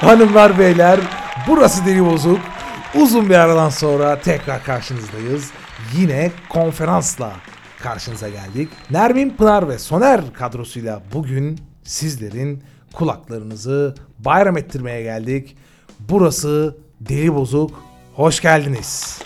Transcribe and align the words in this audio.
Hanımlar 0.00 0.58
beyler 0.58 1.00
burası 1.48 1.86
Deli 1.86 2.04
Bozuk. 2.06 2.40
Uzun 2.94 3.28
bir 3.28 3.34
aradan 3.34 3.68
sonra 3.68 4.20
tekrar 4.20 4.64
karşınızdayız. 4.64 5.50
Yine 5.96 6.30
konferansla 6.48 7.32
karşınıza 7.80 8.28
geldik. 8.28 8.68
Nermin 8.90 9.30
Pınar 9.30 9.68
ve 9.68 9.78
Soner 9.78 10.20
kadrosuyla 10.32 11.02
bugün 11.14 11.60
sizlerin 11.84 12.62
kulaklarınızı 12.92 13.94
bayram 14.18 14.56
ettirmeye 14.56 15.02
geldik. 15.02 15.56
Burası 15.98 16.76
Deli 17.00 17.34
Bozuk. 17.34 17.82
Hoş 18.14 18.40
geldiniz. 18.40 19.18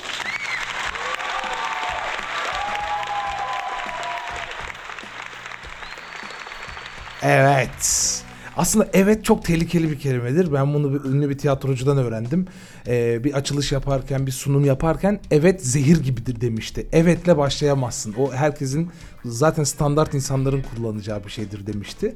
Evet. 7.23 8.24
Aslında 8.57 8.89
evet 8.93 9.25
çok 9.25 9.45
tehlikeli 9.45 9.91
bir 9.91 9.99
kelimedir. 9.99 10.53
Ben 10.53 10.75
bunu 10.75 10.95
bir, 10.95 11.11
ünlü 11.11 11.31
bir 11.31 11.39
tiyatrocudan 11.39 11.99
öğrendim. 11.99 12.47
Ee, 12.87 13.25
bir 13.25 13.35
açılış 13.35 13.73
yaparken, 13.73 14.27
bir 14.27 14.33
sunum 14.33 14.65
yaparken 14.65 15.21
evet 15.31 15.67
zehir 15.67 16.03
gibidir 16.03 16.41
demişti. 16.41 16.87
Evetle 16.93 17.39
başlayamazsın. 17.39 18.15
O 18.19 18.33
herkesin 18.33 18.91
zaten 19.25 19.65
standart 19.65 20.15
insanların 20.15 20.63
kullanacağı 20.63 21.25
bir 21.25 21.31
şeydir 21.31 21.67
demişti. 21.67 22.15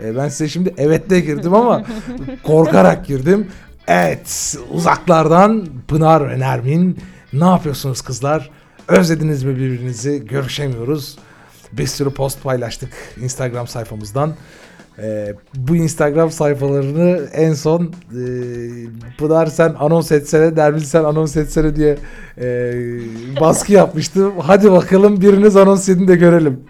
Ee, 0.00 0.16
ben 0.16 0.28
size 0.28 0.48
şimdi 0.48 0.74
evetle 0.78 1.20
girdim 1.20 1.54
ama 1.54 1.84
korkarak 2.42 3.06
girdim. 3.06 3.48
Evet, 3.86 4.56
uzaklardan 4.70 5.68
Pınar 5.88 6.30
ve 6.30 6.38
Nermin. 6.38 6.98
Ne 7.32 7.44
yapıyorsunuz 7.44 8.02
kızlar? 8.02 8.50
Özlediniz 8.88 9.44
mi 9.44 9.56
birbirinizi? 9.56 10.26
Görüşemiyoruz. 10.26 11.18
Bir 11.72 11.86
sürü 11.86 12.10
post 12.10 12.42
paylaştık 12.42 12.92
Instagram 13.20 13.66
sayfamızdan. 13.66 14.34
Ee, 15.02 15.34
bu 15.54 15.76
Instagram 15.76 16.30
sayfalarını 16.30 17.28
en 17.32 17.52
son 17.54 17.82
e, 17.82 18.20
Pınar 19.18 19.46
sen 19.46 19.74
anons 19.78 20.12
etsene, 20.12 20.54
Nermin 20.54 20.78
sen 20.78 21.04
anons 21.04 21.36
etsene 21.36 21.76
diye 21.76 21.96
e, 22.40 22.72
baskı 23.40 23.72
yapmıştım. 23.72 24.34
Hadi 24.40 24.72
bakalım 24.72 25.20
biriniz 25.20 25.56
anons 25.56 25.88
edin 25.88 26.08
de 26.08 26.16
görelim. 26.16 26.64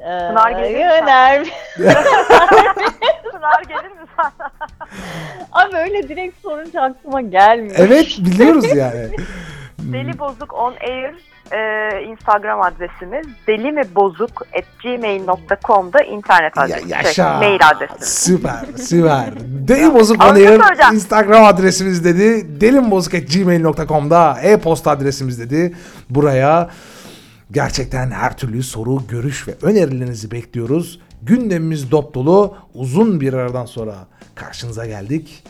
Pınar 0.00 0.50
Ee, 0.50 0.68
gelir 0.68 0.78
mi? 0.78 0.84
Öner. 1.02 1.44
Pınar 3.32 3.62
gelir 3.68 3.90
mi 3.90 4.06
sana? 4.16 4.32
Abi 5.52 5.76
öyle 5.76 6.08
direkt 6.08 6.42
sorunca 6.42 6.80
aklıma 6.82 7.20
gelmiyor. 7.20 7.74
Evet 7.78 8.16
biliyoruz 8.18 8.64
yani. 8.76 9.08
Deli 9.78 10.18
Bozuk 10.18 10.54
on 10.54 10.72
air 10.80 11.14
e, 11.52 12.02
Instagram 12.02 12.60
adresimiz. 12.62 13.26
Deli 13.46 13.72
mi 13.72 13.82
bozuk 13.94 14.42
at 14.58 14.64
gmail.com'da 14.82 16.02
internet 16.02 16.56
Ya, 16.56 16.62
adresimiz. 16.62 16.90
yaşa. 16.90 17.12
Şey, 17.12 17.24
mail 17.24 17.68
adresimiz. 17.68 18.08
Süper, 18.08 18.64
süper. 18.76 19.32
Deli 19.68 19.94
Bozuk 19.94 20.22
söyleyeceğim. 20.24 20.94
Instagram 20.94 21.44
adresimiz 21.44 22.04
dedi. 22.04 22.60
Delimbozuk.gmail.com'da 22.60 24.38
e-posta 24.42 24.90
adresimiz 24.90 25.40
dedi. 25.40 25.74
Buraya 26.10 26.70
gerçekten 27.52 28.10
her 28.10 28.36
türlü 28.36 28.62
soru, 28.62 29.02
görüş 29.08 29.48
ve 29.48 29.54
önerilerinizi 29.62 30.30
bekliyoruz. 30.30 31.00
Gündemimiz 31.22 31.90
dop 31.90 32.14
dolu. 32.14 32.56
Uzun 32.74 33.20
bir 33.20 33.32
aradan 33.32 33.66
sonra 33.66 33.94
karşınıza 34.34 34.86
geldik. 34.86 35.44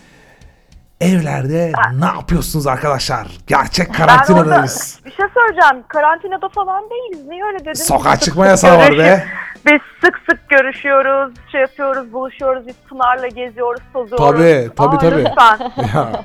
Evlerde 1.01 1.73
ne 1.99 2.05
yapıyorsunuz 2.05 2.67
arkadaşlar? 2.67 3.27
Gerçek 3.47 3.89
Ben 3.89 3.93
orada 3.95 4.07
karantinadayız. 4.07 5.01
bir 5.05 5.11
şey 5.11 5.27
söyleyeceğim. 5.35 5.85
Karantinada 5.89 6.49
falan 6.49 6.85
değiliz. 6.91 7.27
Niye 7.29 7.45
öyle 7.45 7.59
dedin? 7.59 7.73
Sokağa 7.73 8.17
çıkma 8.17 8.47
yasağı 8.47 8.79
var 8.79 8.99
be. 8.99 9.25
Biz 9.67 9.81
sık 10.05 10.21
sık 10.31 10.49
görüşüyoruz, 10.49 11.35
şey 11.53 11.61
yapıyoruz, 11.61 12.13
buluşuyoruz. 12.13 12.67
Biz 12.67 12.75
Pınar'la 12.89 13.27
geziyoruz, 13.27 13.83
tozuyoruz. 13.93 14.27
Tabii, 14.37 14.71
tabii, 14.77 14.97
Aa, 14.97 14.99
tabii. 14.99 15.25
Lütfen, 15.25 15.59
Ya, 15.95 16.25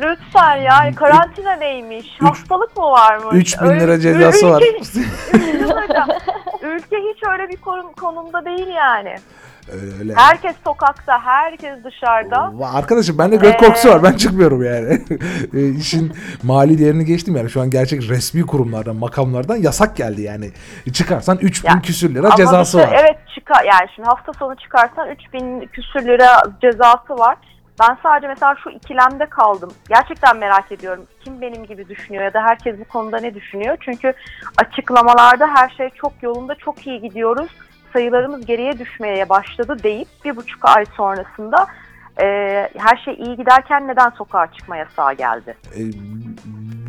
lütfen 0.00 0.56
ya. 0.56 0.94
Karantina 0.96 1.52
neymiş? 1.52 2.16
Hastalık 2.20 2.76
mı 2.76 2.82
varmış? 2.82 3.34
3000 3.36 3.66
lira 3.80 3.90
Öyle- 3.92 4.00
cezası 4.00 4.50
var. 4.50 4.62
Ülke- 4.62 5.04
Hocam, 5.88 6.08
Ülke 6.62 6.96
hiç 6.96 7.22
öyle 7.32 7.48
bir 7.48 7.56
konum, 7.56 7.92
konumda 7.92 8.44
değil 8.44 8.68
yani. 8.68 9.16
Öyle 9.72 9.94
öyle. 10.00 10.14
Herkes 10.14 10.56
sokakta, 10.64 11.20
herkes 11.24 11.84
dışarıda. 11.84 12.52
Arkadaşım 12.74 13.18
bende 13.18 13.36
göt 13.36 13.54
Ee? 13.54 13.56
korkusu 13.56 13.88
var. 13.88 14.02
Ben 14.02 14.12
çıkmıyorum 14.12 14.62
yani. 14.64 14.98
E, 15.54 15.68
İşin 15.68 16.12
mali 16.42 16.78
değerini 16.78 17.04
geçtim 17.04 17.36
yani. 17.36 17.50
Şu 17.50 17.60
an 17.60 17.70
gerçek 17.70 18.08
resmi 18.08 18.46
kurumlardan, 18.46 18.96
makamlardan 18.96 19.56
yasak 19.56 19.96
geldi 19.96 20.22
yani. 20.22 20.50
Çıkarsan 20.92 21.38
3000 21.40 21.68
Ya, 21.68 21.80
küsür 21.82 22.14
lira 22.14 22.30
cezası 22.36 22.78
işte 22.78 22.90
var. 22.90 22.96
Evet 23.02 23.18
çıkar 23.34 23.64
yani 23.64 23.88
şimdi 23.94 24.08
hafta 24.08 24.32
sonu 24.32 24.56
çıkarsan 24.56 25.08
3000 25.10 25.66
küsür 25.72 26.02
lira 26.06 26.42
cezası 26.62 27.18
var. 27.18 27.36
Ben 27.80 27.98
sadece 28.02 28.28
mesela 28.28 28.54
şu 28.64 28.70
ikilemde 28.70 29.26
kaldım. 29.26 29.70
Gerçekten 29.88 30.36
merak 30.36 30.72
ediyorum. 30.72 31.04
Kim 31.24 31.40
benim 31.40 31.64
gibi 31.64 31.88
düşünüyor 31.88 32.24
ya 32.24 32.34
da 32.34 32.40
herkes 32.42 32.80
bu 32.80 32.84
konuda 32.84 33.18
ne 33.18 33.34
düşünüyor? 33.34 33.76
Çünkü 33.80 34.12
açıklamalarda 34.56 35.46
her 35.54 35.68
şey 35.76 35.90
çok 35.90 36.12
yolunda, 36.22 36.54
çok 36.54 36.86
iyi 36.86 37.00
gidiyoruz. 37.00 37.48
Sayılarımız 37.92 38.46
geriye 38.46 38.78
düşmeye 38.78 39.28
başladı 39.28 39.76
deyip 39.82 40.08
bir 40.24 40.36
buçuk 40.36 40.64
ay 40.64 40.84
sonrasında 40.96 41.66
e, 42.20 42.24
her 42.78 42.96
şey 43.04 43.14
iyi 43.14 43.36
giderken 43.36 43.88
neden 43.88 44.10
sokağa 44.10 44.46
çıkma 44.52 44.76
yasağı 44.76 45.12
geldi? 45.14 45.56
E, 45.76 45.80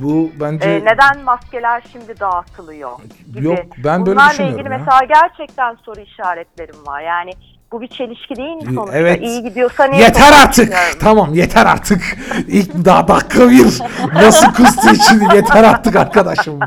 bu 0.02 0.32
bence 0.40 0.70
E, 0.70 0.86
neden 0.86 1.24
maskeler 1.26 1.84
şimdi 1.92 2.20
dağıtılıyor? 2.20 2.92
gibi. 3.34 3.46
yok 3.46 3.60
ben 3.84 4.06
böyle 4.06 4.16
Bunlarla 4.20 4.44
ilgili 4.44 4.70
ya. 4.72 4.78
mesela 4.78 5.00
gerçekten 5.08 5.76
soru 5.76 6.00
işaretlerim 6.00 6.86
var. 6.88 7.02
Yani 7.02 7.32
bu 7.72 7.82
bir 7.82 7.88
çelişki 7.88 8.36
değil 8.36 8.50
mi 8.56 8.62
İyi, 8.64 8.76
sonuçta? 8.76 8.98
evet. 8.98 9.22
İyi 9.22 9.44
gidiyorsa 9.44 9.84
niye 9.86 10.02
Yeter 10.04 10.34
artık. 10.44 10.54
çıkmıyorum? 10.56 11.00
Tamam 11.00 11.34
yeter 11.34 11.66
artık. 11.66 12.02
İlk 12.48 12.86
daha 12.86 13.08
dakika 13.08 13.50
bir. 13.50 13.80
Nasıl 14.14 14.54
kustu 14.54 14.90
için 14.90 15.20
yeter 15.36 15.64
artık 15.64 15.96
arkadaşım. 15.96 16.60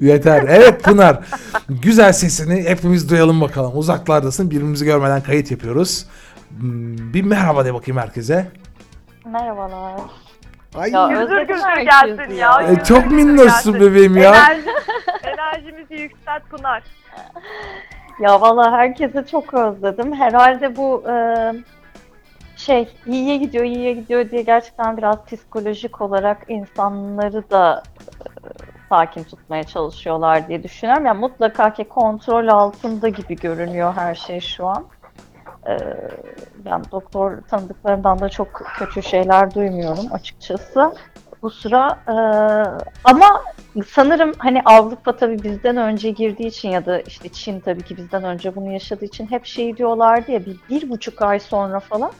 Yeter. 0.00 0.44
Evet 0.48 0.84
Pınar. 0.84 1.18
Güzel 1.68 2.12
sesini 2.12 2.68
hepimiz 2.68 3.10
duyalım 3.10 3.40
bakalım. 3.40 3.72
Uzaklardasın. 3.78 4.50
Birbirimizi 4.50 4.84
görmeden 4.84 5.20
kayıt 5.20 5.50
yapıyoruz. 5.50 6.06
Hmm, 6.58 7.14
Bir 7.14 7.22
merhaba 7.22 7.64
de 7.64 7.74
bakayım 7.74 8.00
herkese. 8.00 8.48
Merhabalar. 9.26 10.00
Ay. 10.74 10.90
Ya, 10.90 11.06
Güldür 11.08 11.40
güldür 11.42 11.80
gelsin 11.84 12.34
ya. 12.34 12.60
ya. 12.60 12.72
E, 12.72 12.84
çok 12.84 13.10
minnoşsun 13.10 13.74
bebeğim 13.80 14.16
ya. 14.16 14.34
Enerji, 14.34 14.68
enerjimizi 15.24 15.94
yükselt 15.94 16.42
Pınar. 16.50 16.82
Ya 18.20 18.40
valla 18.40 18.72
herkese 18.72 19.26
çok 19.26 19.54
özledim. 19.54 20.12
Herhalde 20.12 20.76
bu 20.76 21.04
e, 21.10 21.16
şey 22.56 22.88
iyiye 23.06 23.36
gidiyor, 23.36 23.64
iyiye 23.64 23.92
gidiyor 23.92 24.30
diye 24.30 24.42
gerçekten 24.42 24.96
biraz 24.96 25.24
psikolojik 25.24 26.00
olarak 26.00 26.44
insanları 26.48 27.50
da 27.50 27.82
e, 28.04 28.28
sakin 28.88 29.24
tutmaya 29.24 29.64
çalışıyorlar 29.64 30.48
diye 30.48 30.62
düşünüyorum. 30.62 31.06
Yani 31.06 31.20
mutlaka 31.20 31.72
ki 31.72 31.84
kontrol 31.84 32.48
altında 32.48 33.08
gibi 33.08 33.36
görünüyor 33.36 33.92
her 33.92 34.14
şey 34.14 34.40
şu 34.40 34.66
an. 34.66 34.86
Ben 36.64 36.82
doktor 36.92 37.40
tanıdıklarımdan 37.40 38.18
da 38.18 38.28
çok 38.28 38.48
kötü 38.78 39.02
şeyler 39.02 39.54
duymuyorum 39.54 40.12
açıkçası. 40.12 40.94
Bu 41.42 41.50
sıra 41.50 41.98
e, 42.08 42.14
ama 43.04 43.42
sanırım 43.84 44.32
hani 44.38 44.62
Avrupa 44.64 45.16
tabii 45.16 45.42
bizden 45.42 45.76
önce 45.76 46.10
girdiği 46.10 46.46
için 46.46 46.68
ya 46.70 46.86
da 46.86 47.00
işte 47.00 47.28
Çin 47.28 47.60
tabii 47.60 47.82
ki 47.82 47.96
bizden 47.96 48.24
önce 48.24 48.56
bunu 48.56 48.72
yaşadığı 48.72 49.04
için 49.04 49.30
hep 49.30 49.46
şey 49.46 49.76
diyorlardı 49.76 50.32
ya 50.32 50.46
bir, 50.46 50.56
bir 50.70 50.90
buçuk 50.90 51.22
ay 51.22 51.40
sonra 51.40 51.80
falan 51.80 52.12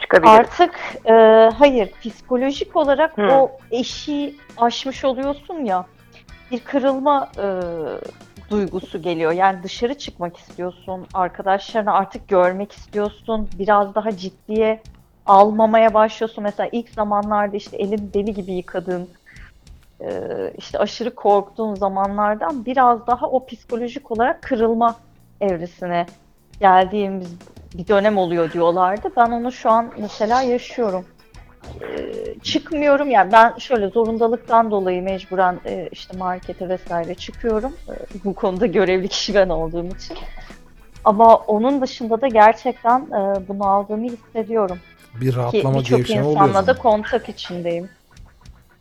Çıkabilir. 0.00 0.32
artık 0.32 0.74
e, 1.04 1.12
hayır 1.58 1.90
psikolojik 2.00 2.76
olarak 2.76 3.18
Hı. 3.18 3.22
o 3.22 3.58
eşiği 3.70 4.36
aşmış 4.56 5.04
oluyorsun 5.04 5.64
ya 5.64 5.86
bir 6.50 6.60
kırılma 6.60 7.28
e, 7.38 7.46
duygusu 8.50 9.02
geliyor. 9.02 9.32
Yani 9.32 9.62
dışarı 9.62 9.94
çıkmak 9.94 10.36
istiyorsun, 10.36 11.06
arkadaşlarını 11.14 11.92
artık 11.92 12.28
görmek 12.28 12.72
istiyorsun, 12.72 13.48
biraz 13.58 13.94
daha 13.94 14.16
ciddiye 14.16 14.82
almamaya 15.26 15.94
başlıyorsun. 15.94 16.44
Mesela 16.44 16.68
ilk 16.72 16.88
zamanlarda 16.88 17.56
işte 17.56 17.76
elin 17.76 18.10
deli 18.14 18.34
gibi 18.34 18.52
yıkadığın, 18.52 19.08
işte 20.58 20.78
aşırı 20.78 21.14
korktuğun 21.14 21.74
zamanlardan 21.74 22.64
biraz 22.66 23.06
daha 23.06 23.26
o 23.26 23.46
psikolojik 23.46 24.10
olarak 24.10 24.42
kırılma 24.42 24.96
evresine 25.40 26.06
geldiğimiz 26.60 27.36
bir 27.74 27.88
dönem 27.88 28.18
oluyor 28.18 28.52
diyorlardı. 28.52 29.08
Ben 29.16 29.30
onu 29.30 29.52
şu 29.52 29.70
an 29.70 29.92
mesela 29.98 30.42
yaşıyorum. 30.42 31.04
Ee, 31.82 32.34
çıkmıyorum 32.42 33.10
yani 33.10 33.32
ben 33.32 33.58
şöyle 33.58 33.88
zorundalıktan 33.88 34.70
dolayı 34.70 35.02
mecburen 35.02 35.60
e, 35.66 35.88
işte 35.92 36.18
markete 36.18 36.68
vesaire 36.68 37.14
çıkıyorum. 37.14 37.72
Bu 38.24 38.34
konuda 38.34 38.66
görevli 38.66 39.08
kişi 39.08 39.34
ben 39.34 39.48
olduğum 39.48 39.86
için. 39.86 40.16
Ama 41.04 41.36
onun 41.36 41.80
dışında 41.80 42.20
da 42.20 42.28
gerçekten 42.28 43.00
e, 43.00 43.48
bunu 43.48 43.66
aldığımı 43.66 44.04
hissediyorum. 44.04 44.78
Bir 45.20 45.30
Ki 45.30 45.36
rahatlama 45.36 45.78
birçok 45.78 45.98
gevşeme 45.98 46.26
oluyor. 46.26 46.48
insanla 46.48 46.66
da 46.66 46.78
kontak 46.78 47.28
içindeyim. 47.28 47.88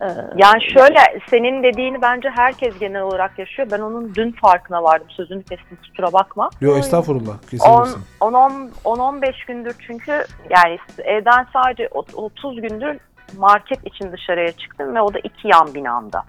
Ee, 0.02 0.06
Yani 0.36 0.64
şöyle 0.74 1.00
senin 1.30 1.64
dediğini 1.64 2.02
bence 2.02 2.30
herkes 2.30 2.80
genel 2.80 3.02
olarak 3.02 3.40
yaşıyor. 3.40 3.68
Ben 3.72 3.80
onun 3.80 4.16
dün 4.16 4.32
farkına 4.32 4.84
vardım. 4.84 5.08
Sözünü 5.10 5.44
kestim 5.44 5.78
kusura 5.78 6.14
bakma. 6.14 6.50
Yo 6.62 6.78
estağfurullah. 6.78 7.34
10 7.34 7.38
Kesinlikle. 7.50 8.02
10 8.22 8.70
15 8.84 9.46
gündür 9.46 9.76
çünkü 9.88 10.26
yani 10.50 10.80
evden 11.04 11.48
sadece 11.54 11.88
ot- 11.88 12.16
30 12.16 12.62
gündür 12.62 12.98
market 13.38 13.88
için 13.88 14.12
dışarıya 14.12 14.52
çıktım 14.52 14.96
ve 14.96 15.02
o 15.02 15.14
da 15.14 15.20
iki 15.20 15.48
yan 15.48 15.74
binamda. 15.74 16.24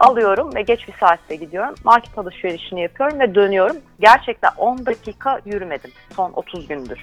Alıyorum 0.00 0.54
ve 0.54 0.62
geç 0.62 0.88
bir 0.88 0.94
saatte 1.00 1.36
gidiyorum. 1.36 1.74
Market 1.84 2.18
alışverişini 2.18 2.80
yapıyorum 2.82 3.20
ve 3.20 3.34
dönüyorum. 3.34 3.76
Gerçekten 4.00 4.50
10 4.56 4.86
dakika 4.86 5.40
yürümedim 5.44 5.90
son 6.16 6.32
30 6.32 6.68
gündür. 6.68 6.98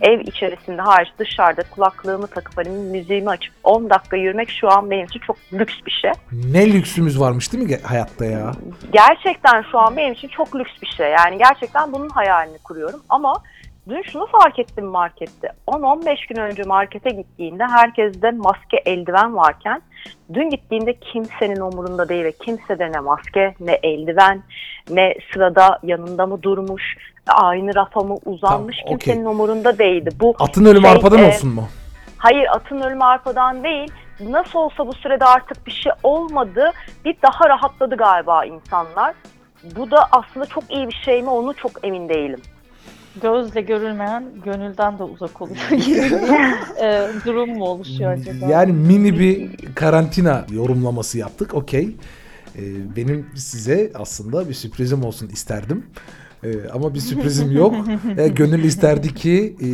Ev 0.00 0.20
içerisinde 0.20 0.82
hariç 0.82 1.08
dışarıda 1.18 1.62
kulaklığımı 1.70 2.26
takıp 2.26 2.56
hani 2.56 2.68
müziğimi 2.68 3.30
açıp 3.30 3.54
10 3.64 3.90
dakika 3.90 4.16
yürümek 4.16 4.50
şu 4.50 4.72
an 4.72 4.90
benim 4.90 5.04
için 5.06 5.20
çok 5.20 5.36
lüks 5.52 5.74
bir 5.86 5.90
şey. 5.90 6.10
Ne 6.32 6.72
lüksümüz 6.72 7.20
varmış 7.20 7.52
değil 7.52 7.64
mi 7.64 7.78
hayatta 7.82 8.24
ya? 8.24 8.52
gerçekten 8.92 9.64
şu 9.72 9.78
an 9.78 9.96
benim 9.96 10.12
için 10.12 10.28
çok 10.28 10.56
lüks 10.56 10.72
bir 10.82 10.86
şey. 10.86 11.10
Yani 11.10 11.38
gerçekten 11.38 11.92
bunun 11.92 12.08
hayalini 12.08 12.58
kuruyorum. 12.58 13.02
Ama 13.08 13.42
dün 13.88 14.02
şunu 14.02 14.26
fark 14.26 14.58
ettim 14.58 14.84
markette. 14.84 15.52
10-15 15.66 16.28
gün 16.28 16.40
önce 16.40 16.62
markete 16.62 17.10
gittiğinde 17.10 17.64
herkeste 17.64 18.30
maske 18.30 18.76
eldiven 18.86 19.36
varken 19.36 19.82
dün 20.34 20.50
gittiğimde 20.50 20.94
kimsenin 20.94 21.60
umurunda 21.60 22.08
değil 22.08 22.24
ve 22.24 22.32
kimsede 22.32 22.92
ne 22.92 23.00
maske 23.00 23.54
ne 23.60 23.72
eldiven 23.82 24.42
ne 24.90 25.14
sırada 25.32 25.78
yanında 25.82 26.26
mı 26.26 26.42
durmuş 26.42 26.96
aynı 27.28 27.74
rafa 27.74 28.00
mı 28.00 28.16
uzanmış 28.24 28.76
Tamam, 28.84 28.98
kimsenin 28.98 29.24
umurunda 29.24 29.78
değildi. 29.78 30.10
Bu 30.20 30.34
Atın 30.38 30.64
ölümü 30.64 30.82
Şey, 30.82 30.90
arpadan 30.90 31.18
e, 31.18 31.26
olsun 31.26 31.50
mu? 31.50 31.68
Hayır 32.18 32.46
atın 32.54 32.80
ölümü 32.80 33.04
arpadan 33.04 33.64
değil. 33.64 33.92
Nasıl 34.20 34.58
olsa 34.58 34.86
bu 34.86 34.92
sürede 34.92 35.24
artık 35.24 35.66
bir 35.66 35.72
şey 35.72 35.92
olmadı. 36.02 36.72
Bir 37.04 37.16
daha 37.22 37.48
rahatladı 37.48 37.96
galiba 37.96 38.44
insanlar. 38.44 39.14
Bu 39.76 39.90
da 39.90 40.08
aslında 40.12 40.46
çok 40.46 40.64
iyi 40.70 40.88
bir 40.88 41.00
şey 41.04 41.22
mi 41.22 41.30
onu 41.30 41.54
çok 41.54 41.84
emin 41.84 42.08
değilim. 42.08 42.42
Gözle 43.22 43.60
görülmeyen 43.60 44.24
gönülden 44.44 44.98
de 44.98 45.02
uzak 45.02 45.42
oluyor 45.42 45.68
gibi 45.70 45.96
bir 45.96 46.82
e, 46.84 47.08
durum 47.24 47.50
mu 47.50 47.64
oluşuyor 47.64 48.12
acaba? 48.12 48.46
Yani 48.46 48.72
mini 48.72 49.18
bir 49.18 49.50
karantina 49.74 50.44
yorumlaması 50.50 51.18
yaptık. 51.18 51.54
Okey. 51.54 51.96
Ee, 52.58 52.96
benim 52.96 53.26
size 53.34 53.90
aslında 53.94 54.48
bir 54.48 54.54
sürprizim 54.54 55.04
olsun 55.04 55.28
isterdim. 55.28 55.86
Ee, 56.44 56.48
ama 56.74 56.94
bir 56.94 57.00
sürprizim 57.00 57.52
yok. 57.52 57.74
Ee, 58.18 58.28
gönül 58.28 58.64
isterdi 58.64 59.14
ki 59.14 59.56
e, 59.60 59.68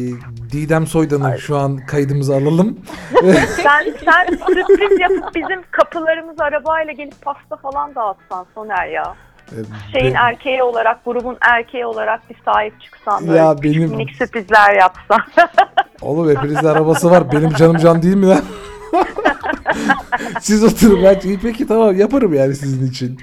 Didem 0.52 0.86
Soydan'ı 0.86 1.38
şu 1.38 1.56
an 1.56 1.86
kaydımıza 1.86 2.34
alalım. 2.36 2.78
Sen, 3.62 3.94
sen 4.04 4.36
sürpriz 4.46 5.00
yapıp 5.00 5.34
bizim 5.34 5.62
kapılarımız 5.70 6.40
arabayla 6.40 6.92
gelip 6.92 7.22
pasta 7.22 7.56
falan 7.56 7.94
dağıtsan 7.94 8.46
Soner 8.54 8.86
ya. 8.86 9.14
Ee, 9.52 9.54
Şeyin 9.92 10.14
ben- 10.14 10.20
erkeği 10.20 10.62
olarak, 10.62 11.04
grubun 11.04 11.36
erkeği 11.40 11.86
olarak 11.86 12.30
bir 12.30 12.36
sahip 12.44 12.80
çıksan 12.80 13.26
böyle 13.28 13.38
Ya 13.38 13.62
benim- 13.62 13.90
minik 13.90 14.10
sürprizler 14.16 14.74
yapsan. 14.74 15.20
Oğlum 16.02 16.36
hepinizde 16.36 16.68
arabası 16.70 17.10
var. 17.10 17.32
Benim 17.32 17.50
canım 17.54 17.76
can 17.76 18.02
değil 18.02 18.16
mi 18.16 18.26
lan? 18.26 18.44
Siz 20.40 20.64
oturun 20.64 21.04
ben 21.04 21.20
iyi 21.24 21.38
peki 21.38 21.66
tamam 21.66 21.98
yaparım 21.98 22.34
yani 22.34 22.54
sizin 22.54 22.86
için. 22.86 23.18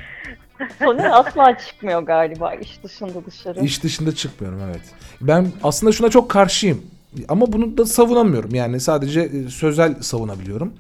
Soner 0.79 1.09
asla 1.19 1.57
çıkmıyor 1.57 2.01
galiba 2.01 2.53
iş 2.53 2.83
dışında 2.83 3.25
dışarı. 3.25 3.59
İş 3.59 3.83
dışında 3.83 4.15
çıkmıyorum 4.15 4.59
evet. 4.69 4.81
Ben 5.21 5.47
aslında 5.63 5.91
şuna 5.91 6.09
çok 6.09 6.29
karşıyım. 6.29 6.81
Ama 7.29 7.53
bunu 7.53 7.77
da 7.77 7.85
savunamıyorum. 7.85 8.55
Yani 8.55 8.79
sadece 8.79 9.21
e, 9.21 9.49
sözel 9.49 10.01
savunabiliyorum. 10.01 10.73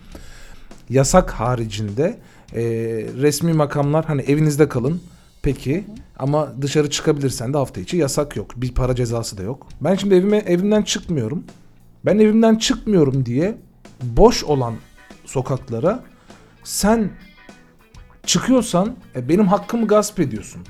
Yasak 0.89 1.31
haricinde 1.31 2.17
e, 2.55 2.61
resmi 3.21 3.53
makamlar 3.53 4.05
hani 4.05 4.21
evinizde 4.21 4.69
kalın. 4.69 5.01
Peki 5.41 5.85
ama 6.19 6.61
dışarı 6.61 6.89
çıkabilirsen 6.89 7.53
de 7.53 7.57
hafta 7.57 7.81
içi 7.81 7.97
yasak 7.97 8.35
yok. 8.35 8.51
Bir 8.55 8.73
para 8.73 8.95
cezası 8.95 9.37
da 9.37 9.43
yok. 9.43 9.67
Ben 9.81 9.95
şimdi 9.95 10.15
evime 10.15 10.37
evimden 10.37 10.81
çıkmıyorum. 10.81 11.43
Ben 12.05 12.19
evimden 12.19 12.55
çıkmıyorum 12.55 13.25
diye 13.25 13.57
boş 14.03 14.43
olan 14.43 14.75
sokaklara 15.25 16.03
sen 16.63 17.09
çıkıyorsan 18.25 18.95
e, 19.15 19.29
benim 19.29 19.47
hakkımı 19.47 19.87
gasp 19.87 20.19
ediyorsun. 20.19 20.61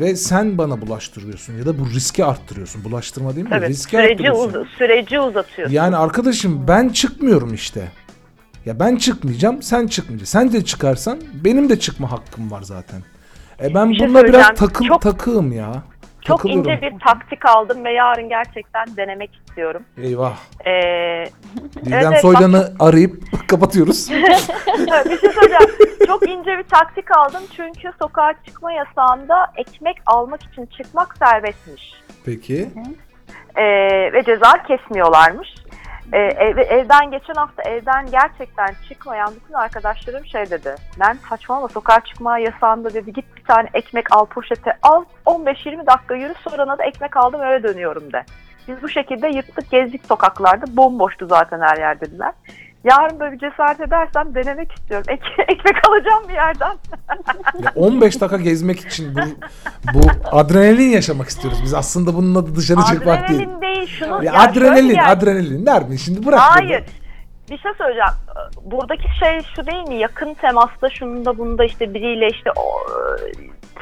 Ve 0.00 0.16
sen 0.16 0.58
bana 0.58 0.80
bulaştırıyorsun 0.80 1.58
ya 1.58 1.66
da 1.66 1.78
bu 1.78 1.90
riski 1.90 2.24
arttırıyorsun. 2.24 2.84
Bulaştırma 2.84 3.36
değil 3.36 3.46
mi? 3.46 3.54
Evet, 3.58 3.68
riski 3.70 3.90
süreci, 3.90 4.32
uz- 4.32 4.68
süreci 4.78 5.20
uzatıyorsun. 5.20 5.74
Yani 5.74 5.96
arkadaşım 5.96 6.68
ben 6.68 6.88
çıkmıyorum 6.88 7.54
işte. 7.54 7.92
Ya 8.66 8.80
ben 8.80 8.96
çıkmayacağım, 8.96 9.62
sen 9.62 9.86
çıkmayacaksın. 9.86 10.38
Sen 10.38 10.52
de 10.52 10.64
çıkarsan 10.64 11.18
benim 11.44 11.68
de 11.68 11.78
çıkma 11.80 12.12
hakkım 12.12 12.50
var 12.50 12.62
zaten. 12.62 13.02
E 13.62 13.74
ben 13.74 13.90
Bir 13.90 13.96
şey 13.98 14.08
bununla 14.08 14.24
biraz 14.24 14.46
takıl 14.54 14.84
Çok- 14.84 15.02
takığım 15.02 15.52
ya. 15.52 15.72
Çok 16.20 16.44
ince 16.44 16.80
bir 16.82 16.98
taktik 16.98 17.46
aldım 17.46 17.84
ve 17.84 17.92
yarın 17.92 18.28
gerçekten 18.28 18.96
denemek 18.96 19.30
istiyorum. 19.34 19.82
Eyvah. 20.02 20.36
Ee, 20.66 21.24
Didem 21.84 22.12
evet, 22.12 22.20
Soydan'ı 22.20 22.72
arayıp 22.80 23.22
kapatıyoruz. 23.48 24.10
bir 24.12 25.18
şey 25.18 25.30
söyleyeceğim. 25.30 25.96
Çok 26.06 26.28
ince 26.28 26.58
bir 26.58 26.62
taktik 26.62 27.16
aldım 27.16 27.42
çünkü 27.56 27.90
sokağa 28.02 28.32
çıkma 28.46 28.72
yasağında 28.72 29.46
ekmek 29.56 29.96
almak 30.06 30.42
için 30.42 30.66
çıkmak 30.66 31.16
serbestmiş. 31.18 31.92
Peki. 32.24 32.68
Ee, 33.56 33.64
ve 34.12 34.22
ceza 34.26 34.62
kesmiyorlarmış. 34.62 35.48
Ee, 36.12 36.18
ev- 36.18 36.58
evden 36.58 37.10
geçen 37.10 37.34
hafta 37.34 37.62
evden 37.62 38.06
gerçekten 38.10 38.74
çıkmayan 38.88 39.34
bütün 39.34 39.54
arkadaşlarım 39.54 40.26
şey 40.26 40.50
dedi. 40.50 40.74
Ben 41.00 41.18
saçmalama 41.28 41.68
sokağa 41.68 42.00
çıkma 42.00 42.38
yasağında 42.38 42.94
dedi 42.94 43.12
git 43.12 43.36
bir 43.36 43.44
tane 43.44 43.68
ekmek 43.74 44.16
al 44.16 44.26
poşete 44.26 44.72
al 44.82 45.04
15-20 45.26 45.86
dakika 45.86 46.14
yürü 46.14 46.34
sonra 46.48 46.78
da 46.78 46.84
ekmek 46.84 47.16
aldım 47.16 47.42
eve 47.42 47.62
dönüyorum 47.62 48.12
de. 48.12 48.24
Biz 48.68 48.82
bu 48.82 48.88
şekilde 48.88 49.28
yırttık 49.28 49.70
gezdik 49.70 50.06
sokaklarda 50.06 50.76
bomboştu 50.76 51.26
zaten 51.26 51.60
her 51.60 51.76
yer 51.76 52.00
dediler. 52.00 52.32
Yarın 52.84 53.20
böyle 53.20 53.32
bir 53.32 53.38
cesaret 53.38 53.80
edersem 53.80 54.34
denemek 54.34 54.72
istiyorum. 54.72 55.06
Ek- 55.08 55.42
ekmek 55.52 55.88
alacağım 55.88 56.28
bir 56.28 56.34
yerden. 56.34 56.76
Ya 57.64 57.72
15 57.74 58.20
dakika 58.20 58.36
gezmek 58.36 58.80
için 58.80 59.14
bu, 59.14 59.20
bu 59.94 60.00
adrenalin 60.30 60.88
yaşamak 60.90 61.28
istiyoruz. 61.28 61.60
Biz 61.64 61.74
aslında 61.74 62.14
bunun 62.14 62.34
adı 62.34 62.56
dışarı 62.56 62.80
çıkmak 62.82 63.28
değil. 63.28 63.40
Adrenalin 63.40 63.60
değil 63.62 63.86
şunu. 63.86 64.24
Ya 64.24 64.32
ya 64.32 64.40
adrenalin, 64.40 64.94
yani- 64.94 65.08
adrenalin. 65.08 65.66
Nermin 65.66 65.96
şimdi 65.96 66.26
bırak. 66.26 66.40
Hayır. 66.40 66.84
Bir 67.50 67.58
şey 67.58 67.72
söyleyeceğim. 67.78 68.12
Buradaki 68.64 69.08
şey 69.20 69.40
şu 69.56 69.66
değil 69.66 69.88
mi? 69.88 69.94
Yakın 69.94 70.34
temasta 70.34 70.90
şunda 70.90 71.38
bunda 71.38 71.64
işte 71.64 71.94
biriyle 71.94 72.28
işte 72.28 72.50
o, 72.56 72.62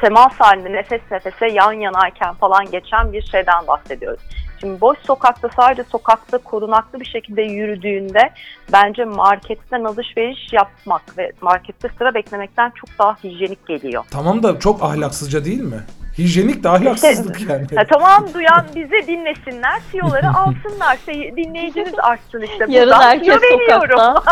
temas 0.01 0.33
halinde 0.37 0.71
nefes 0.71 1.01
nefese 1.11 1.47
yan 1.47 1.71
yanayken 1.71 2.33
falan 2.33 2.65
geçen 2.71 3.13
bir 3.13 3.21
şeyden 3.21 3.67
bahsediyoruz. 3.67 4.21
Şimdi 4.59 4.81
boş 4.81 4.97
sokakta 4.99 5.49
sadece 5.55 5.83
sokakta 5.83 6.37
korunaklı 6.37 6.99
bir 6.99 7.05
şekilde 7.05 7.41
yürüdüğünde 7.41 8.29
bence 8.73 9.05
marketten 9.05 9.83
alışveriş 9.83 10.53
yapmak 10.53 11.17
ve 11.17 11.31
markette 11.41 11.89
sıra 11.97 12.13
beklemekten 12.13 12.71
çok 12.75 12.99
daha 12.99 13.15
hijyenik 13.23 13.67
geliyor. 13.67 14.03
Tamam 14.11 14.43
da 14.43 14.59
çok 14.59 14.83
ahlaksızca 14.83 15.45
değil 15.45 15.61
mi? 15.61 15.83
Hijyenik 16.17 16.63
de 16.63 16.69
ahlaksızlık 16.69 17.49
yani. 17.49 17.65
Ya 17.71 17.87
tamam 17.87 18.25
duyan 18.33 18.65
bizi 18.75 19.07
dinlesinler, 19.07 19.81
tiyoları 19.91 20.29
alsınlar. 20.37 20.97
Şey, 21.05 21.35
dinleyiciniz 21.37 21.93
artsın 21.99 22.41
işte. 22.41 22.65
Yarın 22.69 22.89
Buradan 22.89 23.01
herkes 23.01 23.27
tüyo 23.27 23.41
veriyorum. 23.41 23.99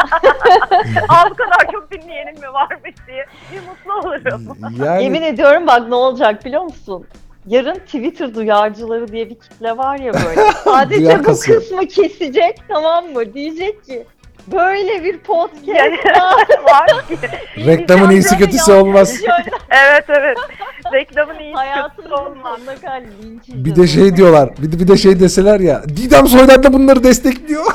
bu 1.31 1.35
kadar 1.35 1.71
çok 1.71 1.91
dinleyenim 1.91 2.35
mi 2.35 2.53
varmış 2.53 2.95
diye 3.07 3.25
bir 3.51 3.59
mutlu 3.67 3.93
olurum. 4.09 4.57
Yani 4.85 5.03
Yemin 5.03 5.21
ediyorum 5.21 5.67
bak 5.67 5.87
ne 5.89 5.95
olacak 5.95 6.45
biliyor 6.45 6.63
musun? 6.63 7.05
Yarın 7.47 7.75
Twitter 7.75 8.35
duyarcıları 8.35 9.07
diye 9.07 9.29
bir 9.29 9.35
kitle 9.35 9.77
var 9.77 9.99
ya 9.99 10.13
böyle. 10.13 10.51
Sadece 10.63 11.19
bu 11.19 11.23
kısmı 11.23 11.87
kesecek 11.87 12.61
tamam 12.67 13.05
mı? 13.05 13.33
Diyecek 13.33 13.85
ki 13.85 14.05
böyle 14.51 15.03
bir 15.03 15.17
podcast 15.17 15.67
Yani 15.67 15.97
var. 16.65 17.07
ki. 17.07 17.17
reklamın 17.65 18.09
iyisi 18.09 18.37
kötüsü 18.37 18.71
olmaz. 18.73 19.15
Evet 19.69 20.05
evet. 20.09 20.37
Reklamın 20.93 21.33
iyisi 21.39 21.53
kötüsü 21.53 21.55
Hayatımızın 21.55 22.11
olmaz. 22.11 22.59
Bir 23.47 23.75
de 23.75 23.87
şey 23.87 24.17
diyorlar. 24.17 24.49
Bir 24.57 24.71
de, 24.71 24.79
bir 24.79 24.87
de 24.87 24.97
şey 24.97 25.19
deseler 25.19 25.59
ya. 25.59 25.83
Didem 25.83 26.27
Soydan 26.27 26.63
da 26.63 26.73
bunları 26.73 27.03
destekliyor. 27.03 27.65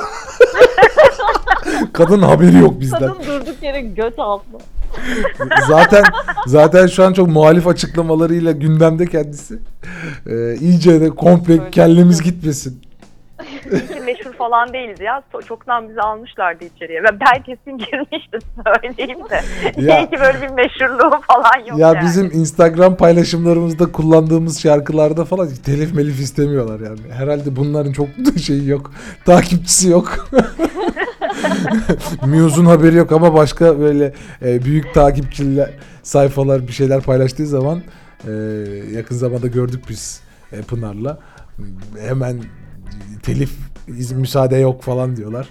Kadın 1.93 2.23
haberi 2.23 2.59
yok 2.59 2.81
bizden. 2.81 2.99
Kadın 2.99 3.19
durduk 3.27 3.63
yere 3.63 3.81
göt 3.81 4.19
aldı. 4.19 4.45
zaten 5.69 6.05
zaten 6.47 6.87
şu 6.87 7.05
an 7.05 7.13
çok 7.13 7.29
muhalif 7.29 7.67
açıklamalarıyla 7.67 8.53
gündemde 8.53 9.07
kendisi. 9.07 9.59
Ee, 10.27 10.55
iyice 10.61 11.01
de 11.01 11.09
komple 11.11 11.53
Öyle. 11.53 11.71
kellemiz 11.71 12.23
gitmesin. 12.23 12.83
Meşhur 14.07 14.33
falan 14.33 14.73
değiliz 14.73 15.01
ya. 15.01 15.23
Çoktan 15.49 15.89
bizi 15.89 16.01
almışlardı 16.01 16.65
içeriye. 16.65 17.03
Ve 17.03 17.07
ben 17.21 17.43
kesin 17.43 17.79
girmiştim 17.79 18.41
söyleyeyim 18.67 19.19
de. 19.31 19.43
Ya. 19.83 19.99
İyi 19.99 20.11
ki 20.11 20.17
böyle 20.21 20.43
bir 20.43 20.49
meşhurluğu 20.55 21.21
falan 21.29 21.67
yok 21.69 21.79
ya 21.79 21.89
yani. 21.89 22.01
bizim 22.03 22.27
Instagram 22.27 22.97
paylaşımlarımızda 22.97 23.93
kullandığımız 23.93 24.61
şarkılarda 24.63 25.25
falan 25.25 25.49
telif 25.67 25.95
melif 25.95 26.21
istemiyorlar 26.21 26.81
yani. 26.81 27.01
Herhalde 27.13 27.57
bunların 27.57 27.93
çok 27.93 28.09
şeyi 28.47 28.69
yok. 28.69 28.93
Takipçisi 29.25 29.89
yok. 29.89 30.29
Muse'un 32.27 32.65
haberi 32.67 32.97
yok 32.97 33.13
ama 33.13 33.35
başka 33.35 33.81
böyle 33.81 34.13
e, 34.43 34.65
büyük 34.65 34.95
takipçiler 34.95 35.71
sayfalar 36.03 36.69
bir 36.69 36.73
şeyler 36.73 37.01
paylaştığı 37.03 37.47
zaman 37.47 37.83
e, 38.27 38.31
yakın 38.95 39.17
zamanda 39.17 39.47
gördük 39.47 39.85
biz 39.89 40.21
e, 40.53 40.63
Pınar'la. 40.63 41.19
Hemen 42.01 42.41
telif 43.23 43.51
iz- 43.89 44.13
müsaade 44.13 44.57
yok 44.57 44.83
falan 44.83 45.17
diyorlar. 45.17 45.49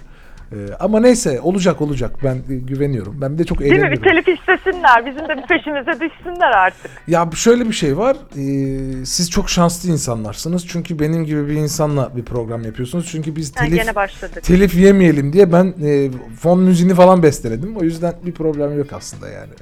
E, 0.52 0.56
ama 0.80 1.00
neyse 1.00 1.40
olacak 1.40 1.80
olacak 1.80 2.10
ben 2.24 2.34
e, 2.36 2.54
güveniyorum. 2.58 3.20
Ben 3.20 3.32
bir 3.34 3.38
de 3.38 3.44
çok 3.44 3.58
Değil 3.60 3.72
mi? 3.72 3.76
Bir 3.76 3.82
eğleniyorum. 3.86 4.24
telif 4.24 4.38
istesinler. 4.38 5.06
Bizim 5.06 5.28
de 5.28 5.36
bir 5.36 5.42
peşimize 5.46 5.92
düşsünler 6.00 6.50
artık. 6.50 6.90
Ya 7.08 7.30
şöyle 7.34 7.64
bir 7.68 7.72
şey 7.72 7.98
var. 7.98 8.16
e, 8.36 9.04
siz 9.04 9.30
çok 9.30 9.50
şanslı 9.50 9.90
insanlarsınız. 9.90 10.68
Çünkü 10.68 10.98
benim 10.98 11.24
gibi 11.24 11.48
bir 11.48 11.54
insanla 11.54 12.16
bir 12.16 12.24
program 12.24 12.62
yapıyorsunuz. 12.64 13.08
Çünkü 13.12 13.36
biz 13.36 13.56
Ha, 13.56 13.64
telif 13.64 13.76
gene 13.82 13.94
başladık. 13.94 14.42
telif 14.44 14.74
yemeyelim 14.74 15.32
diye 15.32 15.52
ben 15.52 15.74
e, 15.84 16.10
fon 16.40 16.60
müziğini 16.60 16.94
falan 16.94 17.22
besteledim. 17.22 17.76
O 17.76 17.82
yüzden 17.82 18.14
bir 18.26 18.32
problem 18.32 18.78
yok 18.78 18.92
aslında 18.92 19.28
yani. 19.28 19.52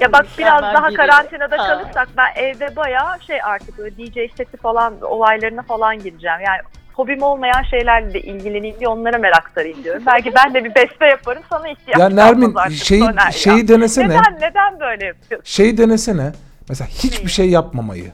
Ya 0.00 0.12
bak 0.12 0.26
biraz 0.38 0.54
Mükemmel 0.62 0.74
daha 0.74 0.88
biri. 0.88 0.96
karantinada 0.96 1.58
Ha. 1.58 1.66
kalırsak 1.66 2.08
ben 2.16 2.42
evde 2.42 2.76
bayağı 2.76 3.20
şey 3.26 3.42
artık 3.42 3.78
böyle 3.78 3.96
DJ 3.96 4.14
seti 4.36 4.56
falan 4.56 4.94
olaylarına 5.02 5.62
falan 5.62 5.96
gireceğim. 5.98 6.36
Yani 6.46 6.60
hobim 6.98 7.22
olmayan 7.22 7.62
şeylerle 7.70 8.14
de 8.14 8.20
ilgileneyim 8.20 8.76
diye 8.78 8.88
onlara 8.88 9.18
merak 9.18 9.50
sarayım 9.54 9.84
diyorum. 9.84 10.02
Belki 10.06 10.32
ben 10.34 10.54
de 10.54 10.64
bir 10.64 10.74
beste 10.74 11.06
yaparım 11.06 11.42
sana 11.50 11.68
ihtiyaç 11.68 11.98
Ya 12.00 12.08
Nermin 12.08 12.54
şeyi 12.68 13.02
ya. 13.02 13.30
şeyi 13.32 13.68
denesene. 13.68 14.08
Neden, 14.08 14.36
neden 14.40 14.80
böyle 14.80 15.04
yapıyorsun? 15.06 15.44
Şeyi 15.44 15.78
denesene. 15.78 16.32
Mesela 16.68 16.88
hiçbir 16.88 17.30
şey 17.30 17.50
yapmamayı. 17.50 18.12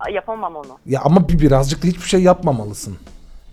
Ay, 0.00 0.12
Yapamam 0.12 0.56
onu. 0.56 0.78
Ya 0.86 1.00
ama 1.04 1.28
bir 1.28 1.38
birazcık 1.38 1.82
da 1.82 1.86
hiçbir 1.86 2.08
şey 2.08 2.22
yapmamalısın. 2.22 2.98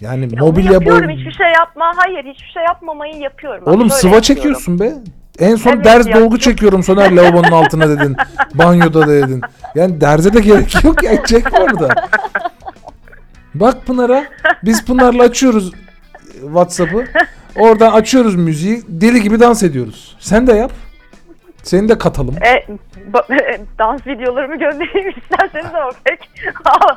Yani 0.02 0.36
Ya 0.36 0.40
mobilya 0.44 0.72
yapıyorum 0.72 1.08
boy... 1.08 1.16
hiçbir 1.16 1.32
şey 1.32 1.52
yapma. 1.52 1.94
Hayır 1.96 2.26
hiçbir 2.26 2.52
şey 2.54 2.64
yapmamayı 2.64 3.16
yapıyorum. 3.16 3.64
Oğlum 3.66 3.90
şöyle 3.90 4.02
sıva 4.02 4.22
çekiyorsun 4.22 4.80
be. 4.80 4.94
En 5.40 5.56
son 5.56 5.72
Evet 5.72 5.86
derz 5.86 6.08
dolgu 6.14 6.40
çekiyorum 6.40 6.84
Soner 6.84 7.12
lavabonun 7.12 7.52
altına 7.52 7.90
dedin. 7.90 8.16
Banyoda 8.54 9.02
da 9.02 9.08
dedin. 9.08 9.42
Yani 9.76 10.02
derze 10.02 10.34
de 10.34 10.40
gerek 10.40 10.84
yok 10.84 11.04
ya 11.04 11.26
çek 11.26 11.54
orada. 11.60 11.90
Bak 13.56 13.86
Pınar'a. 13.86 14.26
Biz 14.64 14.86
Pınar'la 14.86 15.24
açıyoruz 15.24 15.72
WhatsApp'ı. 16.42 17.06
Oradan 17.56 17.92
açıyoruz 17.92 18.36
müziği. 18.36 18.82
Deli 18.88 19.22
gibi 19.22 19.40
dans 19.40 19.64
ediyoruz. 19.64 20.18
Sen 20.20 20.48
de 20.48 20.54
yap. 20.54 20.72
Seni 21.64 21.90
de 21.90 21.98
katalım. 21.98 22.36
E, 22.44 22.66
ba- 23.14 23.60
dans 23.80 24.08
videolarımı 24.08 24.56
göndereyim 24.60 25.10
isterseniz 25.22 25.76
ama 25.76 25.92
pek 26.04 26.30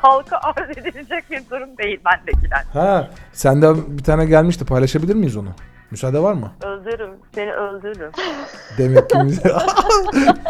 halka 0.03 0.37
arz 0.43 0.71
edilecek 0.79 1.31
bir 1.31 1.43
durum 1.51 1.79
değil 1.79 2.01
bendekiler. 2.05 2.65
Ha, 2.73 3.11
sende 3.33 3.75
bir 3.99 4.03
tane 4.05 4.27
gelmişti. 4.27 4.65
Paylaşabilir 4.65 5.15
miyiz 5.15 5.37
onu? 5.37 5.49
Müsaade 5.95 6.23
var 6.23 6.33
mı? 6.33 6.53
Öldürürüm. 6.65 7.11
Seni 7.35 7.53
öldürürüm. 7.53 8.11
Demek 8.79 9.11
ki 9.11 9.19
bize... 9.25 9.49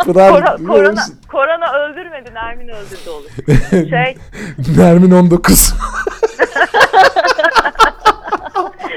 Kora- 0.05 0.57
korona, 0.67 1.05
korona 1.29 1.73
öldürmedi. 1.73 2.35
Nermin 2.35 2.69
öldürdü 2.69 3.11
olur. 3.11 3.31
Şey 3.91 4.17
Nermin 4.77 5.11
19. 5.11 5.75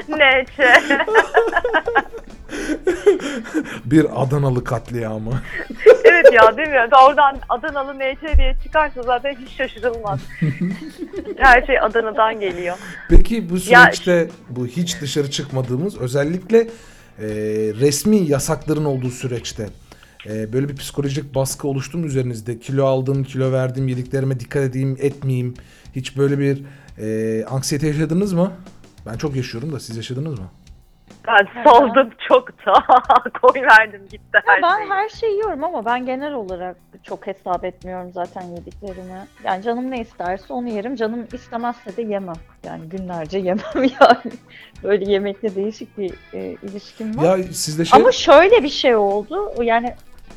neçe. 0.08 0.82
bir 3.84 4.22
Adanalı 4.22 4.64
katliamı. 4.64 5.30
evet 6.04 6.32
ya 6.32 6.56
değil 6.56 6.68
mi? 6.68 6.88
Oradan 7.06 7.38
Adanalı 7.48 7.98
neçe 7.98 8.38
diye 8.38 8.56
çıkarsa 8.64 9.02
zaten 9.02 9.36
hiç 9.40 9.56
şaşırılmaz. 9.56 10.20
Her 11.36 11.66
şey 11.66 11.80
Adana'dan 11.80 12.40
geliyor. 12.40 12.76
Peki 13.08 13.50
bu 13.50 13.54
Ya- 13.54 13.60
süreçte 13.82 14.28
bu 14.50 14.66
hiç 14.66 15.00
dışarı 15.00 15.30
çıkmadığımız 15.30 15.98
özellikle 15.98 16.58
e, 16.58 17.26
resmi 17.80 18.16
yasakların 18.16 18.84
olduğu 18.84 19.10
süreçte 19.10 19.68
e, 20.26 20.52
böyle 20.52 20.68
bir 20.68 20.76
psikolojik 20.76 21.34
baskı 21.34 21.68
oluştu 21.68 21.98
mu 21.98 22.06
üzerinizde? 22.06 22.58
Kilo 22.58 22.84
aldım, 22.86 23.24
kilo 23.24 23.52
verdim, 23.52 23.88
yediklerime 23.88 24.40
dikkat 24.40 24.62
edeyim, 24.62 24.96
etmeyeyim. 25.00 25.54
Hiç 25.96 26.16
böyle 26.16 26.38
bir 26.38 26.62
e, 26.98 27.44
anksiyete 27.44 27.86
yaşadınız 27.86 28.32
mı? 28.32 28.52
Ben 29.06 29.16
çok 29.16 29.36
yaşıyorum 29.36 29.72
da 29.72 29.80
siz 29.80 29.96
yaşadınız 29.96 30.38
mı? 30.38 30.50
Ben 31.28 31.64
saldım 31.64 32.10
çok 32.28 32.66
da. 32.66 32.72
Koy 33.42 33.62
verdim 33.62 34.02
gitti 34.10 34.38
her 34.44 34.62
ben 34.62 34.76
şey. 34.76 34.88
her 34.88 35.08
şeyi 35.08 35.32
yiyorum 35.34 35.64
ama 35.64 35.84
ben 35.84 36.06
genel 36.06 36.32
olarak 36.32 36.76
çok 37.02 37.26
hesap 37.26 37.64
etmiyorum 37.64 38.10
zaten 38.12 38.42
yediklerimi. 38.42 39.26
Yani 39.44 39.62
canım 39.62 39.90
ne 39.90 40.00
isterse 40.00 40.52
onu 40.52 40.68
yerim. 40.68 40.96
Canım 40.96 41.26
istemezse 41.32 41.96
de 41.96 42.02
yemem. 42.02 42.34
Yani 42.64 42.88
günlerce 42.88 43.38
yemem 43.48 43.74
yani. 43.74 44.32
Böyle 44.82 45.12
yemekle 45.12 45.54
değişik 45.54 45.98
bir 45.98 46.14
e, 46.34 46.56
ilişkim 46.62 47.18
var. 47.18 47.38
Ya 47.38 47.44
sizde 47.44 47.84
şey 47.84 48.00
Ama 48.00 48.12
şöyle 48.12 48.62
bir 48.62 48.68
şey 48.68 48.96
oldu. 48.96 49.52
Yani 49.62 49.94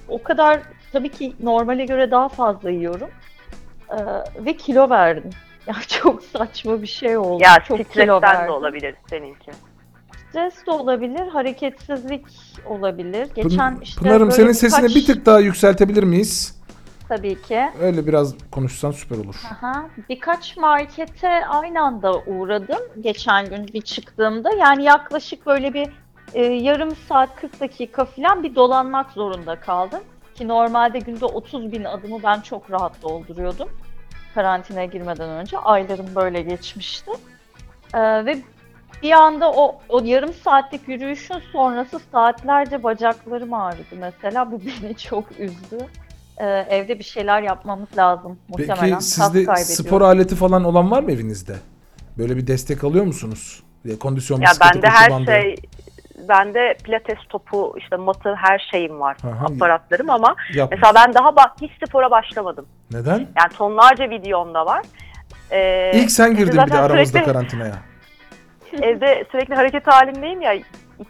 o 0.10 0.24
kadar 0.24 0.60
tabii 0.94 1.10
ki 1.10 1.34
normale 1.40 1.86
göre 1.86 2.12
daha 2.12 2.30
fazla 2.30 2.70
yiyorum. 2.70 3.10
Ee, 3.90 3.96
ve 4.46 4.54
kilo 4.58 4.90
verdim. 4.90 5.32
Ya 5.68 5.76
çok 5.88 6.24
saçma 6.24 6.82
bir 6.82 6.88
şey 6.88 7.18
oldu. 7.18 7.44
Ya 7.44 7.60
çok 7.68 7.92
kilo 7.92 8.22
verdim. 8.22 8.48
de 8.48 8.52
olabilir 8.52 8.96
seninki. 9.10 9.52
Stres 10.32 10.66
de 10.68 10.72
olabilir, 10.72 11.28
hareketsizlik 11.28 12.26
olabilir. 12.66 13.28
Geçen 13.36 13.74
Pın- 13.76 13.84
işte 13.84 14.02
Pınar'ım 14.02 14.22
böyle 14.22 14.32
senin 14.32 14.52
sesini 14.52 14.84
birkaç- 14.88 14.96
bir 14.96 15.06
tık 15.06 15.26
daha 15.26 15.40
yükseltebilir 15.40 16.04
miyiz? 16.04 16.62
tabii 17.10 17.42
ki. 17.42 17.62
Öyle 17.82 18.08
biraz 18.08 18.34
konuşsan 18.52 18.92
süper 18.92 19.18
olur. 19.18 19.36
Aha, 19.52 19.86
birkaç 20.10 20.58
markete 20.58 21.46
aynı 21.46 21.82
anda 21.82 22.14
uğradım 22.20 22.80
geçen 23.02 23.50
gün 23.50 23.68
bir 23.68 23.82
çıktığımda. 23.82 24.50
Yani 24.56 24.84
yaklaşık 24.84 25.46
böyle 25.46 25.74
bir 25.74 25.90
e, 26.34 26.42
yarım 26.46 26.96
saat 26.96 27.36
40 27.36 27.60
dakika 27.60 28.06
falan 28.06 28.44
bir 28.44 28.56
dolanmak 28.56 29.12
zorunda 29.12 29.60
kaldım. 29.60 30.00
Ki 30.36 30.48
normalde 30.48 31.00
günde 31.00 31.26
30 31.26 31.72
bin 31.72 31.84
adımı 31.84 32.24
ben 32.24 32.42
çok 32.42 32.72
rahat 32.72 33.02
dolduruyordum. 33.02 33.70
Karantinaya 34.36 34.86
girmeden 34.86 35.30
önce 35.30 35.58
aylarım 35.58 36.08
böyle 36.16 36.42
geçmişti. 36.42 37.12
Ee, 37.94 38.26
ve 38.26 38.38
bir 39.04 39.12
anda 39.12 39.52
o, 39.52 39.80
o 39.90 40.02
yarım 40.04 40.34
saatlik 40.34 40.88
yürüyüşün 40.88 41.40
sonrası 41.52 42.00
saatlerce 42.12 42.84
bacaklarım 42.84 43.54
ağrıdı 43.54 43.96
mesela. 44.00 44.52
Bu 44.52 44.62
beni 44.84 44.98
çok 44.98 45.26
üzdü. 45.40 45.78
Ee, 46.38 46.46
evde 46.70 47.00
bir 47.00 47.04
şeyler 47.04 47.42
yapmamız 47.42 47.98
lazım 47.98 48.40
muhtemelen. 48.48 48.90
Peki 48.92 49.04
sizde 49.04 49.56
spor 49.56 50.02
aleti 50.02 50.36
falan 50.36 50.64
olan 50.64 50.92
var 50.92 51.04
mı 51.04 51.12
evinizde? 51.12 51.56
Böyle 52.18 52.38
bir 52.38 52.48
destek 52.48 52.84
alıyor 52.84 53.06
musunuz? 53.06 53.64
Ya, 53.86 54.00
kondisyon 54.00 54.42
Ya 54.42 54.48
bisikleti, 54.50 54.76
bende 54.76 54.90
her 54.90 55.12
bandı. 55.12 55.32
şey 55.32 55.56
bende 56.30 56.78
pilates 56.84 57.18
topu 57.30 57.76
işte 57.78 57.96
matı 57.96 58.36
her 58.36 58.68
şeyim 58.72 59.00
var. 59.00 59.18
Aha. 59.24 59.46
Aparatlarım 59.46 60.10
ama 60.10 60.36
Yap. 60.54 60.70
mesela 60.72 60.94
ben 60.96 61.14
daha 61.14 61.36
bak 61.36 61.52
hiç 61.62 61.72
spora 61.88 62.12
başlamadım. 62.12 62.66
Neden? 62.92 63.18
Yani 63.18 63.54
tonlarca 63.58 64.10
videom 64.10 64.54
da 64.54 64.66
var. 64.66 64.82
Ee, 65.52 65.92
İlk 65.96 66.12
sen 66.12 66.36
girdin 66.36 66.66
bir 66.66 66.72
de 66.72 66.80
aramızda 66.80 67.06
sürekli- 67.20 67.26
karantinaya. 67.26 67.76
Evde 68.82 69.26
sürekli 69.32 69.56
hareket 69.56 69.88
halindeyim 69.88 70.42
ya 70.42 70.54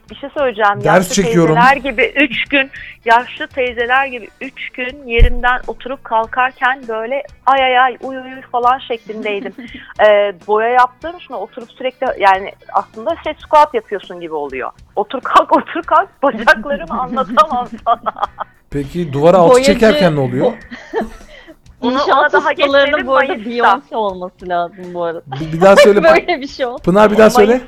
bir 0.10 0.15
şey 0.15 0.30
söyleyeceğim. 0.38 0.84
Ders 0.84 0.86
yaşlı 0.86 1.13
çekiyorum. 1.24 1.56
teyzeler 1.56 1.75
gibi 1.77 2.13
3 2.15 2.46
gün 2.46 2.70
yaşlı 3.06 3.48
teyzeler 3.48 4.06
gibi 4.06 4.27
3 4.41 4.70
gün 4.70 5.08
yerimden 5.08 5.62
oturup 5.68 6.03
kalkarken 6.03 6.82
böyle 6.88 7.24
ay 7.46 7.63
ay 7.63 7.80
ay 7.80 7.98
uy 8.01 8.18
uy 8.18 8.41
falan 8.51 8.80
şeklindeydim. 8.80 9.53
Ee, 10.08 10.34
boya 10.48 10.68
yaptığım 10.70 11.18
için 11.18 11.34
oturup 11.34 11.72
sürekli 11.72 12.08
yani 12.20 12.51
aslında 12.74 13.15
şey 13.24 13.34
squat 13.34 13.74
yapıyorsun 13.74 14.20
gibi 14.20 14.34
oluyor. 14.34 14.72
Otur 14.96 15.22
kalk 15.22 15.58
otur 15.58 15.84
kalk 15.84 16.24
bacaklarımı 16.24 17.01
anlatamam 17.01 17.68
sana. 17.86 18.13
Peki 18.70 19.13
duvara 19.13 19.38
altı 19.38 19.53
Boyacı- 19.53 19.74
çekerken 19.74 20.15
ne 20.15 20.20
oluyor? 20.20 20.51
Onu- 21.81 21.93
İnşaat 21.93 22.09
ona 22.09 22.31
daha 22.31 22.50
ustalarının 22.51 22.85
geçmedim, 22.85 23.07
bu 23.07 23.15
arada 23.15 23.27
Mayıs'ta. 23.33 23.50
Beyoncé 23.51 23.95
olması 23.95 24.50
lazım 24.50 24.93
bu 24.93 25.03
arada. 25.03 25.21
Bir, 25.39 25.53
bir 25.53 25.61
daha 25.61 25.75
söyle. 25.75 26.03
Böyle 26.03 26.41
bir 26.41 26.47
şey 26.47 26.65
oldu. 26.65 26.81
Pınar 26.83 27.11
bir 27.11 27.17
daha 27.17 27.29
söyle. 27.29 27.61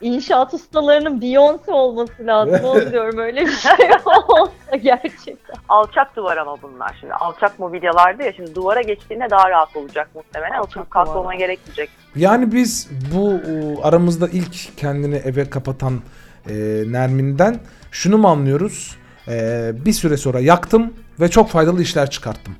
İnşaat 0.00 0.54
ustalarının 0.54 1.20
Beyoncé 1.20 1.70
olması 1.70 2.12
lazım. 2.26 2.60
Onu 2.64 2.90
diyorum 2.92 3.18
öyle 3.18 3.40
bir 3.46 3.52
şey 3.52 3.72
olsa 4.06 4.76
gerçekten. 4.82 5.56
Alçak 5.68 6.16
duvar 6.16 6.36
ama 6.36 6.56
bunlar 6.62 6.96
şimdi. 7.00 7.14
Alçak 7.14 7.58
mobilyalarda 7.58 8.22
ya 8.22 8.32
şimdi 8.32 8.54
duvara 8.54 8.80
geçtiğinde 8.82 9.30
daha 9.30 9.50
rahat 9.50 9.76
olacak 9.76 10.08
muhtemelen. 10.14 10.50
Alçak 10.58 10.66
Oturup 10.68 10.90
kalkmama 10.90 11.22
duvar. 11.24 11.34
gerekmeyecek. 11.34 11.90
Yani 12.16 12.52
biz 12.52 12.90
bu 13.14 13.30
e, 13.32 13.82
aramızda 13.82 14.28
ilk 14.28 14.76
kendini 14.78 15.14
eve 15.16 15.50
kapatan 15.50 16.00
e, 16.48 16.54
Nermin'den 16.86 17.56
şunu 17.90 18.18
mu 18.18 18.28
anlıyoruz? 18.28 18.96
E, 19.28 19.70
bir 19.84 19.92
süre 19.92 20.16
sonra 20.16 20.40
yaktım 20.40 20.94
ve 21.20 21.28
çok 21.30 21.48
faydalı 21.48 21.82
işler 21.82 22.10
çıkarttım. 22.10 22.56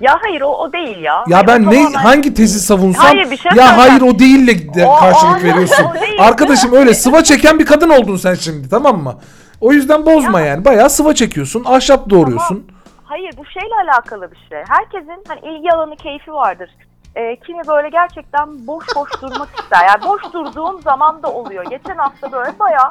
Ya 0.00 0.18
hayır 0.22 0.40
o, 0.40 0.46
o 0.46 0.72
değil 0.72 0.96
ya. 0.98 1.24
Ya 1.28 1.36
Hayır, 1.36 1.46
ben 1.46 1.62
ne 1.70 1.74
tamamen- 1.84 1.92
hangi 1.94 2.34
tezi 2.34 2.60
savunsam 2.60 3.04
Hayır, 3.06 3.30
bir 3.30 3.36
şey 3.36 3.52
ya 3.56 3.78
hayır 3.78 4.00
o 4.00 4.18
değille 4.18 4.74
de 4.74 4.86
O- 4.86 4.96
karşılık 4.96 5.40
o- 5.40 5.44
veriyorsun. 5.44 5.84
o 5.84 6.00
değil. 6.00 6.22
Arkadaşım 6.22 6.72
öyle 6.72 6.94
sıva 6.94 7.22
çeken 7.24 7.58
bir 7.58 7.66
kadın 7.66 7.88
oldun 7.90 8.16
sen 8.16 8.34
şimdi 8.34 8.68
tamam 8.68 9.02
mı? 9.02 9.18
O 9.60 9.72
yüzden 9.72 10.06
bozma 10.06 10.40
yani. 10.40 10.64
Bayağı 10.64 10.90
sıva 10.90 11.14
çekiyorsun, 11.14 11.64
ahşap 11.66 12.10
doğruyorsun. 12.10 12.66
Hayır 13.04 13.34
bu 13.36 13.44
şeyle 13.46 13.74
alakalı 13.90 14.30
bir 14.32 14.36
şey. 14.48 14.58
Herkesin 14.68 15.24
hani 15.28 15.40
ilgi 15.40 15.72
alanı 15.72 15.96
keyfi 15.96 16.32
vardır. 16.32 16.70
e, 17.16 17.36
kimi 17.36 17.66
böyle 17.68 17.88
gerçekten 17.88 18.66
boş 18.66 18.84
boş 18.96 19.22
durmak 19.22 19.48
ister. 19.60 19.84
Yani 19.88 20.02
boş 20.04 20.22
durduğum 20.32 20.82
zaman 20.82 21.22
da 21.22 21.32
oluyor. 21.32 21.64
Geçen 21.70 21.96
hafta 21.96 22.32
böyle 22.32 22.58
bayağı 22.58 22.88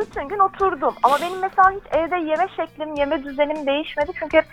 bütün 0.00 0.28
gün 0.28 0.38
oturdum. 0.38 0.94
Ama 1.02 1.18
benim 1.20 1.38
mesela 1.42 1.70
hiç 1.70 1.82
evde 1.98 2.16
yeme 2.16 2.46
şeklim, 2.56 2.94
yeme 2.94 3.24
düzenim 3.24 3.66
değişmedi. 3.66 4.12
Çünkü 4.20 4.36
hep 4.36 4.44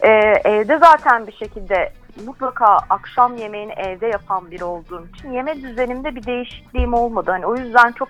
e, 0.00 0.08
evde 0.44 0.78
zaten 0.78 1.26
bir 1.26 1.32
şekilde 1.32 1.92
mutlaka 2.26 2.76
akşam 2.90 3.36
yemeğini 3.36 3.72
evde 3.72 4.06
yapan 4.06 4.50
biri 4.50 4.64
olduğum 4.64 5.06
için 5.14 5.32
yeme 5.32 5.62
düzenimde 5.62 6.14
bir 6.16 6.22
değişikliğim 6.26 6.94
olmadı. 6.94 7.30
Hani 7.30 7.46
o 7.46 7.56
yüzden 7.56 7.92
çok 7.92 8.08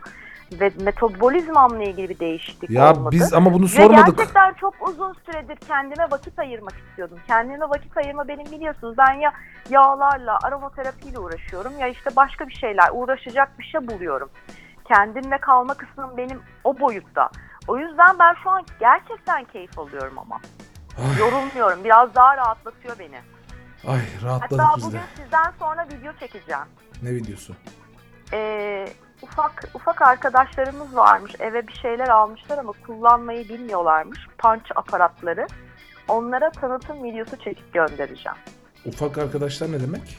ve 0.53 0.71
metabolizmamla 0.85 1.83
ilgili 1.83 2.09
bir 2.09 2.19
değişiklik 2.19 2.71
Ya 2.71 2.93
olmadı. 2.93 3.09
biz 3.13 3.35
ama 3.35 3.53
bunu 3.53 3.65
Ve 3.65 3.69
sormadık. 3.69 4.17
gerçekten 4.17 4.53
çok 4.53 4.89
uzun 4.89 5.17
süredir 5.27 5.57
kendime 5.57 6.11
vakit 6.11 6.39
ayırmak 6.39 6.75
istiyordum. 6.89 7.19
Kendime 7.27 7.69
vakit 7.69 7.97
ayırma 7.97 8.29
benim 8.29 8.47
biliyorsunuz. 8.47 8.95
Ben 8.99 9.13
ya 9.13 9.33
yağlarla, 9.71 10.39
aromaterapiyle 10.43 11.19
uğraşıyorum 11.19 11.73
ya 11.79 11.89
işte 11.89 12.11
başka 12.17 12.49
bir 12.49 12.55
şeyler, 12.55 12.89
uğraşacak 12.93 13.59
bir 13.59 13.65
şey 13.65 13.89
buluyorum. 13.89 14.29
Kendimle 14.89 15.39
kalma 15.39 15.75
kısmım 15.75 16.11
benim 16.17 16.41
o 16.65 16.81
boyutta. 16.81 17.31
O 17.69 17.79
yüzden 17.79 18.19
ben 18.19 18.35
şu 18.43 18.51
an 18.51 18.63
gerçekten 18.81 19.45
keyif 19.45 19.79
alıyorum 19.79 20.19
ama. 20.19 20.41
Yorulmuyorum. 21.19 21.85
Biraz 21.85 22.15
daha 22.15 22.37
rahatlatıyor 22.37 22.99
beni. 22.99 23.21
Ay 23.87 24.01
rahatladık 24.25 24.61
Hatta 24.65 24.77
biz 24.77 24.83
de. 24.85 24.87
bugün 24.89 25.01
sizden 25.17 25.53
sonra 25.59 25.87
video 25.93 26.13
çekeceğim. 26.21 26.63
Ne 27.03 27.11
videosu? 27.15 27.55
Ee, 28.33 28.89
ufak 29.23 29.65
ufak 29.75 30.03
arkadaşlarımız 30.03 30.97
varmış. 30.97 31.33
Eve 31.39 31.67
bir 31.69 31.73
şeyler 31.73 32.09
almışlar 32.09 32.59
ama 32.59 32.73
kullanmayı 32.87 33.49
bilmiyorlarmış. 33.49 34.19
Punch 34.39 34.71
aparatları. 34.77 35.47
Onlara 36.09 36.51
tanıtım 36.51 37.05
videosu 37.05 37.37
çekip 37.37 37.73
göndereceğim. 37.75 38.39
Ufak 38.87 39.19
arkadaşlar 39.19 39.73
ne 39.73 39.81
demek? 39.81 40.19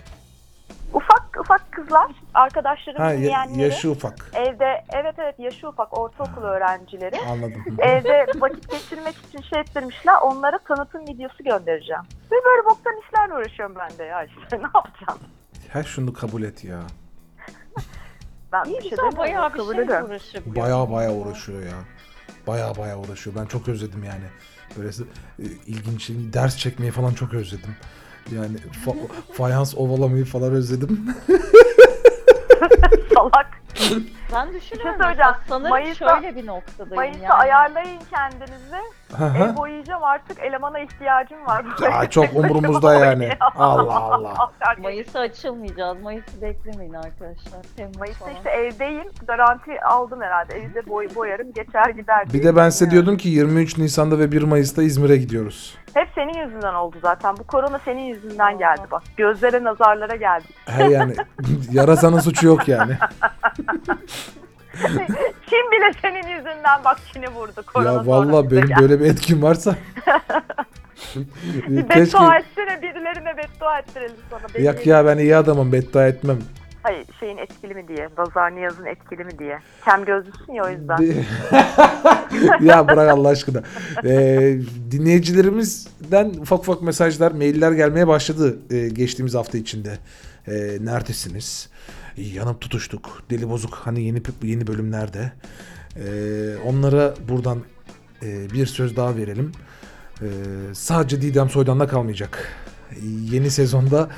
Ufak 0.93 1.37
ufak 1.39 1.71
kızlar, 1.71 2.11
arkadaşlarım 2.33 3.01
Ha 3.01 3.13
dinleyenleri. 3.13 3.61
yaşı 3.61 3.91
ufak. 3.91 4.31
Evde, 4.33 4.83
evet 4.93 5.15
evet 5.17 5.39
yaşı 5.39 5.69
ufak 5.69 5.97
ortaokul 5.99 6.41
öğrencileri. 6.41 7.15
Anladım. 7.29 7.63
Evde 7.79 8.25
vakit 8.35 8.71
geçirmek 8.71 9.15
için 9.17 9.41
şey 9.41 9.59
ettirmişler. 9.59 10.13
Onlara 10.21 10.57
tanıtım 10.57 11.01
videosu 11.01 11.43
göndereceğim. 11.43 12.01
Ve 12.31 12.35
böyle 12.45 12.65
boktan 12.65 12.93
işlerle 13.07 13.33
uğraşıyorum 13.33 13.75
ben 13.79 13.97
de 13.97 14.03
ya 14.03 14.23
işte. 14.23 14.57
Ne 14.57 14.69
yapacağım? 14.75 15.19
Her 15.69 15.83
şunu 15.83 16.13
kabul 16.13 16.43
et 16.43 16.63
ya. 16.63 16.79
Ben 18.51 18.63
İyi 18.65 18.77
bir 18.77 18.81
şey 18.81 18.89
güzel 18.89 18.97
demiyorum. 18.97 19.17
bayağı 19.17 19.53
bir 19.53 19.73
şey 19.73 19.83
ederim. 19.83 20.05
uğraşabiliyor. 20.05 20.55
Baya 20.65 20.91
baya 20.91 21.13
uğraşıyor 21.13 21.61
ya. 21.63 21.77
Baya 22.47 22.75
baya 22.77 22.99
uğraşıyor. 22.99 23.35
Ben 23.35 23.45
çok 23.45 23.67
özledim 23.67 24.03
yani. 24.03 24.23
Böyle 24.77 24.89
e, 25.39 25.43
ilginç 25.65 26.09
ders 26.09 26.57
çekmeyi 26.57 26.91
falan 26.91 27.13
çok 27.13 27.33
özledim. 27.33 27.75
Yani 28.35 28.55
fa- 28.85 29.07
fayans 29.33 29.73
ovalamayı 29.77 30.25
falan 30.25 30.53
özledim. 30.53 31.07
Salak. 33.13 33.56
Ben 34.33 34.53
düşünüyorum 34.53 34.95
söyleyeceğim. 35.01 35.07
mesela 35.17 35.39
sanırım 35.49 35.69
Mayıs'ta- 35.69 36.09
şöyle 36.21 36.35
bir 36.35 36.47
noktadayım 36.47 36.95
Mayıs'ta 36.95 37.23
yani. 37.23 37.33
ayarlayın 37.33 37.99
kendinizi. 38.09 38.77
Hı 39.17 39.25
hı. 39.25 39.43
Ev 39.43 39.55
boyayacağım 39.55 40.03
artık 40.03 40.39
elemana 40.39 40.79
ihtiyacım 40.79 41.45
var. 41.45 41.65
Ya 41.81 42.09
çok 42.09 42.33
umurumuzda 42.35 42.93
yani. 42.93 43.29
Allah 43.55 43.95
Allah. 43.95 44.51
Mayıs'a 44.77 45.19
açılmayacağız. 45.19 46.01
Mayıs'ı 46.01 46.41
beklemeyin 46.41 46.93
arkadaşlar. 46.93 47.61
Temmuz 47.77 47.97
Mayıs'ta 47.97 48.25
falan. 48.25 48.37
işte 48.37 48.49
evdeyim. 48.49 49.07
Garanti 49.27 49.81
aldım 49.81 50.21
herhalde. 50.21 50.55
Evde 50.57 50.87
boy, 50.89 51.07
boyarım 51.15 51.53
geçer 51.53 51.89
gider. 51.89 52.25
Bir 52.27 52.31
diye 52.33 52.43
de 52.43 52.55
ben 52.55 52.69
size 52.69 52.85
düşünüyorum. 52.85 53.05
diyordum 53.07 53.17
ki 53.17 53.29
23 53.29 53.77
Nisan'da 53.77 54.19
ve 54.19 54.31
1 54.31 54.43
Mayıs'ta 54.43 54.83
İzmir'e 54.83 55.17
gidiyoruz. 55.17 55.77
Hep 55.93 56.07
senin 56.15 56.45
yüzünden 56.45 56.73
oldu 56.73 56.97
zaten. 57.01 57.37
Bu 57.37 57.43
korona 57.43 57.79
senin 57.85 58.01
yüzünden 58.01 58.57
geldi 58.57 58.81
bak. 58.91 59.03
Gözlere 59.17 59.63
nazarlara 59.63 60.15
geldi. 60.15 60.45
He 60.65 60.83
yani 60.83 61.13
yarasanın 61.71 62.19
suçu 62.19 62.47
yok 62.47 62.67
yani. 62.67 62.97
Kim 65.47 65.71
bile 65.71 65.91
senin 66.01 66.27
yüzünden 66.27 66.83
bak 66.85 66.99
Çin'i 67.13 67.27
vurdu. 67.27 67.63
Korona 67.73 67.91
ya 67.91 68.07
vallahi 68.07 68.31
sonrası 68.31 68.51
benim 68.51 68.69
böyle 68.81 68.99
bir 68.99 69.05
etkim 69.05 69.41
varsa. 69.41 69.75
Keşke 70.97 71.89
beddua 71.89 72.37
etsene 72.37 72.81
birilerine 72.81 73.37
beddua 73.37 73.79
ettirelim 73.79 74.15
sana. 74.29 74.41
Beni 74.55 74.63
Yak 74.65 74.87
ya 74.87 75.05
ben 75.05 75.17
iyi 75.17 75.35
adamım 75.35 75.71
beddua 75.71 76.07
etmem. 76.07 76.37
Hayır 76.83 77.05
şeyin 77.19 77.37
etkili 77.37 77.73
mi 77.73 77.87
diye. 77.87 78.09
Bazar 78.17 78.55
Niyaz'ın 78.55 78.85
etkili 78.85 79.23
mi 79.23 79.39
diye. 79.39 79.59
Kem 79.85 80.05
gözlüsün 80.05 80.53
ya 80.53 80.63
o 80.63 80.69
yüzden. 80.69 80.97
ya 82.65 82.87
bırak 82.87 83.09
Allah 83.11 83.29
aşkına. 83.29 83.61
Ee, 84.03 84.57
dinleyicilerimizden 84.91 86.29
ufak 86.29 86.59
ufak 86.59 86.81
mesajlar, 86.81 87.31
mailler 87.31 87.71
gelmeye 87.71 88.07
başladı 88.07 88.57
e, 88.69 88.89
geçtiğimiz 88.89 89.35
hafta 89.35 89.57
içinde. 89.57 89.97
E, 90.47 90.51
neredesiniz? 90.81 91.69
Yanıp 92.17 92.61
tutuştuk. 92.61 93.23
Deli 93.29 93.49
bozuk 93.49 93.73
hani 93.73 94.03
yeni 94.03 94.21
yeni 94.43 94.67
bölümlerde. 94.67 95.31
E, 95.95 96.07
onlara 96.65 97.13
buradan 97.29 97.63
e, 98.23 98.49
bir 98.49 98.65
söz 98.65 98.95
daha 98.95 99.15
verelim. 99.15 99.51
E, 100.21 100.27
sadece 100.73 101.21
Didem 101.21 101.49
Soydan'la 101.49 101.87
kalmayacak. 101.87 102.53
Yeni 103.03 103.51
sezonda 103.51 104.09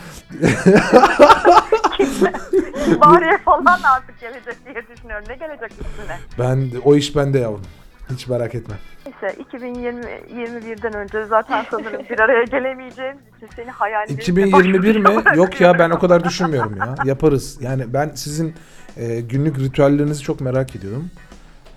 Bariye 3.02 3.38
falan 3.46 3.80
artık 3.84 4.20
gelecek 4.22 4.66
diye 4.66 4.98
düşünüyorum. 4.98 5.26
Ne 5.30 5.36
gelecek 5.36 5.72
üstüne? 5.72 6.20
ben 6.40 6.70
o 6.84 6.96
iş 6.96 7.16
bende 7.16 7.40
yavrum. 7.40 7.66
Hiç 8.12 8.28
merak 8.28 8.56
etme. 8.56 8.76
Neyse 9.06 9.42
2021'den 9.44 10.94
önce 10.94 11.26
zaten 11.26 11.66
sanırım 11.72 12.02
bir 12.10 12.20
araya 12.20 12.44
gelemeyeceğimiz 12.44 13.22
için 13.38 13.48
seni 13.56 13.72
hayallerimle 13.72 14.22
2021 14.22 14.96
mi? 14.96 15.24
Yok 15.36 15.62
ya 15.62 15.80
ben 15.80 15.90
o 15.90 16.00
kadar 16.00 16.24
düşünmüyorum 16.24 16.78
ya. 16.78 16.96
Yaparız. 17.06 17.58
Yani 17.62 17.94
ben 17.94 18.10
sizin 18.10 18.56
e, 18.98 19.22
günlük 19.22 19.60
ritüellerinizi 19.60 20.24
çok 20.24 20.42
merak 20.42 20.76
ediyorum. 20.76 21.10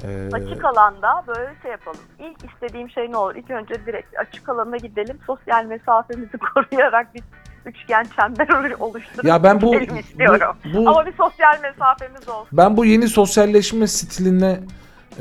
E, 0.05 0.29
Açık 0.33 0.65
alanda 0.65 1.25
böyle 1.27 1.51
şey 1.63 1.71
yapalım. 1.71 2.01
İlk 2.19 2.53
istediğim 2.53 2.91
şey 2.91 3.11
ne 3.13 3.17
olur? 3.17 3.35
İlk 3.35 3.51
önce 3.51 3.75
direkt 3.87 4.19
açık 4.19 4.49
alana 4.49 4.77
gidelim. 4.77 5.19
Sosyal 5.27 5.65
mesafemizi 5.65 6.39
koruyarak 6.55 7.15
bir 7.15 7.23
üçgen 7.67 8.07
çember 8.17 8.71
oluşturup 8.81 9.25
ya 9.25 9.43
ben 9.43 9.61
bu, 9.61 9.75
istiyorum. 9.77 10.57
bu, 10.75 10.85
bu 10.87 10.89
Ama 10.91 11.07
bir 11.07 11.13
sosyal 11.13 11.61
mesafemiz 11.63 12.29
olsun. 12.29 12.49
ben 12.53 12.77
bu 12.77 12.85
yeni 12.85 13.09
sosyalleşme 13.09 13.87
stiline 13.87 14.61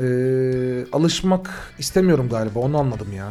e, 0.00 0.06
alışmak 0.92 1.50
istemiyorum 1.78 2.28
galiba. 2.30 2.60
Onu 2.60 2.78
anladım 2.78 3.12
ya. 3.16 3.28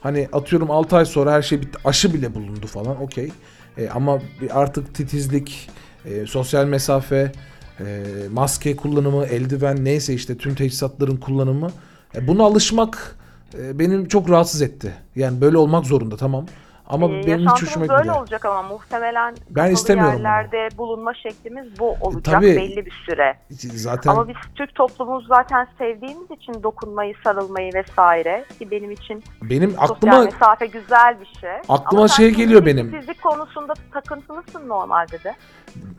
Hani 0.00 0.28
atıyorum 0.32 0.70
6 0.70 0.96
ay 0.96 1.04
sonra 1.04 1.32
her 1.32 1.42
şey 1.42 1.60
bitti. 1.60 1.78
Aşı 1.84 2.14
bile 2.14 2.34
bulundu 2.34 2.66
falan. 2.66 3.02
Okey. 3.02 3.32
E, 3.78 3.88
ama 3.88 4.18
artık 4.50 4.94
titizlik, 4.94 5.70
e, 6.04 6.26
sosyal 6.26 6.64
mesafe, 6.64 7.32
e, 7.80 8.04
maske 8.32 8.76
kullanımı, 8.76 9.24
eldiven 9.24 9.84
neyse 9.84 10.14
işte 10.14 10.36
tüm 10.36 10.54
teçhizatların 10.54 11.16
kullanımı. 11.16 11.70
E, 12.14 12.26
buna 12.26 12.44
alışmak 12.44 13.16
e, 13.58 13.78
benim 13.78 14.08
çok 14.08 14.30
rahatsız 14.30 14.62
etti. 14.62 14.94
Yani 15.16 15.40
böyle 15.40 15.58
olmak 15.58 15.86
zorunda 15.86 16.16
tamam. 16.16 16.46
Ama 16.88 17.06
Ee, 17.06 17.26
benim 17.26 17.38
hiç 17.40 17.62
hoşuma 17.62 17.88
böyle 17.88 18.02
gitmedi. 18.02 18.18
olacak 18.18 18.44
ama 18.44 18.62
muhtemelen 18.62 19.34
Ben 19.50 19.70
istemiyorum 19.70 20.12
yerlerde 20.12 20.68
bulunma 20.78 21.14
şeklimiz 21.14 21.78
bu 21.78 21.96
olacak 22.00 22.24
tabii. 22.24 22.56
belli 22.56 22.86
bir 22.86 23.02
süre. 23.06 23.38
Zaten 23.74 24.10
Ama 24.10 24.28
biz 24.28 24.36
Türk 24.54 24.74
toplumumuz 24.74 25.26
zaten 25.26 25.68
sevdiğimiz 25.78 26.30
için 26.30 26.62
dokunmayı, 26.62 27.14
sarılmayı 27.24 27.72
vesaire 27.74 28.44
ki 28.58 28.70
benim 28.70 28.90
için 28.90 29.22
benim 29.42 29.74
aklıma 29.78 30.24
mesafe 30.24 30.66
güzel 30.66 31.16
bir 31.20 31.38
şey. 31.40 31.50
Aklıma 31.68 32.00
Ama 32.02 32.08
şey 32.08 32.30
geliyor 32.30 32.66
benim. 32.66 33.00
Fizik 33.00 33.22
konusunda 33.22 33.74
takıntılısın 33.92 34.68
normalde 34.68 35.24
de. 35.24 35.34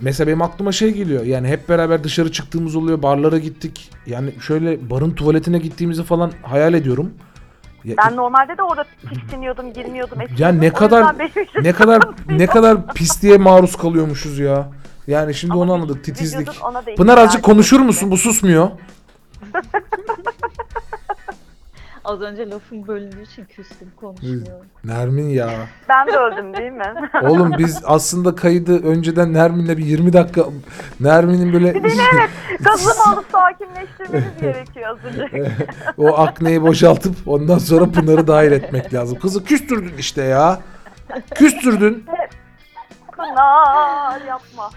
Mesela 0.02 0.28
benim 0.28 0.42
aklıma 0.42 0.72
şey 0.72 0.92
geliyor. 0.94 1.24
Yani 1.24 1.48
hep 1.48 1.70
beraber 1.70 2.04
dışarı 2.04 2.32
çıktığımız 2.32 2.76
oluyor. 2.76 3.02
Barlara 3.04 3.38
gittik. 3.38 3.92
Yani 4.06 4.32
şöyle 4.42 4.90
barın 4.90 5.12
tuvaletine 5.12 5.58
gittiğimizi 5.60 6.04
falan 6.04 6.32
hayal 6.44 6.74
ediyorum. 6.74 7.14
Ya, 7.86 7.96
Ben 7.98 8.16
normalde 8.16 8.58
de 8.58 8.64
orada 8.64 8.86
tiksiniyordum, 9.10 9.74
girmiyordum, 9.74 10.22
etmiyordum. 10.22 10.62
ne 10.62 10.74
kadar- 10.74 11.16
ne 11.62 11.74
kadar 11.74 12.02
ne 12.30 12.48
kadar 12.48 12.88
pisliğe 12.88 13.38
maruz 13.38 13.76
kalıyormuşuz 13.76 14.40
ya. 14.40 14.70
Yani 15.08 15.34
şimdi 15.34 15.54
Ama 15.54 15.62
onu 15.62 15.74
anladık. 15.74 16.04
Titizlik. 16.04 16.50
Pınar 16.98 17.18
azıcık 17.18 17.44
konuşur 17.44 17.80
musun? 17.80 18.12
Bu 18.12 18.18
susmuyor. 18.18 18.70
Az 22.10 22.22
önce 22.22 22.50
lafım 22.50 22.88
bölündüğü 22.88 23.24
için 23.24 23.46
küstüm 23.46 23.92
konuşmuyorum. 23.96 24.66
Nermin 24.84 25.30
ya. 25.30 25.50
Ben 25.90 26.08
de 26.08 26.18
öldüm 26.18 26.54
değil 26.54 26.72
mi? 26.72 26.94
Oğlum 27.24 27.52
biz 27.58 27.82
aslında 27.86 28.36
kaydı 28.36 28.84
önceden 28.84 29.34
Nermin'le 29.34 29.78
bir 29.78 29.86
20 29.86 30.14
dakika 30.14 30.46
Nermin'in 31.00 31.54
böyle 31.54 31.72
Gazımı 32.60 33.04
alıp 33.06 33.26
sakinleştirmeniz 33.32 34.42
gerekiyor 34.42 34.90
az 34.90 34.98
önce. 35.06 35.52
o 35.98 36.18
akneyi 36.18 36.62
boşaltıp 36.62 37.16
ondan 37.26 37.58
sonra 37.58 37.92
Pınar'ı 37.92 38.28
dahil 38.28 38.52
etmek 38.52 38.94
lazım. 38.94 39.20
Kızı 39.20 39.44
küstürdün 39.44 39.98
işte 39.98 40.24
ya. 40.24 40.60
Küstürdün. 41.36 42.06
Pınar 43.18 44.22
yapma. 44.28 44.70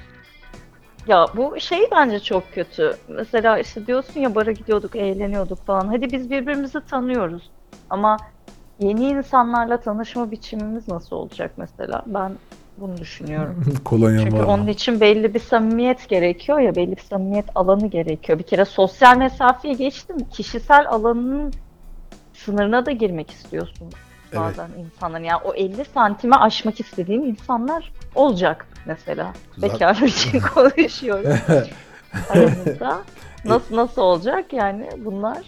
Ya 1.06 1.26
bu 1.36 1.60
şey 1.60 1.88
bence 1.92 2.20
çok 2.20 2.52
kötü. 2.52 2.96
Mesela 3.08 3.58
işte 3.58 3.86
diyorsun 3.86 4.20
ya 4.20 4.34
bara 4.34 4.52
gidiyorduk, 4.52 4.96
eğleniyorduk 4.96 5.66
falan. 5.66 5.88
Hadi 5.88 6.12
biz 6.12 6.30
birbirimizi 6.30 6.80
tanıyoruz. 6.80 7.50
Ama 7.90 8.16
yeni 8.78 9.04
insanlarla 9.04 9.80
tanışma 9.80 10.30
biçimimiz 10.30 10.88
nasıl 10.88 11.16
olacak 11.16 11.52
mesela? 11.56 12.02
Ben 12.06 12.32
Bunu 12.78 12.98
düşünüyorum. 12.98 13.64
Kolonyam 13.84 14.24
Çünkü 14.24 14.38
var. 14.38 14.44
onun 14.44 14.66
için 14.66 15.00
belli 15.00 15.34
bir 15.34 15.40
samimiyet 15.40 16.08
gerekiyor 16.08 16.58
ya, 16.58 16.76
belli 16.76 16.96
bir 16.96 17.02
samimiyet 17.02 17.46
alanı 17.54 17.86
gerekiyor. 17.86 18.38
Bir 18.38 18.44
kere 18.44 18.64
sosyal 18.64 19.16
mesafeye 19.16 19.74
geçtim, 19.74 20.16
kişisel 20.32 20.88
alanının 20.88 21.52
sınırına 22.32 22.86
da 22.86 22.90
girmek 22.90 23.30
istiyorsun 23.30 23.88
Evet. 24.32 24.42
bazen 24.42 24.68
insanların. 24.78 25.24
Yani 25.24 25.40
o 25.44 25.54
50 25.54 25.84
santime 25.84 26.36
aşmak 26.36 26.80
istediğin 26.80 27.22
insanlar 27.22 27.92
olacak 28.14 28.66
mesela. 28.86 29.32
Zaten- 29.56 29.74
Bekarlar 29.74 30.02
için 30.06 30.40
konuşuyorum 30.54 31.38
aramızda. 32.30 32.98
Nasıl 33.44 33.76
nasıl 33.76 34.02
olacak 34.02 34.52
yani 34.52 34.90
bunlar 34.98 35.38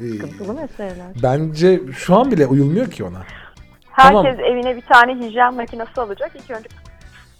Ee, 0.00 0.08
sıkıntılı 0.08 0.54
meseleler. 0.54 1.06
Bence 1.22 1.80
şu 1.96 2.16
an 2.18 2.30
bile 2.30 2.46
uyulmuyor 2.46 2.90
ki 2.90 3.04
ona. 3.04 3.22
Herkes 3.90 4.12
Tamam. 4.12 4.26
evine 4.40 4.76
bir 4.76 4.82
tane 4.82 5.14
hijyen 5.14 5.54
makinesi 5.54 6.00
alacak. 6.00 6.32
İlk 6.34 6.50
önce 6.50 6.68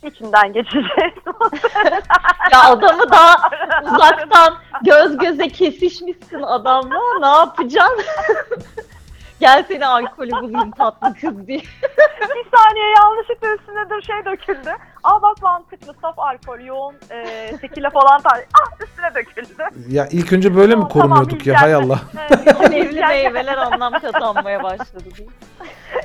içinden 0.03 0.53
geçeceğiz. 0.53 1.15
Ya 2.53 2.63
adamı 2.71 3.11
daha 3.11 3.37
uzaktan 3.85 4.55
göz 4.85 5.19
göze 5.19 5.49
kesişmişsin 5.49 6.43
adamla 6.43 6.97
ne 7.21 7.27
yapacaksın? 7.27 8.05
Gel 9.43 9.65
seni 9.69 9.87
alkolü 9.87 10.31
bulayım 10.31 10.71
tatlı 10.71 11.15
kız 11.15 11.47
diye. 11.47 11.59
bir 12.21 12.57
saniye 12.57 12.87
yanlışlıkla 12.97 13.55
üstüne 13.55 13.91
dur 13.91 14.03
şey 14.03 14.25
döküldü. 14.25 14.71
Aa 15.03 15.23
bak 15.23 15.43
mantıklı 15.43 15.95
saf 16.03 16.19
alkol 16.19 16.61
yoğun 16.61 16.95
e, 17.11 17.57
tekile 17.61 17.91
falan 17.91 18.21
tar. 18.21 18.41
Ah 18.55 18.81
üstüne 18.87 19.15
döküldü. 19.15 19.95
Ya 19.95 20.09
ilk 20.11 20.33
önce 20.33 20.57
böyle 20.57 20.75
mi 20.75 20.89
Tamam, 20.89 20.89
korunuyorduk 20.89 21.47
ya? 21.47 21.63
Hay 21.63 21.75
Allah. 21.75 22.01
Alevli 22.59 23.01
meyveler 23.09 23.57
anlam 23.57 23.93
kazanmaya 23.93 24.63
başladı 24.63 25.05
diye. 25.17 25.29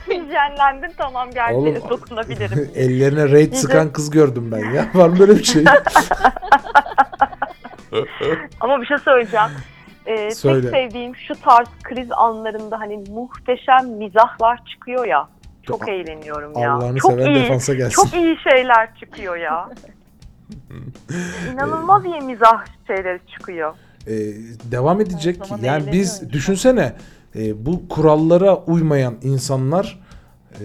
Hijyenlendin 0.08 0.92
tamam 0.98 1.32
gerçeğe 1.32 1.58
Oğlum, 1.58 1.90
dokunabilirim. 1.90 2.72
Ellerine 2.76 3.32
raid 3.32 3.54
sıkan 3.54 3.94
kız 3.94 4.10
gördüm 4.10 4.50
ben 4.52 4.74
ya. 4.74 4.86
Var 4.94 5.10
mı 5.10 5.20
böyle 5.20 5.36
bir 5.36 5.44
şey? 5.44 5.64
Ama 8.60 8.82
bir 8.82 8.86
şey 8.86 8.98
söyleyeceğim. 8.98 9.50
Ee, 10.08 10.32
Söyle. 10.32 10.62
tek 10.62 10.72
sevdiğim 10.72 11.16
şu 11.16 11.34
tarz 11.42 11.68
kriz 11.84 12.12
anlarında 12.12 12.80
hani 12.80 13.04
muhteşem 13.10 13.88
mizahlar 13.98 14.66
çıkıyor 14.66 15.06
ya. 15.06 15.28
Çok 15.64 15.80
Çok- 15.80 15.90
eğleniyorum 15.90 16.60
ya. 16.60 16.74
Allah'ını 16.74 16.98
çok 16.98 17.12
seven 17.12 17.26
iyi. 17.26 17.36
defansa 17.36 17.74
gelsin. 17.74 17.96
Çok 17.96 18.14
iyi 18.14 18.38
şeyler 18.44 18.96
çıkıyor 19.00 19.36
ya. 19.38 19.70
İnanılmaz 21.54 22.06
iyi 22.06 22.22
mizah 22.22 22.66
şeyleri 22.88 23.20
çıkıyor. 23.28 23.74
Ee, 24.08 24.14
devam 24.72 25.02
edecek. 25.02 25.46
Zaman 25.46 25.64
Yani 25.64 25.92
biz 25.92 26.34
düşünsene 26.34 26.94
e, 27.36 27.66
bu 27.66 27.88
kurallara 27.90 28.56
uymayan 28.58 29.14
insanlar 29.22 30.00
e, 30.54 30.64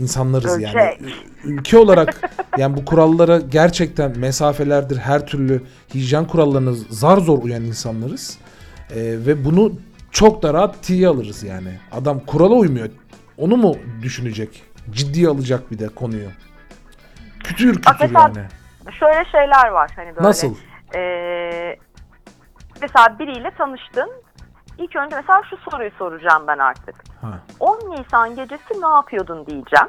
insanlarız 0.00 0.60
yani. 0.60 0.78
Ölecek. 0.78 1.14
Ülke 1.44 1.78
olarak 1.78 2.30
yani 2.58 2.76
bu 2.76 2.84
kurallara 2.84 3.38
gerçekten 3.38 4.18
mesafelerdir 4.18 4.96
her 4.98 5.26
türlü 5.26 5.62
hijyen 5.94 6.26
kurallarına 6.26 6.72
zar 6.90 7.18
zor 7.18 7.42
uyan 7.42 7.62
insanlarız. 7.62 8.38
E, 8.90 8.96
ve 9.00 9.44
bunu 9.44 9.72
çok 10.10 10.42
da 10.42 10.54
rahat 10.54 10.82
tiye 10.82 11.08
alırız 11.08 11.42
yani. 11.42 11.78
Adam 11.92 12.20
kurala 12.20 12.54
uymuyor. 12.54 12.88
Onu 13.38 13.56
mu 13.56 13.76
düşünecek? 14.02 14.62
Ciddiye 14.90 15.28
alacak 15.28 15.70
bir 15.70 15.78
de 15.78 15.88
konuyu. 15.88 16.28
Kütür 17.44 17.74
kütür 17.74 17.96
mesela- 18.00 18.20
yani. 18.20 18.46
Şöyle 18.98 19.24
şeyler 19.32 19.68
var 19.68 19.90
hani 19.96 20.16
böyle. 20.16 20.28
Nasıl? 20.28 20.54
Ee, 20.94 21.76
mesela 22.80 23.18
biriyle 23.18 23.50
tanıştın. 23.58 24.10
İlk 24.78 24.96
önce 24.96 25.16
mesela 25.16 25.42
şu 25.50 25.70
soruyu 25.70 25.90
soracağım 25.98 26.44
ben 26.48 26.58
artık. 26.58 27.09
Ha. 27.22 27.38
10 27.60 27.76
Nisan 27.90 28.36
gecesi 28.36 28.82
ne 28.82 28.88
yapıyordun 28.88 29.46
diyeceğim. 29.46 29.88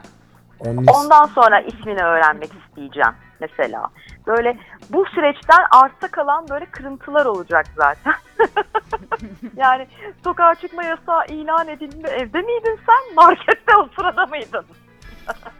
Ondan 0.95 1.25
sonra 1.25 1.59
ismini 1.59 2.03
öğrenmek 2.03 2.49
isteyeceğim 2.53 3.13
mesela. 3.39 3.87
Böyle 4.27 4.57
bu 4.89 5.05
süreçten 5.05 5.65
artta 5.71 6.07
kalan 6.07 6.47
böyle 6.49 6.65
kırıntılar 6.65 7.25
olacak 7.25 7.65
zaten. 7.75 8.13
yani 9.55 9.87
sokağa 10.23 10.55
çıkma 10.55 10.83
yasağı 10.83 11.25
ilan 11.25 11.67
edildi. 11.67 12.07
Evde 12.07 12.41
miydin 12.41 12.79
sen? 12.85 13.15
Markette 13.15 13.75
o 13.77 13.87
sırada 13.95 14.25
mıydın? 14.25 14.65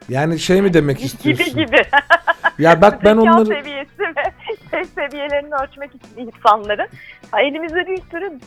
Yani 0.09 0.39
şey 0.39 0.61
mi 0.61 0.73
demek 0.73 0.97
gibi 0.97 1.05
istiyorsun? 1.05 1.53
gibi. 1.53 1.77
Ya 2.59 2.81
bak 2.81 3.03
ben 3.03 3.17
onları 3.17 3.45
seviyesi 3.45 3.99
ve 3.99 4.23
şey 4.71 4.83
seviyelerini 4.85 5.55
ölçmek 5.55 5.91
için 5.95 6.27
insanların. 6.27 6.87
Ha, 7.31 7.41
elimizde 7.41 7.87
bir 7.87 8.01
sürü 8.11 8.39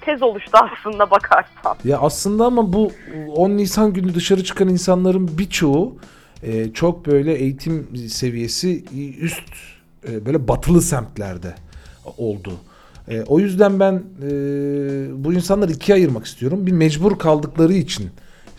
tez 0.00 0.22
oluştu 0.22 0.50
aslında 0.52 1.10
bakarsan. 1.10 1.76
ya 1.84 1.98
aslında 1.98 2.44
ama 2.44 2.72
bu 2.72 2.92
10 3.34 3.50
Nisan 3.50 3.92
günü 3.92 4.14
dışarı 4.14 4.44
çıkan 4.44 4.68
insanların 4.68 5.38
birçoğu 5.38 5.96
e, 6.42 6.72
çok 6.72 7.06
böyle 7.06 7.34
eğitim 7.34 7.88
seviyesi 8.08 8.84
üst 9.20 9.52
e, 10.08 10.26
böyle 10.26 10.48
batılı 10.48 10.82
semtlerde 10.82 11.54
oldu. 12.18 12.52
E, 13.08 13.22
o 13.22 13.38
yüzden 13.38 13.80
ben 13.80 14.02
e, 14.22 14.28
bu 15.24 15.32
insanları 15.32 15.72
ikiye 15.72 15.96
ayırmak 15.96 16.26
istiyorum. 16.26 16.66
Bir 16.66 16.72
mecbur 16.72 17.18
kaldıkları 17.18 17.72
için 17.72 18.10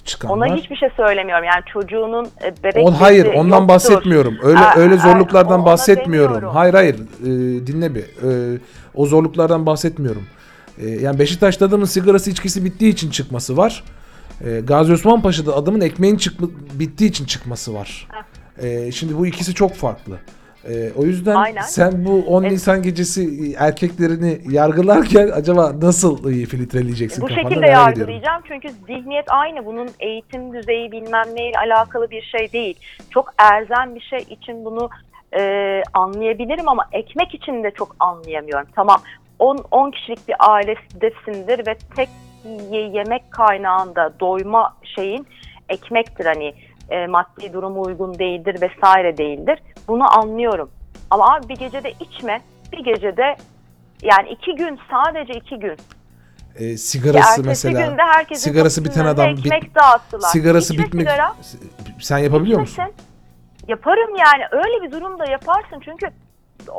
çıkanlar. 0.08 0.36
Ona 0.36 0.56
hiçbir 0.56 0.76
şey 0.76 0.90
söylemiyorum. 0.98 1.44
Yani 1.44 1.64
çocuğunun 1.74 2.26
e, 2.26 2.64
bebek 2.64 2.86
On, 2.88 2.92
hayır 2.92 3.26
ondan 3.26 3.58
yoktur. 3.58 3.68
bahsetmiyorum. 3.68 4.38
Öyle 4.44 4.60
Aa, 4.60 4.76
öyle 4.76 4.96
aa, 4.96 4.98
zorluklardan 4.98 5.60
ona 5.60 5.66
bahsetmiyorum. 5.66 6.36
demiyorum. 6.36 6.56
Hayır 6.56 6.74
hayır 6.74 6.96
e, 6.96 7.68
dinle 7.68 7.96
bir. 7.96 8.02
E, 8.02 8.60
o 8.96 9.06
zorluklardan 9.06 9.66
bahsetmiyorum. 9.66 10.24
E, 10.82 10.90
yani 10.90 11.20
Beşiktaş'ta 11.20 11.66
adamın 11.66 11.86
sigarası 11.86 12.32
içkisi 12.32 12.66
bittiği 12.66 12.92
için 12.94 13.10
çıkması 13.10 13.58
var. 13.58 13.84
E, 14.46 14.60
Gazi 14.60 14.94
Osman 14.94 15.22
Paşa'da 15.22 15.56
adamın 15.56 15.82
ekmeğin 15.82 16.18
çıkma, 16.18 16.48
bittiği 16.74 17.10
için 17.10 17.26
çıkması 17.26 17.74
var. 17.74 18.08
E, 18.62 18.92
şimdi 18.92 19.18
bu 19.18 19.28
ikisi 19.28 19.54
çok 19.54 19.76
farklı. 19.76 20.18
E, 20.66 20.92
o 20.98 21.04
yüzden 21.04 21.36
Aynen. 21.36 21.62
sen 21.62 22.06
bu 22.06 22.24
10 22.28 22.42
Evet. 22.44 22.52
Nisan 22.52 22.82
gecesi 22.82 23.54
erkeklerini 23.60 24.40
yargılarken 24.52 25.28
acaba 25.34 25.72
nasıl 25.82 26.32
e, 26.32 26.46
filtreleyeceksin 26.46 27.22
Bu 27.22 27.30
şekilde 27.30 27.44
merak 27.56 27.64
ediyorum. 27.64 28.14
yargılayacağım 28.14 28.42
çünkü 28.48 28.70
zihniyet 28.88 29.26
aynı. 29.32 29.66
Bunun 29.66 29.90
eğitim 30.00 30.54
düzeyi 30.54 30.92
bilmem 30.92 31.26
neyle 31.36 31.58
alakalı 31.60 32.10
bir 32.12 32.22
şey 32.22 32.52
değil. 32.52 32.76
Çok 33.10 33.34
erzen 33.38 33.96
bir 33.96 34.02
şey 34.02 34.20
için 34.20 34.66
bunu 34.66 34.90
e, 35.40 35.42
anlayabilirim 35.94 36.70
ama 36.70 36.86
ekmek 36.92 37.34
için 37.34 37.64
de 37.64 37.72
çok 37.72 37.96
anlayamıyorum. 38.00 38.68
Tamam 38.76 39.02
10 39.40 39.58
10 39.72 39.92
kişilik 39.92 40.28
bir 40.28 40.36
ailesindesindir 40.40 41.68
ve 41.68 41.76
tek 41.96 42.10
ye- 42.72 42.90
yemek 42.90 43.32
kaynağında 43.32 44.14
doyma 44.20 44.74
şeyin 44.96 45.28
ekmektir 45.70 46.26
hani 46.26 46.54
e, 46.90 47.08
maddi 47.08 47.54
durumu 47.54 47.82
uygun 47.82 48.20
değildir 48.20 48.62
vesaire 48.62 49.18
değildir. 49.18 49.60
Bunu 49.88 50.18
anlıyorum. 50.20 50.72
Ama 51.10 51.36
abi 51.36 51.50
bir 51.50 51.56
gecede 51.56 51.92
içme, 52.00 52.42
bir 52.72 52.84
gecede 52.84 53.36
yani 54.02 54.30
iki 54.30 54.56
gün 54.56 54.80
sadece 54.92 55.34
iki 55.34 55.60
gün. 55.60 55.78
E, 56.56 56.78
sigarası 56.78 57.42
Ertesi 57.42 57.48
mesela. 57.48 57.88
günde 57.90 58.02
herkesin 58.02 58.44
sigarası 58.44 58.86
biten 58.86 59.06
adam 59.06 59.38
bit-. 59.38 59.54
Sigarası 60.20 60.74
İçme 60.74 60.86
bitmek. 60.86 61.10
sigara, 61.10 61.36
Sen 62.02 62.18
yapabiliyor 62.18 62.60
musun? 62.60 62.86
Yaparım 63.68 64.16
yani. 64.16 64.44
Öyle 64.52 64.84
bir 64.84 64.92
durumda 64.92 65.26
yaparsın. 65.26 65.80
Çünkü 65.86 66.08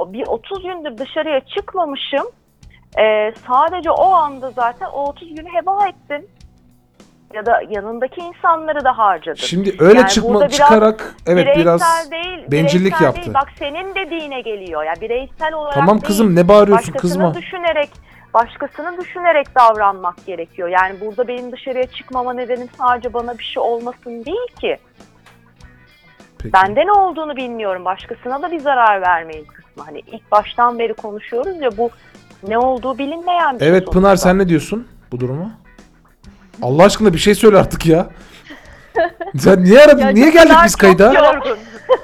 bir 0.06 0.26
30 0.26 0.62
gündür 0.62 0.98
dışarıya 0.98 1.40
çıkmamışım. 1.40 2.26
Ee, 2.98 3.34
sadece 3.48 3.90
o 3.90 4.04
anda 4.12 4.50
zaten 4.50 4.86
o 4.86 5.08
30 5.08 5.34
günü 5.34 5.48
heba 5.52 5.88
ettin. 5.88 6.28
Ya 7.34 7.46
da 7.46 7.62
yanındaki 7.70 8.20
insanları 8.20 8.84
da 8.84 8.98
harcadın. 8.98 9.36
Şimdi 9.36 9.76
öyle 9.78 9.98
Yani 9.98 10.08
çıkma 10.08 10.40
biraz 10.40 10.52
çıkarak 10.52 11.14
evet 11.26 11.56
biraz 11.56 12.10
değil, 12.10 12.44
bencillik 12.50 13.00
yaptı. 13.00 13.22
Değil. 13.22 13.34
Bak 13.34 13.48
senin 13.58 13.94
dediğine 13.94 14.40
geliyor. 14.40 14.84
Ya 14.84 14.94
bireysel 15.00 15.54
olarak 15.54 15.74
tamam 15.74 15.94
değil. 15.94 16.06
kızım 16.06 16.36
ne 16.36 16.48
bağırıyorsun 16.48 16.94
başkasını 16.94 17.22
kızma. 17.22 17.34
düşünerek 17.34 17.90
başkasını 18.34 19.00
düşünerek 19.00 19.46
davranmak 19.54 20.26
gerekiyor. 20.26 20.68
Yani 20.68 21.00
burada 21.00 21.28
benim 21.28 21.52
dışarıya 21.52 21.86
çıkmama 21.86 22.32
nedenim 22.32 22.68
sadece 22.78 23.14
bana 23.14 23.38
bir 23.38 23.44
şey 23.44 23.62
olmasın 23.62 24.24
değil 24.24 24.46
ki. 24.60 24.78
Peki. 26.38 26.52
Bende 26.52 26.86
ne 26.86 26.92
olduğunu 26.92 27.36
bilmiyorum. 27.36 27.84
Başkasına 27.84 28.42
da 28.42 28.50
bir 28.52 28.60
zarar 28.60 29.02
vermeyin 29.02 29.44
kısmı. 29.44 29.84
Hani 29.84 29.98
ilk 29.98 30.32
baştan 30.32 30.78
beri 30.78 30.94
konuşuyoruz 30.94 31.60
ya 31.60 31.76
bu 31.76 31.90
ne 32.48 32.58
olduğu 32.58 32.98
bilinmeyen 32.98 33.54
bir 33.54 33.58
şey 33.58 33.68
Evet 33.68 33.92
Pınar 33.92 34.16
sen 34.16 34.38
ne 34.38 34.48
diyorsun 34.48 34.88
bu 35.12 35.20
duruma? 35.20 35.50
Allah 36.62 36.82
aşkına 36.84 37.12
bir 37.12 37.18
şey 37.18 37.34
söyle 37.34 37.58
artık 37.58 37.86
ya. 37.86 38.06
Sen 39.38 39.64
niye 39.64 39.80
aradın? 39.84 39.98
Ya 40.02 40.08
niye 40.08 40.24
çok 40.24 40.34
geldik 40.34 40.48
Pınar 40.50 40.64
biz 40.64 40.72
çok 40.72 40.80
kayda? 40.80 41.12
yorgun. 41.12 41.58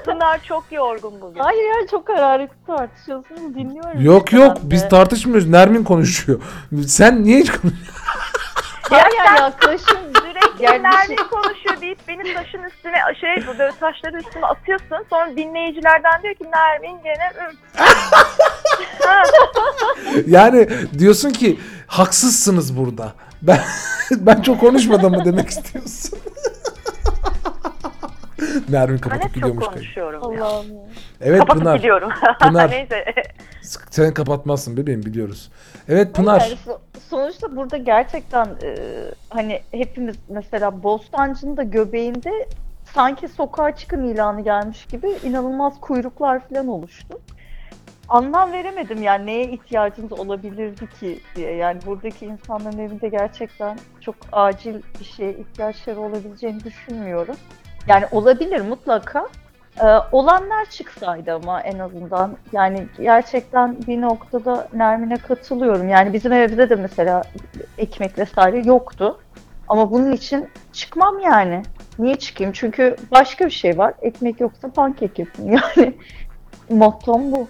Pınar 0.05 0.39
çok 0.43 0.63
yorgun 0.71 1.21
bugün. 1.21 1.39
Hayır 1.39 1.63
ya 1.63 1.87
çok 1.91 2.09
hararetli 2.09 2.65
tartışıyorsunuz 2.67 3.55
dinliyorum. 3.55 4.01
Yok 4.01 4.27
ben 4.31 4.37
yok 4.37 4.55
de. 4.57 4.59
biz 4.63 4.89
tartışmıyoruz. 4.89 5.49
Nermin 5.49 5.83
konuşuyor. 5.83 6.41
Sen 6.87 7.23
niye 7.23 7.39
hiç 7.39 7.51
konuşuyorsun? 7.51 7.95
Hayır 8.89 9.17
ya 9.17 9.35
yaklaşım 9.45 9.97
Sürekli 10.21 10.63
Yani 10.63 10.77
bir 10.79 10.83
Nermin 10.83 11.15
şey- 11.17 11.27
konuşuyor 11.31 11.81
deyip 11.81 11.99
beni 12.07 12.33
taşın 12.33 12.63
üstüne 12.63 12.95
şey 13.21 13.47
böyle 13.47 13.71
taşları 13.79 14.17
üstüne 14.17 14.45
atıyorsun. 14.45 15.05
Sonra 15.09 15.29
dinleyicilerden 15.37 16.23
diyor 16.23 16.35
ki 16.35 16.43
Nermin 16.53 17.03
gene 17.03 17.31
Yani 20.27 20.69
diyorsun 20.99 21.29
ki 21.29 21.59
haksızsınız 21.87 22.77
burada. 22.77 23.13
Ben 23.47 23.59
ben 24.11 24.41
çok 24.41 24.59
konuşmadım 24.59 25.11
mı 25.15 25.25
demek 25.25 25.49
istiyorsun? 25.49 26.19
Nermin 28.69 28.95
Ben 28.95 29.01
kapatıp 29.01 29.23
hep 29.23 29.33
çok 29.33 29.35
gidiyormuş. 29.35 29.65
kaydı. 29.65 29.75
konuşuyorum 29.79 30.33
ya. 30.37 30.45
Allah'ım. 30.45 30.65
Evet 31.21 31.39
Kapatıp 31.39 31.61
Pınar. 31.61 31.75
gidiyorum. 31.75 32.09
Pınar. 32.41 32.71
Neyse. 32.71 33.05
Sen 33.91 34.13
kapatmazsın 34.13 34.77
bebeğim 34.77 35.03
biliyoruz. 35.03 35.51
Evet 35.89 36.13
Pınar. 36.15 36.41
Yani 36.41 36.53
so- 36.67 36.79
sonuçta 37.09 37.55
burada 37.55 37.77
gerçekten 37.77 38.45
e, 38.45 38.75
hani 39.29 39.61
hepimiz 39.71 40.15
mesela 40.29 40.83
Bostancı'nın 40.83 41.57
da 41.57 41.63
göbeğinde 41.63 42.47
sanki 42.93 43.27
sokağa 43.27 43.75
çıkın 43.75 44.03
ilanı 44.03 44.41
gelmiş 44.41 44.85
gibi 44.85 45.07
inanılmaz 45.23 45.73
kuyruklar 45.81 46.47
falan 46.49 46.67
oluştu. 46.67 47.19
Anlam 48.09 48.51
veremedim 48.51 49.03
yani 49.03 49.25
neye 49.25 49.47
ihtiyacınız 49.47 50.11
olabilirdi 50.11 50.89
ki 50.99 51.19
diye. 51.35 51.55
Yani 51.55 51.79
buradaki 51.85 52.25
insanların 52.25 52.79
evinde 52.79 53.09
gerçekten 53.09 53.77
çok 54.01 54.15
acil 54.31 54.81
bir 54.99 55.05
şeye 55.05 55.33
ihtiyaçları 55.33 55.99
olabileceğini 55.99 56.63
düşünmüyorum. 56.63 57.35
Yani 57.87 58.05
olabilir 58.11 58.61
mutlaka. 58.61 59.27
Ee, 59.81 59.85
olanlar 60.11 60.65
çıksaydı 60.69 61.33
ama 61.33 61.61
en 61.61 61.79
azından 61.79 62.37
yani 62.51 62.87
gerçekten 62.97 63.77
bir 63.87 64.01
noktada 64.01 64.67
Nermin'e 64.73 65.15
katılıyorum. 65.17 65.89
Yani 65.89 66.13
bizim 66.13 66.33
evde 66.33 66.69
de 66.69 66.75
mesela 66.75 67.23
ekmek 67.77 68.17
vesaire 68.17 68.61
yoktu. 68.65 69.19
Ama 69.67 69.91
bunun 69.91 70.11
için 70.11 70.49
çıkmam 70.73 71.19
yani. 71.19 71.63
Niye 71.99 72.15
çıkayım? 72.15 72.53
Çünkü 72.53 72.95
başka 73.11 73.45
bir 73.45 73.51
şey 73.51 73.77
var. 73.77 73.93
Ekmek 74.01 74.39
yoksa 74.39 74.71
pankek 74.71 75.19
yapın 75.19 75.43
yani. 75.77 75.93
Mottom 76.69 77.31
bu. 77.31 77.47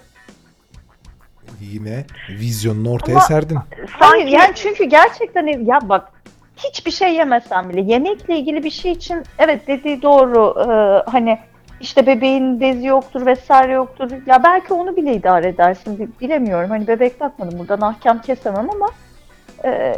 Yine 1.60 2.04
vizyonunu 2.28 2.90
ortaya 2.90 3.12
Ama- 3.12 3.20
serdin. 3.20 3.58
Hayır 3.90 4.22
Sanki 4.22 4.34
yani 4.34 4.54
çünkü 4.54 4.84
gerçekten 4.84 5.46
ya 5.46 5.78
bak 5.82 6.12
hiçbir 6.56 6.90
şey 6.90 7.14
yemesen 7.14 7.68
bile 7.68 7.80
yemekle 7.92 8.38
ilgili 8.38 8.64
bir 8.64 8.70
şey 8.70 8.92
için 8.92 9.22
evet 9.38 9.66
dediği 9.66 10.02
doğru 10.02 10.54
Ee, 10.60 11.10
hani 11.10 11.38
işte 11.80 12.06
bebeğin 12.06 12.60
bezi 12.60 12.86
yoktur 12.86 13.26
vesaire 13.26 13.72
yoktur 13.72 14.10
ya 14.26 14.42
belki 14.44 14.74
onu 14.74 14.96
bile 14.96 15.14
idare 15.14 15.48
edersin 15.48 15.98
Bi- 15.98 16.08
bilemiyorum 16.20 16.70
hani 16.70 16.86
bebek 16.86 17.20
bakmadım 17.20 17.58
buradan 17.58 17.80
ahkam 17.80 18.22
kesemem 18.22 18.70
ama 18.70 18.88
e, 19.64 19.94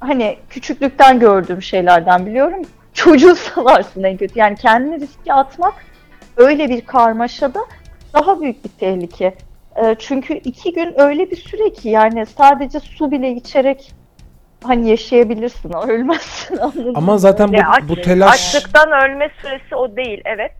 hani 0.00 0.38
küçüklükten 0.50 1.20
gördüğüm 1.20 1.62
şeylerden 1.62 2.26
biliyorum 2.26 2.62
çocuğu 2.94 3.36
salarsın 3.36 4.02
en 4.02 4.16
kötü 4.16 4.38
yani 4.38 4.56
kendini 4.56 5.00
riske 5.00 5.32
atmak 5.32 5.74
öyle 6.36 6.68
bir 6.68 6.80
karmaşada 6.80 7.60
daha 8.14 8.40
büyük 8.40 8.64
bir 8.64 8.70
tehlike. 8.70 9.34
E, 9.76 9.96
çünkü 9.98 10.34
iki 10.34 10.72
gün 10.72 11.00
öyle 11.00 11.30
bir 11.30 11.36
süre 11.36 11.72
ki 11.72 11.88
yani 11.88 12.26
sadece 12.26 12.80
su 12.80 13.10
bile 13.10 13.30
içerek 13.30 13.92
hani 14.64 14.90
yaşayabilirsin, 14.90 15.72
ölmezsin 15.88 16.56
anladın 16.60 16.92
Ama 16.94 17.18
zaten 17.18 17.52
bu, 17.52 17.56
Ya 17.56 17.68
aç- 17.68 17.88
bu 17.88 17.96
telaş 17.96 18.32
Açlıktan 18.34 18.92
ölme 18.92 19.30
süresi 19.42 19.76
o 19.76 19.96
değil 19.96 20.20
evet. 20.24 20.52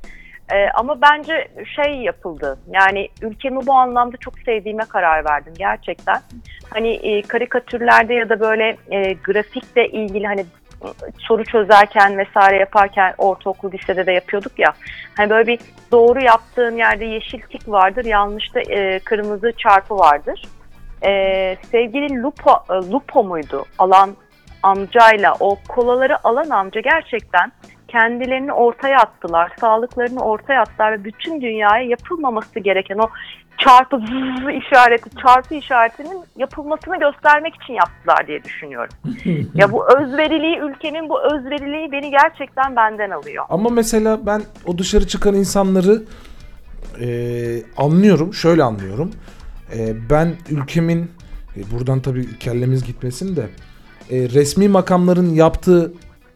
Ee, 0.53 0.69
ama 0.75 1.01
bence 1.03 1.49
şey 1.77 1.95
yapıldı. 1.95 2.59
Yani 2.71 3.09
ülkemi 3.23 3.67
bu 3.67 3.73
anlamda 3.73 4.17
çok 4.17 4.39
sevdiğime 4.39 4.85
karar 4.85 5.25
verdim 5.25 5.53
gerçekten. 5.59 6.21
Hani 6.71 6.89
e, 6.89 7.23
karikatürlerde 7.23 8.15
ya 8.15 8.29
da 8.29 8.41
böyle 8.41 8.77
e, 8.91 9.13
grafikle 9.13 9.89
ilgili 9.89 10.27
hani 10.27 10.45
soru 11.19 11.45
çözerken 11.45 12.19
vesaire 12.19 12.57
yaparken 12.57 13.15
ortaokul 13.19 13.73
lisede 13.73 14.07
de 14.07 14.13
yapıyorduk 14.13 14.59
ya. 14.59 14.73
Hani 15.17 15.31
böyle 15.31 15.47
bir 15.47 15.59
doğru 15.93 16.21
yaptığın 16.25 16.77
yerde 16.77 17.05
yeşil 17.05 17.41
tik 17.41 17.69
vardır, 17.69 18.05
yanlışta 18.05 18.61
e, 18.61 18.99
kırmızı 18.99 19.53
çarpı 19.59 19.99
vardır. 19.99 20.43
E, 21.03 21.11
sevgili 21.71 22.23
Lupo, 22.23 22.51
e, 22.71 22.75
Lupo 22.75 23.25
muydu? 23.25 23.65
Alan 23.79 24.11
amcayla 24.63 25.35
o 25.41 25.59
kolaları 25.69 26.27
alan 26.29 26.51
amca 26.51 26.81
gerçekten 26.81 27.53
kendilerini 27.89 28.53
ortaya 28.53 28.99
attılar, 28.99 29.53
sağlıklarını 29.61 30.25
ortaya 30.25 30.61
attılar 30.61 30.93
ve 30.93 31.05
bütün 31.05 31.41
dünyaya 31.41 31.85
yapılmaması 31.85 32.61
gereken 32.61 32.99
o 32.99 33.09
çarpı 33.65 33.99
zzzz 33.99 34.65
işareti, 34.65 35.11
çarpı 35.23 35.55
işaretinin 35.55 36.21
yapılmasını 36.37 36.99
göstermek 36.99 37.55
için 37.55 37.75
yaptılar 37.75 38.27
diye 38.27 38.45
düşünüyorum. 38.45 38.95
ya 39.55 39.73
bu 39.73 39.99
özveriliği, 39.99 40.59
ülkemin 40.59 41.09
bu 41.09 41.23
özveriliği 41.23 41.93
beni 41.93 42.11
gerçekten 42.11 42.77
benden 42.77 43.11
alıyor. 43.11 43.45
Ama 43.49 43.71
mesela 43.71 44.27
ben 44.27 44.43
o 44.67 44.79
dışarı 44.79 45.07
çıkan 45.07 45.35
insanları 45.35 46.03
e, 47.01 47.09
anlıyorum. 47.77 48.35
Şöyle 48.35 48.63
anlıyorum. 48.63 49.11
E, 49.77 50.11
ben 50.11 50.35
ülkemin 50.51 51.11
e, 51.57 51.61
buradan 51.73 52.01
tabii 52.01 52.39
kellemiz 52.39 52.85
gitmesin 52.85 53.37
de 53.37 53.49
e, 54.11 54.29
resmi 54.29 54.69
makamların 54.69 55.35
yaptığı 55.35 55.93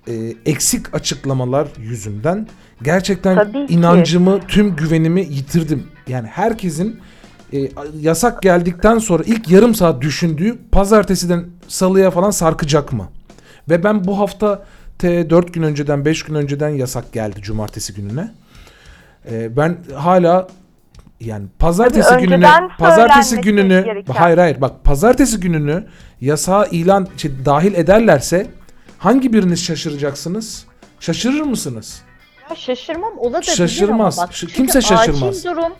e, 0.09 0.15
eksik 0.47 0.95
açıklamalar 0.95 1.69
yüzünden 1.79 2.49
gerçekten 2.83 3.67
inancımı, 3.69 4.41
tüm 4.49 4.77
güvenimi 4.77 5.21
yitirdim. 5.21 5.87
Yani 6.09 6.27
herkesin 6.27 7.01
e, 7.53 7.69
yasak 8.01 8.43
geldikten 8.43 8.99
sonra 8.99 9.23
ilk 9.27 9.51
yarım 9.51 9.75
saat 9.75 10.01
düşündüğü 10.03 10.59
pazartesiden 10.73 11.45
salıya 11.69 12.11
falan 12.11 12.31
sarkacak 12.31 12.93
mı? 12.93 13.09
Ve 13.71 13.85
ben 13.85 14.05
bu 14.05 14.19
hafta 14.19 14.65
te 14.99 15.31
4 15.31 15.55
gün 15.55 15.63
önceden 15.63 16.05
5 16.05 16.23
gün 16.23 16.35
önceden 16.35 16.69
yasak 16.69 17.13
geldi 17.13 17.43
cumartesi 17.43 17.95
gününe. 17.95 18.31
Ee, 19.31 19.57
ben 19.57 19.77
hala 19.95 20.49
yani 21.21 21.47
pazartesi 21.59 22.09
Tabii 22.09 22.23
gününü 22.23 22.35
önceden 22.35 22.69
pazartesi 22.79 23.41
gününü 23.41 23.85
gereken. 23.85 24.15
hayır 24.15 24.39
hayır 24.39 24.61
bak 24.61 24.85
pazartesi 24.85 25.41
gününü 25.41 25.87
yasağa 26.21 26.67
ilan 26.67 27.09
şey, 27.17 27.31
dahil 27.45 27.75
ederlerse 27.75 28.47
hangi 28.99 29.33
biriniz 29.33 29.65
şaşıracaksınız? 29.65 30.65
Şaşırır 31.01 31.41
mısınız? 31.41 32.03
Ya 32.51 32.57
şaşırmam 32.57 33.19
olabilir 33.19 33.51
Şaşırmaz. 33.53 34.19
ama 34.19 34.27
bak. 34.29 34.35
Çünkü 34.35 34.53
kimse 34.53 34.81
şaşırmaz. 34.81 35.23
Acil 35.23 35.45
durum, 35.51 35.73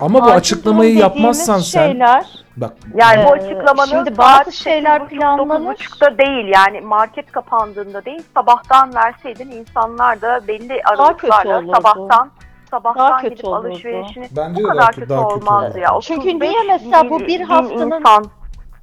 Ama 0.00 0.18
bu 0.20 0.24
acil 0.24 0.36
açıklamayı 0.36 0.90
durum 0.90 1.00
yapmazsan 1.00 1.44
dediğimiz 1.54 1.70
sen 1.70 1.88
şeyler, 1.88 2.26
bak 2.56 2.72
Yani 2.94 3.24
bu 3.24 3.28
Ee, 3.36 3.40
açıklamanın 3.40 3.90
şimdi 3.90 4.14
saat 4.14 4.46
bazı 4.46 4.52
şeyler 4.56 5.00
8.30, 5.00 5.08
planlanmış. 5.08 5.80
9.30'da 5.80 6.18
değil 6.18 6.46
yani 6.54 6.80
market 6.80 7.32
kapandığında 7.32 8.04
değil 8.04 8.22
sabahtan 8.34 8.94
verseydin 8.94 9.50
insanlar 9.50 10.20
da 10.22 10.40
belli 10.48 10.68
kötü 10.68 10.80
aralıklarla 10.84 11.58
olurdu. 11.58 11.72
sabahtan 11.76 12.30
sabahtan 12.70 13.10
Daha 13.10 13.20
kötü 13.20 13.34
gidip 13.34 13.44
olurdu. 13.44 13.66
alışverişini 13.68 14.28
bence 14.36 14.54
bu 14.62 14.64
de 14.64 14.68
kadar 14.68 14.78
daha, 14.82 14.90
kötü 14.90 15.08
daha 15.08 15.28
kötü 15.28 15.34
olmazdı 15.40 15.66
olurdu. 15.68 15.78
ya. 15.78 16.00
Çünkü 16.02 16.20
35 16.28 16.48
niye 16.50 16.62
mesela 16.68 17.10
bu 17.10 17.18
bin- 17.20 17.26
bir 17.26 17.38
bin 17.40 17.44
haftanın- 17.44 17.96
insan 18.00 18.24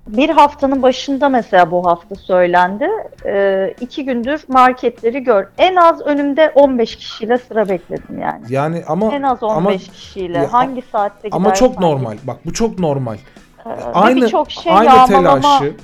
bir 0.07 0.29
haftanın 0.29 0.81
başında 0.81 1.29
mesela 1.29 1.71
bu 1.71 1.85
hafta 1.85 2.15
söylendi. 2.15 2.87
Ee, 3.25 3.73
iki 3.81 4.05
gündür 4.05 4.43
marketleri 4.47 5.23
gör. 5.23 5.47
En 5.57 5.75
az 5.75 6.01
önümde 6.01 6.51
15 6.55 6.95
kişiyle 6.95 7.37
sıra 7.37 7.69
bekledim 7.69 8.19
yani. 8.19 8.45
Yani 8.49 8.83
ama 8.87 9.15
En 9.15 9.21
az 9.21 9.43
15 9.43 9.57
ama 9.57 9.71
kişiyle. 9.77 10.37
Ya, 10.37 10.53
Hangi 10.53 10.83
saatte 10.91 11.29
ama 11.31 11.49
gidersen 11.49 11.65
çok 11.65 11.79
normal. 11.79 12.17
Bak 12.23 12.37
bu 12.45 12.53
çok 12.53 12.79
normal. 12.79 13.17
Ee, 13.65 13.69
Aynı 13.93 14.21
birçok 14.21 14.51
şey 14.51 14.73
aynı 14.73 15.07
telaşı 15.07 15.75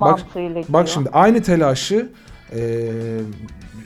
bak 0.00 0.20
Bak 0.68 0.88
şimdi 0.88 1.10
aynı 1.12 1.42
telaşı 1.42 2.08
e, 2.52 2.60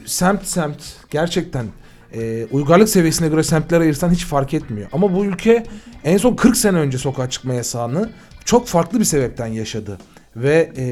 semt 0.05 0.43
semt 0.43 1.09
gerçekten 1.09 1.65
e, 2.13 2.45
uygarlık 2.51 2.89
seviyesine 2.89 3.27
göre 3.27 3.43
semtlere 3.43 3.83
ayırsan 3.83 4.09
hiç 4.09 4.25
fark 4.25 4.53
etmiyor. 4.53 4.89
Ama 4.93 5.15
bu 5.15 5.25
ülke 5.25 5.63
en 6.03 6.17
son 6.17 6.35
40 6.35 6.57
sene 6.57 6.77
önce 6.77 6.97
sokağa 6.97 7.29
çıkma 7.29 7.53
yasağını 7.53 8.09
çok 8.45 8.67
farklı 8.67 8.99
bir 8.99 9.05
sebepten 9.05 9.47
yaşadı. 9.47 9.97
Ve 10.35 10.71
e, 10.77 10.85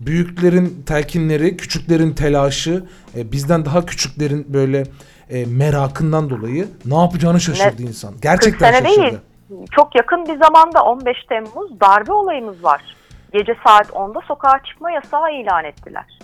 büyüklerin 0.00 0.82
telkinleri, 0.86 1.56
küçüklerin 1.56 2.12
telaşı, 2.12 2.84
e, 3.16 3.32
bizden 3.32 3.64
daha 3.64 3.86
küçüklerin 3.86 4.46
böyle 4.54 4.84
e, 5.30 5.44
merakından 5.44 6.30
dolayı 6.30 6.68
ne 6.84 6.98
yapacağını 6.98 7.40
şaşırdı 7.40 7.82
insan. 7.82 8.14
Gerçekten 8.22 8.72
40 8.72 8.76
sene 8.76 8.88
şaşırdı. 8.88 9.20
değil. 9.50 9.68
çok 9.70 9.94
yakın 9.94 10.26
bir 10.26 10.38
zamanda 10.38 10.82
15 10.82 11.16
Temmuz 11.28 11.80
darbe 11.80 12.12
olayımız 12.12 12.64
var. 12.64 12.82
Gece 13.32 13.54
saat 13.66 13.86
10'da 13.86 14.20
sokağa 14.28 14.60
çıkma 14.64 14.90
yasağı 14.90 15.32
ilan 15.32 15.64
ettiler. 15.64 16.18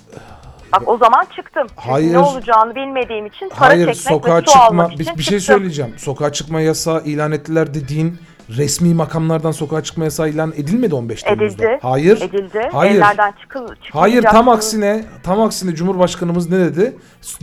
Bak 0.73 0.89
o 0.89 0.99
zaman 0.99 1.27
çıktım. 1.37 1.67
Çünkü 1.69 1.91
Hayır. 1.91 2.13
ne 2.13 2.19
olacağını 2.19 2.75
bilmediğim 2.75 3.27
için 3.27 3.49
para 3.49 3.69
Hayır 3.69 3.87
çekmek 3.87 3.97
sokağa 3.97 4.37
ve 4.37 4.41
su 4.41 4.47
çıkma 4.47 4.65
almak 4.65 4.91
bir, 4.91 4.99
için 4.99 5.19
bir 5.19 5.23
şey 5.23 5.39
çıktım. 5.39 5.57
söyleyeceğim. 5.57 5.95
Sokağa 5.97 6.33
çıkma 6.33 6.61
yasağı 6.61 7.03
ilan 7.05 7.33
ettiler 7.33 7.75
dediğin 7.75 8.19
resmi 8.57 8.95
makamlardan 8.95 9.53
sokağa 9.53 9.83
çıkma 9.83 10.05
yasağı 10.05 10.29
ilan 10.29 10.53
edilmedi 10.57 10.95
15 10.95 11.23
Temmuz'da. 11.23 11.45
Edildi. 11.65 11.79
Hayır. 11.83 12.21
Edildi. 12.21 12.69
Hayır. 12.73 12.95
Evlerden 12.95 13.35
çıkıl, 13.43 13.69
Hayır 13.93 14.23
tam 14.23 14.49
aksine 14.49 15.05
tam 15.23 15.41
aksine 15.41 15.75
Cumhurbaşkanımız 15.75 16.51
ne 16.51 16.59
dedi? 16.59 16.97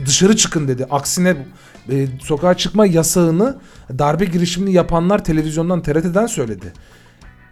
Dışarı 0.06 0.36
çıkın 0.36 0.68
dedi. 0.68 0.86
Aksine 0.90 1.36
e, 1.90 2.06
sokağa 2.20 2.54
çıkma 2.54 2.86
yasağını 2.86 3.58
darbe 3.98 4.24
girişimini 4.24 4.72
yapanlar 4.72 5.24
televizyondan 5.24 5.82
TRT'den 5.82 6.26
söyledi. 6.26 6.72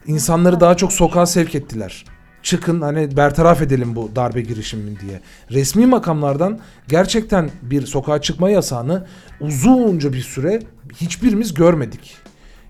İnsanları 0.07 0.61
daha 0.61 0.77
çok 0.77 0.93
sokağa 0.93 1.27
sevk 1.27 1.55
ettiler. 1.55 2.05
Çıkın 2.47 2.81
hani 2.81 3.17
bertaraf 3.17 3.63
edelim 3.63 3.97
bu 3.97 4.11
darbe 4.17 4.41
girişimini 4.41 5.01
diye. 5.01 5.21
Resmi 5.51 5.87
makamlardan 5.87 6.59
gerçekten 6.89 7.51
bir 7.63 7.87
sokağa 7.87 8.21
çıkma 8.21 8.51
yasağını 8.51 9.07
uzunca 9.41 10.13
bir 10.13 10.21
süre 10.21 10.61
hiçbirimiz 10.95 11.55
görmedik. 11.55 12.17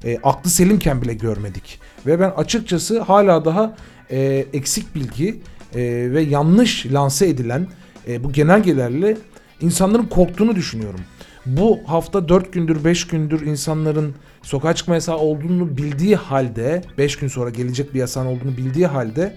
E, 0.05 0.19
aklı 0.23 0.51
selimken 0.51 1.03
bile 1.03 1.15
görmedik. 1.15 1.81
Ve 2.07 2.21
ben 2.21 2.31
açıkçası 2.31 3.01
hala 3.01 3.45
daha 3.45 3.77
e, 4.11 4.47
eksik 4.53 4.95
bilgi 4.95 5.41
e, 5.75 5.81
ve 6.13 6.23
yanlış 6.23 6.87
lanse 6.87 7.29
edilen 7.29 7.67
e, 8.09 8.25
bu 8.25 8.33
genelgelerle 8.33 9.17
insanların 9.61 10.07
korktuğunu 10.07 10.55
düşünüyorum. 10.55 11.01
bu 11.47 11.81
hafta 11.87 12.29
4 12.29 12.53
gündür 12.53 12.85
5 12.85 13.07
gündür 13.07 13.47
insanların 13.47 14.15
sokağa 14.43 14.75
çıkma 14.75 14.95
yasağı 14.95 15.17
olduğunu 15.19 15.77
bildiği 15.77 16.17
halde 16.17 16.83
5 16.99 17.17
gün 17.17 17.29
sonra 17.29 17.51
gelecek 17.51 17.95
bir 17.95 17.99
yasağın 17.99 18.27
olduğunu 18.27 18.57
bildiği 18.57 18.87
halde 18.87 19.37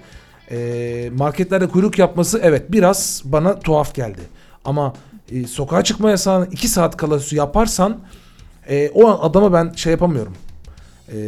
e, 0.51 1.09
marketlerde 1.17 1.67
kuyruk 1.67 1.99
yapması 1.99 2.39
evet 2.43 2.71
biraz 2.71 3.21
bana 3.25 3.59
tuhaf 3.59 3.95
geldi. 3.95 4.21
Ama 4.65 4.93
e, 5.31 5.47
sokağa 5.47 5.83
çıkma 5.83 6.09
yasağını 6.09 6.47
2 6.51 6.67
saat 6.67 6.97
kala 6.97 7.19
yaparsan 7.31 7.97
e, 8.69 8.89
o 8.89 9.07
an 9.07 9.19
adama 9.21 9.53
ben 9.53 9.71
şey 9.75 9.91
yapamıyorum. 9.91 10.33
E, 11.13 11.19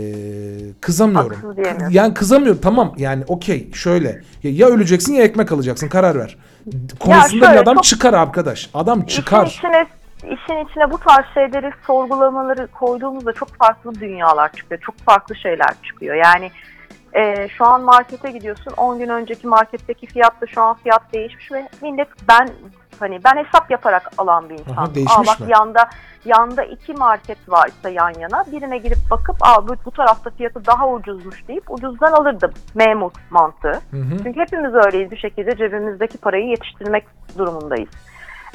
kızamıyorum. 0.82 1.42
Haksız. 1.58 1.94
Yani 1.96 2.14
kızamıyorum 2.14 2.62
tamam 2.62 2.94
yani 2.98 3.24
okey 3.28 3.72
şöyle 3.74 4.22
ya, 4.44 4.52
ya 4.52 4.68
öleceksin 4.68 5.14
ya 5.14 5.24
ekmek 5.24 5.52
alacaksın 5.52 5.88
karar 5.88 6.20
ver. 6.20 6.38
Konusunda 7.00 7.46
şöyle, 7.46 7.54
bir 7.54 7.62
adam 7.62 7.76
çok- 7.76 7.84
çıkar 7.84 8.14
arkadaş. 8.14 8.70
Adam 8.74 9.06
çıkar. 9.06 9.46
İşin 9.48 9.58
içine, 9.58 9.88
işin 10.18 10.70
içine 10.70 10.92
bu 10.92 10.98
tarz 10.98 11.26
şeyleri 11.34 11.72
sorgulamaları 11.88 12.68
koyduğumuzda 12.68 13.34
çok 13.34 13.50
farklı 13.50 13.96
dünyalar 14.00 14.52
çıkıyor. 14.52 14.82
Çok 14.82 14.98
farklı 14.98 15.36
şeyler 15.36 15.74
çıkıyor. 15.84 16.16
Yani 16.16 16.52
e, 17.13 17.50
şu 17.50 17.65
an 17.65 17.82
markete 17.82 18.32
gidiyorsun. 18.32 18.74
10 18.78 19.00
gün 19.00 19.10
önceki 19.10 19.47
marketteki 19.47 20.08
fiyatla 20.08 20.47
şu 20.47 20.62
an 20.62 20.76
fiyat 20.76 21.13
değişmiş 21.13 21.52
ve 21.52 21.69
millet 21.82 22.08
ben 22.30 22.50
hani 23.00 23.19
ben 23.24 23.43
hesap 23.43 23.71
yaparak 23.71 24.12
alan 24.17 24.50
bir 24.50 24.60
insan. 24.60 24.74
Aha, 24.74 24.95
değişmiş 24.95 25.28
bak 25.28 25.39
mi? 25.39 25.52
yanda 25.52 25.89
yanda 26.26 26.63
iki 26.63 26.93
market 26.93 27.38
varsa 27.50 27.89
yan 27.89 28.13
yana 28.19 28.45
birine 28.52 28.78
girip 28.78 28.97
bakıp 29.12 29.36
Aa, 29.41 29.67
bu, 29.67 29.76
bu 29.86 29.91
tarafta 29.91 30.30
fiyatı 30.30 30.65
daha 30.65 30.89
ucuzmuş 30.89 31.47
deyip 31.47 31.71
ucuzdan 31.71 32.12
alırdım. 32.12 32.52
Memur 32.76 33.12
mantığı. 33.30 33.82
Hı 33.91 33.97
hı. 33.97 34.24
Çünkü 34.24 34.39
hepimiz 34.39 34.76
öyleyiz 34.76 35.12
bir 35.12 35.17
şekilde 35.17 35.58
cebimizdeki 35.58 36.17
parayı 36.17 36.47
yetiştirmek 36.47 37.06
durumundayız. 37.38 37.89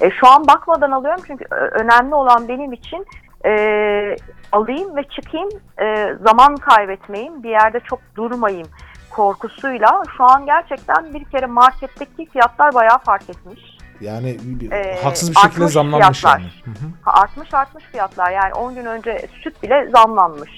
E, 0.00 0.10
şu 0.10 0.28
an 0.28 0.46
bakmadan 0.46 0.90
alıyorum 0.90 1.22
çünkü 1.26 1.44
önemli 1.50 2.14
olan 2.14 2.48
benim 2.48 2.72
için 2.72 3.06
e, 3.46 4.16
alayım 4.52 4.96
ve 4.96 5.02
çıkayım 5.02 5.48
e, 5.82 6.14
zaman 6.26 6.56
kaybetmeyeyim 6.56 7.42
bir 7.42 7.50
yerde 7.50 7.80
çok 7.80 8.00
durmayayım 8.16 8.68
korkusuyla 9.10 10.02
şu 10.16 10.24
an 10.24 10.46
gerçekten 10.46 11.14
bir 11.14 11.24
kere 11.24 11.46
marketteki 11.46 12.26
fiyatlar 12.30 12.74
bayağı 12.74 12.98
fark 12.98 13.30
etmiş. 13.30 13.60
Yani 14.00 14.36
Ee, 14.72 14.98
haksız 15.02 15.30
bir 15.30 15.36
şekilde 15.36 15.68
zamlanmış 15.68 16.20
fiyatlar. 16.20 16.40
yani. 16.40 16.50
Hı 16.64 16.70
hı. 16.70 16.90
Ha, 17.02 17.12
artmış 17.22 17.54
artmış 17.54 17.84
fiyatlar 17.84 18.30
yani 18.30 18.54
10 18.54 18.74
gün 18.74 18.84
önce 18.84 19.28
süt 19.42 19.62
bile 19.62 19.88
zamlanmış. 19.90 20.50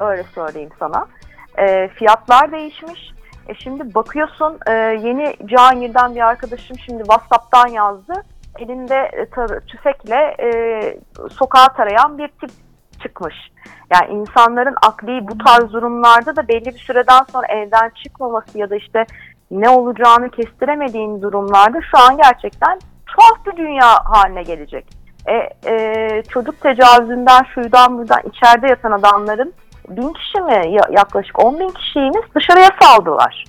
Öyle 0.00 0.24
söyleyeyim 0.34 0.70
sana. 0.78 1.06
E, 1.58 1.88
fiyatlar 1.88 2.52
değişmiş. 2.52 3.00
E, 3.48 3.54
şimdi 3.54 3.94
bakıyorsun 3.94 4.58
e, 4.66 4.72
yeni 4.72 5.36
Cihangir'den 5.46 6.14
bir 6.14 6.20
arkadaşım 6.20 6.78
şimdi 6.86 7.02
WhatsApp'tan 7.02 7.68
yazdı. 7.68 8.12
Elinde 8.58 8.94
e, 8.96 9.26
tüfekle 9.66 10.36
e, 10.40 10.48
sokağa 11.30 11.68
tarayan 11.68 12.18
bir 12.18 12.28
tip 12.28 12.50
çıkmış. 13.02 13.34
Yani 13.94 14.14
insanların 14.14 14.76
akli 14.86 15.28
bu 15.28 15.38
tarz 15.38 15.72
durumlarda 15.72 16.36
da 16.36 16.48
belli 16.48 16.66
bir 16.66 16.78
süreden 16.78 17.22
sonra 17.32 17.46
evden 17.46 17.90
çıkmaması 18.04 18.58
ya 18.58 18.70
da 18.70 18.76
işte 18.76 19.06
ne 19.50 19.68
olacağını 19.68 20.30
kestiremediğin 20.30 21.22
durumlarda 21.22 21.78
şu 21.90 21.98
an 21.98 22.16
gerçekten 22.16 22.78
tuhaf 23.06 23.46
bir 23.46 23.56
dünya 23.56 23.94
haline 24.04 24.42
gelecek. 24.42 24.86
E, 25.26 25.34
e, 25.70 26.22
çocuk 26.22 26.60
tecavüzünden 26.60 27.42
şuydan 27.54 27.98
buradan 27.98 28.20
içeride 28.32 28.66
yatan 28.66 28.92
adamların 28.92 29.52
bin 29.88 30.12
kişi 30.12 30.40
mi 30.40 30.52
ya- 30.52 30.88
yaklaşık 30.90 31.44
10 31.44 31.60
bin 31.60 31.68
kişiyimiz 31.70 32.22
dışarıya 32.34 32.68
saldılar. 32.82 33.44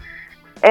E, 0.65 0.69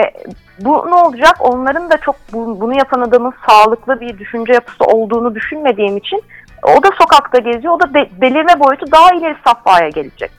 bu 0.60 0.86
ne 0.90 0.94
olacak? 0.94 1.36
Onların 1.40 1.90
da 1.90 1.96
çok 1.98 2.16
bu- 2.32 2.60
bunu 2.60 2.78
yapan 2.78 3.00
adamın 3.00 3.34
sağlıklı 3.48 4.00
bir 4.00 4.18
düşünce 4.18 4.52
yapısı 4.52 4.84
olduğunu 4.84 5.34
düşünmediğim 5.34 5.96
için 5.96 6.22
o 6.62 6.82
da 6.82 6.88
sokakta 6.98 7.38
geziyor. 7.38 7.74
O 7.74 7.80
da 7.80 7.94
de- 7.94 8.10
delirme 8.20 8.60
boyutu 8.60 8.86
daha 8.92 9.10
ileri 9.14 9.36
safhaya 9.46 9.88
gelecek. 9.88 10.30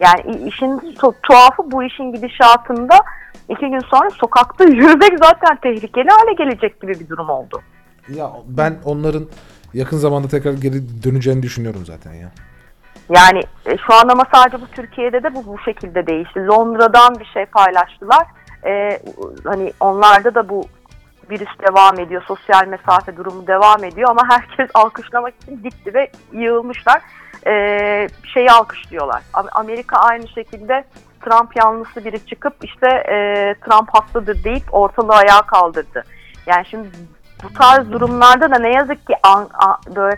Yani 0.00 0.20
işin 0.48 0.78
tu- 0.78 1.14
tuhafı 1.22 1.70
bu 1.70 1.82
işin 1.84 2.12
gidişatında 2.12 2.94
iki 3.48 3.68
gün 3.70 3.80
sonra 3.80 4.10
sokakta 4.10 4.64
yürümek 4.78 5.18
zaten 5.24 5.56
tehlikeli 5.62 6.08
hale 6.08 6.32
gelecek 6.32 6.80
gibi 6.80 7.00
bir 7.00 7.08
durum 7.08 7.30
oldu. 7.30 7.60
Ya 8.08 8.30
ben 8.48 8.74
onların 8.84 9.24
yakın 9.74 9.96
zamanda 9.96 10.28
tekrar 10.28 10.52
geri 10.52 11.02
döneceğini 11.04 11.42
düşünüyorum 11.42 11.82
zaten 11.86 12.12
ya. 12.14 12.28
Yani 13.16 13.40
e, 13.66 13.76
şu 13.86 13.94
an 13.94 14.08
ama 14.08 14.22
sadece 14.34 14.60
bu 14.62 14.66
Türkiye'de 14.66 15.22
de 15.22 15.34
bu 15.34 15.46
bu 15.46 15.58
şekilde 15.58 16.06
değişti. 16.06 16.46
Londra'dan 16.46 17.14
bir 17.18 17.24
şey 17.24 17.46
paylaştılar. 17.46 18.26
E, 18.64 19.02
hani 19.44 19.72
onlarda 19.80 20.34
da 20.34 20.48
bu 20.48 20.64
virüs 21.30 21.58
devam 21.68 21.98
ediyor. 22.00 22.22
Sosyal 22.28 22.66
mesafe 22.66 23.16
durumu 23.16 23.46
devam 23.46 23.84
ediyor 23.84 24.10
ama 24.10 24.22
herkes 24.30 24.70
alkışlamak 24.74 25.34
için 25.42 25.62
gitti 25.62 25.94
ve 25.94 26.10
yığılmışlar. 26.32 27.02
E, 27.46 27.52
şeyi 28.34 28.50
alkışlıyorlar. 28.52 29.22
Am- 29.32 29.48
Amerika 29.52 29.96
aynı 29.96 30.28
şekilde 30.28 30.84
Trump 31.24 31.56
yanlısı 31.56 32.04
biri 32.04 32.26
çıkıp 32.26 32.54
işte 32.64 32.86
e, 32.88 33.14
Trump 33.64 33.88
haklıdır 33.94 34.44
deyip 34.44 34.74
ortalığı 34.74 35.14
ayağa 35.14 35.42
kaldırdı. 35.42 36.04
Yani 36.46 36.66
şimdi 36.66 36.88
bu 37.44 37.52
tarz 37.52 37.92
durumlarda 37.92 38.50
da 38.50 38.58
ne 38.58 38.72
yazık 38.72 39.06
ki 39.06 39.14
an, 39.22 39.48
a- 39.66 39.94
böyle 39.96 40.16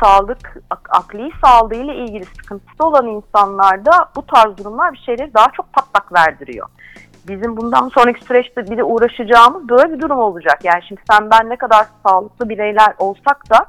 sağlık, 0.00 0.56
ak- 0.70 0.88
akli 0.96 1.30
sağlığıyla 1.44 1.94
ilgili 1.94 2.24
sıkıntısı 2.24 2.84
olan 2.86 3.06
insanlarda 3.06 3.92
bu 4.16 4.26
tarz 4.26 4.56
durumlar 4.58 4.92
bir 4.92 4.98
şeyleri 4.98 5.34
daha 5.34 5.50
çok 5.52 5.72
patlak 5.72 6.12
verdiriyor. 6.12 6.68
Bizim 7.28 7.56
bundan 7.56 7.88
sonraki 7.88 8.24
süreçte 8.24 8.70
bir 8.70 8.76
de 8.76 8.84
uğraşacağımız 8.84 9.68
böyle 9.68 9.92
bir 9.92 10.00
durum 10.00 10.18
olacak. 10.18 10.58
Yani 10.64 10.82
şimdi 10.88 11.00
sen 11.10 11.30
ben 11.30 11.48
ne 11.48 11.56
kadar 11.56 11.86
sağlıklı 12.06 12.48
bireyler 12.48 12.94
olsak 12.98 13.50
da 13.50 13.66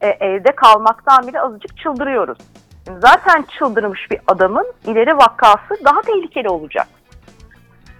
e, 0.00 0.06
evde 0.06 0.52
kalmaktan 0.52 1.26
bile 1.26 1.40
azıcık 1.40 1.78
çıldırıyoruz. 1.78 2.38
Zaten 3.00 3.44
çıldırmış 3.58 4.10
bir 4.10 4.20
adamın 4.26 4.66
ileri 4.86 5.16
vakası 5.16 5.84
daha 5.84 6.00
tehlikeli 6.00 6.48
olacak. 6.48 6.86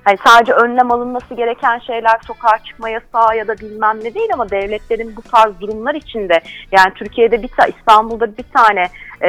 Hani 0.05 0.19
sadece 0.27 0.53
önlem 0.53 0.91
alınması 0.91 1.35
gereken 1.35 1.79
şeyler 1.79 2.19
sokağa 2.27 2.59
çıkma 2.65 2.89
yasağı 2.89 3.37
ya 3.37 3.49
da 3.49 3.59
bilmem 3.59 3.99
ne 4.05 4.15
değil 4.15 4.29
ama 4.35 4.51
devletlerin 4.51 5.17
bu 5.17 5.23
tarz 5.23 5.61
durumlar 5.61 5.95
içinde 5.95 6.41
yani 6.73 6.95
Türkiye'de 6.95 7.43
bir 7.43 7.49
ta 7.49 7.67
İstanbul'da 7.67 8.37
bir 8.37 8.45
tane 8.55 8.89
e, 9.23 9.29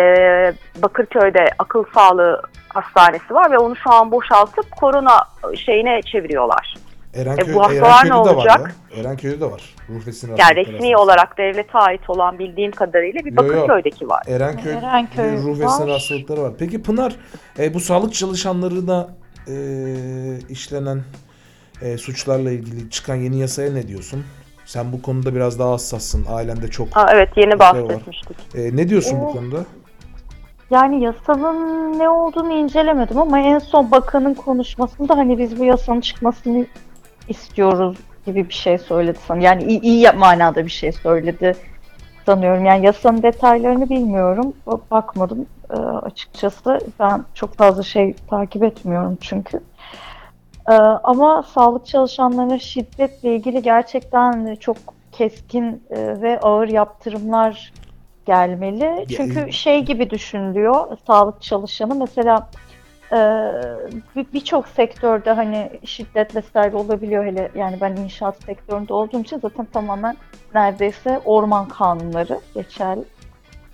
Bakırköy'de 0.82 1.46
akıl 1.60 1.84
sağlığı 1.96 2.42
hastanesi 2.70 3.34
var 3.34 3.52
ve 3.52 3.58
onu 3.58 3.76
şu 3.76 3.92
an 3.94 4.12
boşaltıp 4.12 4.72
korona 4.72 5.24
şeyine 5.66 6.02
çeviriyorlar. 6.02 6.76
Erenköy, 7.14 7.52
E, 7.52 7.56
bu 7.56 7.62
hastalar 7.64 8.06
Erenköy'de 8.06 8.20
ne 8.22 8.26
de 8.26 8.30
var 8.30 8.36
olacak? 8.36 8.76
ya. 8.96 9.00
Erenköy'de 9.04 9.42
de 9.42 9.46
var. 9.46 9.76
Ruh 9.90 9.96
Yani 10.38 10.56
resmi 10.56 10.74
hastanesi. 10.74 10.98
olarak 10.98 11.38
devlete 11.38 11.78
ait 11.78 12.10
olan 12.10 12.40
bildiğim 12.40 12.72
kadarıyla 12.72 13.26
bir. 13.26 13.38
Bakırköy'deki 13.38 14.10
var. 14.10 14.22
Erenköy, 14.28 14.74
Erenköy 14.74 15.38
ruh 15.38 15.60
ve 15.60 15.68
sinir 15.68 15.92
hastalıkları 15.92 16.42
var. 16.42 16.52
Peki 16.60 16.82
Pınar 16.84 17.16
e, 17.60 17.74
bu 17.74 17.80
sağlık 17.80 18.14
çalışanlarına 18.14 19.08
e, 19.48 19.56
işlenen 20.50 21.02
e, 21.82 21.98
suçlarla 21.98 22.52
ilgili 22.52 22.90
çıkan 22.90 23.16
yeni 23.16 23.40
yasaya 23.40 23.74
ne 23.74 23.88
diyorsun? 23.88 24.24
Sen 24.66 24.92
bu 24.92 25.02
konuda 25.02 25.36
biraz 25.36 25.60
daha 25.60 25.72
hassassın. 25.72 26.26
Ailende 26.30 26.68
çok. 26.68 26.96
Ha, 26.96 27.10
evet 27.14 27.30
yeni 27.36 27.60
var. 27.60 27.84
bahsetmiştik. 27.84 28.38
E, 28.56 28.76
ne 28.76 28.90
diyorsun 28.90 29.22
bu 29.22 29.26
O- 29.26 29.32
konuda? 29.32 29.58
Yani 30.72 31.04
yasanın 31.04 32.00
ne 32.00 32.10
olduğunu 32.10 32.54
incelemedim 32.54 33.18
ama 33.18 33.40
en 33.40 33.60
son 33.60 33.92
bakanın 33.92 34.34
konuşmasında 34.34 35.18
hani 35.18 35.38
biz 35.38 35.60
bu 35.60 35.64
yasanın 35.66 36.02
çıkmasını 36.02 36.66
istiyoruz 37.28 37.98
gibi 38.26 38.50
bir 38.50 38.54
şey 38.54 38.78
söyledi 38.78 39.18
sanırım. 39.28 39.44
Yani 39.46 39.64
iyi, 39.64 39.82
iyi 39.82 40.08
manada 40.18 40.66
bir 40.66 40.72
şey 40.72 40.92
söyledi 40.92 41.56
sanıyorum. 42.26 42.66
Yani 42.66 42.86
yasanın 42.86 43.24
detaylarını 43.24 43.90
bilmiyorum. 43.90 44.54
Ba- 44.68 44.80
Bakmadım 44.92 45.46
Ee, 45.74 45.78
açıkçası. 45.78 46.80
Ben 47.00 47.26
çok 47.34 47.56
fazla 47.56 47.84
şey 47.84 48.14
takip 48.30 48.64
etmiyorum 48.64 49.18
çünkü. 49.22 49.60
Ee, 50.70 50.74
ama 51.04 51.44
sağlık 51.44 51.86
çalışanlarına 51.86 52.60
şiddetle 52.60 53.36
ilgili 53.36 53.62
gerçekten 53.62 54.56
çok 54.56 54.78
keskin 55.12 55.84
e, 55.90 56.22
ve 56.22 56.40
ağır 56.40 56.68
yaptırımlar 56.68 57.74
gelmeli. 58.26 59.06
Çünkü 59.18 59.54
şey 59.54 59.82
gibi 59.86 60.10
düşünülüyor 60.10 60.98
sağlık 61.08 61.42
çalışanı 61.42 61.96
mesela 61.96 62.50
e, 63.12 63.18
bir- 64.16 64.34
birçok 64.34 64.68
sektörde 64.68 65.32
hani 65.32 65.70
şiddet 65.86 66.36
vesaire 66.36 66.76
olabiliyor 66.76 67.26
hele 67.26 67.52
yani 67.56 67.78
ben 67.82 67.96
inşaat 67.96 68.44
sektöründe 68.44 68.94
olduğum 68.94 69.20
için 69.22 69.40
zaten 69.40 69.66
tamamen 69.74 70.18
neredeyse 70.56 71.22
orman 71.26 71.68
kanunları 71.68 72.40
geçerli. 72.56 73.04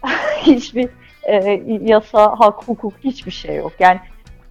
Hiçbir 0.41 0.89
e, 1.23 1.61
yasa, 1.81 2.35
hak, 2.39 2.67
hukuk 2.67 2.93
hiçbir 3.03 3.31
şey 3.31 3.55
yok. 3.55 3.71
Yani 3.79 3.99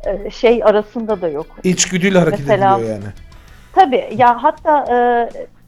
e, 0.06 0.30
şey 0.30 0.64
arasında 0.64 1.20
da 1.20 1.28
yok. 1.28 1.46
İçgüdüyle 1.64 2.18
hareket 2.18 2.40
Mesela- 2.40 2.76
ediliyor 2.78 2.94
yani. 2.94 3.12
Tabii 3.72 4.08
ya 4.16 4.42
hatta 4.42 4.84
e, 4.94 4.96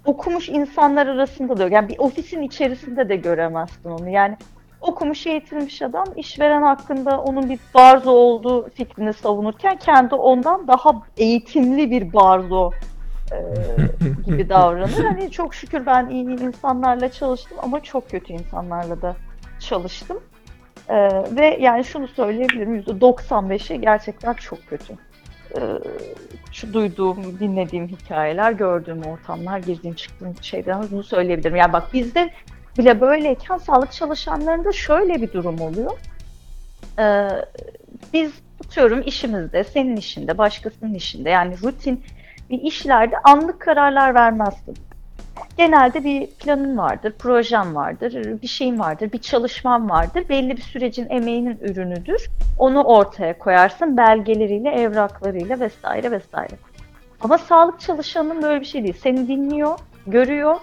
okumuş 0.05 0.49
insanlar 0.49 1.07
arasında 1.07 1.57
da 1.57 1.63
yok. 1.63 1.73
Yani 1.73 1.89
bir 1.89 1.99
ofisin 1.99 2.43
içerisinde 2.43 3.09
de 3.09 3.17
göremezsin 3.17 3.91
onu. 3.91 4.09
Yani 4.09 4.37
okumuş 4.81 5.27
eğitilmiş 5.27 5.83
adam 5.83 6.07
işveren 6.17 6.63
hakkında 6.63 7.21
onun 7.21 7.51
bir 7.51 7.59
barzo 7.75 8.11
olduğu 8.11 8.71
fikrini 8.71 9.13
savunurken 9.13 9.77
kendi 9.77 10.15
ondan 10.15 10.69
daha 10.69 11.03
eğitimli 11.17 11.91
bir 11.91 12.13
barzo 12.13 12.71
e, 13.33 13.37
gibi 14.27 14.49
davranır. 14.49 15.05
Hani 15.05 15.31
çok 15.31 15.55
şükür 15.55 15.87
ben 15.87 16.09
iyi 16.09 16.25
insanlarla 16.25 17.13
çalıştım 17.13 17.59
ama 17.63 17.81
çok 17.81 18.11
kötü 18.11 18.33
insanlarla 18.33 19.03
da 19.03 19.17
çalıştım. 19.61 20.21
Ee, 20.91 21.09
ve 21.37 21.59
yani 21.61 21.85
şunu 21.85 22.09
söyleyebilirim 22.09 22.81
%95'i 22.81 23.81
gerçekten 23.81 24.33
çok 24.33 24.67
kötü. 24.67 24.95
Ee, 25.57 25.61
şu 26.53 26.73
duyduğum, 26.73 27.41
dinlediğim 27.41 27.89
hikayeler, 27.89 28.53
gördüğüm 28.53 29.03
ortamlar, 29.03 29.59
girdiğim 29.59 29.95
çıktığım 29.95 30.35
şeyden 30.43 30.85
bunu 30.91 31.03
söyleyebilirim. 31.03 31.57
Yani 31.57 31.73
bak 31.73 31.93
bizde 31.93 32.31
bile 32.79 33.01
böyleyken 33.01 33.57
sağlık 33.57 33.93
çalışanlarında 33.93 34.73
şöyle 34.73 35.23
bir 35.23 35.33
durum 35.33 35.61
oluyor. 35.61 35.91
Ee, 36.99 37.29
biz 38.13 38.33
tutuyorum 38.63 39.03
işimizde, 39.07 39.65
senin 39.65 39.97
işinde, 39.97 40.39
başkasının 40.39 40.95
işinde 40.95 41.31
yani 41.31 41.55
rutin 41.63 42.05
bir 42.51 42.61
işlerde 42.63 43.17
anlık 43.25 43.61
kararlar 43.61 44.15
vermezsin. 44.15 44.77
Genelde 45.57 46.05
bir 46.05 46.27
planın 46.27 46.79
vardır, 46.79 47.15
projen 47.19 47.75
vardır, 47.75 48.43
bir 48.43 48.47
şeyin 48.47 48.79
vardır, 48.79 49.13
bir 49.13 49.19
çalışman 49.19 49.91
vardır. 49.91 50.25
Belli 50.29 50.57
bir 50.57 50.63
sürecin 50.63 51.07
emeğinin 51.11 51.59
ürünüdür. 51.61 52.31
Onu 52.59 52.83
ortaya 52.83 53.39
koyarsın 53.39 53.97
belgeleriyle, 53.97 54.71
evraklarıyla 54.71 55.61
vesaire 55.61 56.11
vesaire. 56.11 56.55
Ama 57.21 57.39
sağlık 57.39 57.81
çalışanının 57.81 58.43
böyle 58.43 58.61
bir 58.61 58.67
şey 58.67 58.83
değil. 58.83 58.97
Seni 59.03 59.29
dinliyor, 59.29 59.79
görüyor. 60.07 60.57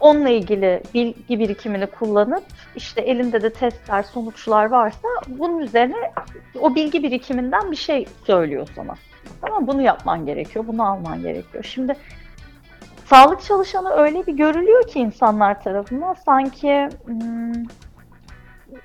Onunla 0.00 0.28
ilgili 0.28 0.82
bilgi 0.94 1.38
birikimini 1.38 1.86
kullanıp 1.86 2.44
işte 2.76 3.00
elinde 3.00 3.42
de 3.42 3.50
testler, 3.50 4.02
sonuçlar 4.02 4.64
varsa 4.64 5.08
bunun 5.28 5.58
üzerine 5.58 6.12
o 6.60 6.74
bilgi 6.74 7.02
birikiminden 7.02 7.70
bir 7.70 7.76
şey 7.76 8.06
söylüyor 8.26 8.68
sana. 8.74 8.94
Tamam 9.40 9.66
bunu 9.66 9.82
yapman 9.82 10.26
gerekiyor, 10.26 10.64
bunu 10.68 10.86
alman 10.90 11.22
gerekiyor. 11.22 11.64
Şimdi 11.64 11.96
sağlık 13.04 13.42
çalışanı 13.42 13.90
öyle 13.90 14.26
bir 14.26 14.32
görülüyor 14.32 14.88
ki 14.88 14.98
insanlar 15.00 15.62
tarafından 15.62 16.14
sanki 16.24 16.88
hmm, 17.04 17.64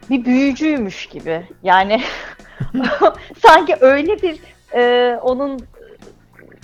bir 0.09 0.25
büyücüymüş 0.25 1.05
gibi. 1.05 1.47
Yani 1.63 2.01
sanki 3.45 3.75
öyle 3.79 4.21
bir 4.21 4.39
e, 4.75 5.15
onun 5.21 5.59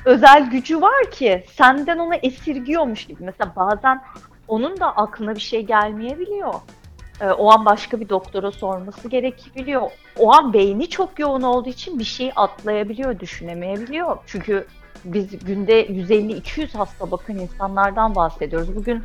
özel 0.06 0.50
gücü 0.50 0.82
var 0.82 1.12
ki 1.12 1.44
senden 1.54 1.98
onu 1.98 2.16
esirgiyormuş 2.16 3.06
gibi. 3.06 3.24
Mesela 3.24 3.52
bazen 3.56 4.02
onun 4.48 4.80
da 4.80 4.96
aklına 4.96 5.36
bir 5.36 5.42
şey 5.42 5.62
gelmeyebiliyor. 5.62 6.54
E, 7.22 7.26
o 7.26 7.52
an 7.52 7.66
başka 7.66 8.00
bir 8.00 8.10
doktora 8.10 8.52
sorması 8.52 9.08
gerekebiliyor. 9.08 9.92
O 10.20 10.34
an 10.34 10.54
beyni 10.54 10.90
çok 10.90 11.20
yoğun 11.20 11.42
olduğu 11.42 11.70
için 11.70 12.00
bir 12.00 12.04
şeyi 12.04 12.34
atlayabiliyor, 12.34 13.20
düşünemeyebiliyor. 13.20 14.18
Çünkü 14.26 14.68
biz 15.06 15.46
günde 15.46 15.88
150-200 15.88 16.78
hasta 16.78 17.12
bakın 17.12 17.36
insanlardan 17.36 18.16
bahsediyoruz. 18.16 18.76
Bugün 18.76 19.04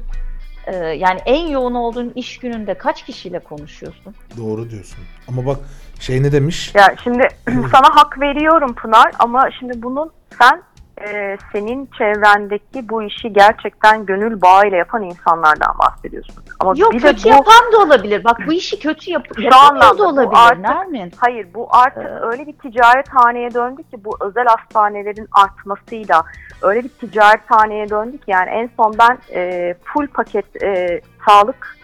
e, 0.66 0.76
yani 0.76 1.20
en 1.26 1.46
yoğun 1.46 1.74
olduğun 1.74 2.12
iş 2.14 2.38
gününde 2.38 2.74
kaç 2.74 3.04
kişiyle 3.04 3.38
konuşuyorsun? 3.38 4.14
Doğru 4.36 4.70
diyorsun. 4.70 4.98
Ama 5.28 5.46
bak 5.46 5.58
şey 6.00 6.22
ne 6.22 6.32
demiş? 6.32 6.74
Ya 6.74 6.94
şimdi 7.04 7.28
sana 7.48 7.96
hak 7.96 8.20
veriyorum 8.20 8.74
Pınar 8.74 9.12
ama 9.18 9.50
şimdi 9.58 9.82
bunun 9.82 10.10
sen 10.38 10.62
e, 11.08 11.38
senin 11.52 11.88
çevrendeki 11.98 12.88
bu 12.88 13.02
işi 13.02 13.32
gerçekten 13.32 14.06
gönül 14.06 14.40
bağıyla 14.42 14.76
yapan 14.76 15.02
insanlardan 15.02 15.78
bahsediyorsun. 15.78 16.34
Ama 16.60 16.72
Yok 16.76 16.92
bir 16.92 17.02
de 17.02 17.12
kötü 17.12 17.24
bu 17.24 17.28
yapan 17.28 17.72
da 17.72 17.78
olabilir. 17.78 18.24
Bak 18.24 18.36
bu 18.46 18.52
işi 18.52 18.78
kötü 18.78 19.10
yap 19.10 19.26
anlamda 19.52 19.98
da 19.98 20.08
olabilir 20.08 20.38
artık- 20.40 20.58
Nermin. 20.68 21.12
hayır 21.16 21.46
bu 21.54 21.68
artık 21.70 22.02
Ee, 22.06 22.08
öyle 22.22 22.46
bir 22.46 22.52
ticarethaneye 22.52 23.54
döndü 23.54 23.82
ki 23.82 24.04
bu 24.04 24.16
özel 24.20 24.44
hastanelerin 24.46 25.28
artmasıyla 25.32 26.22
öyle 26.62 26.84
bir 26.84 26.88
ticarethaneye 26.88 27.90
döndü 27.90 28.18
ki 28.18 28.24
yani 28.26 28.50
en 28.50 28.70
son 28.76 28.94
ben 28.98 29.18
e, 29.34 29.74
full 29.84 30.06
paket 30.06 30.62
e, 30.62 31.00
sağlık 31.28 31.76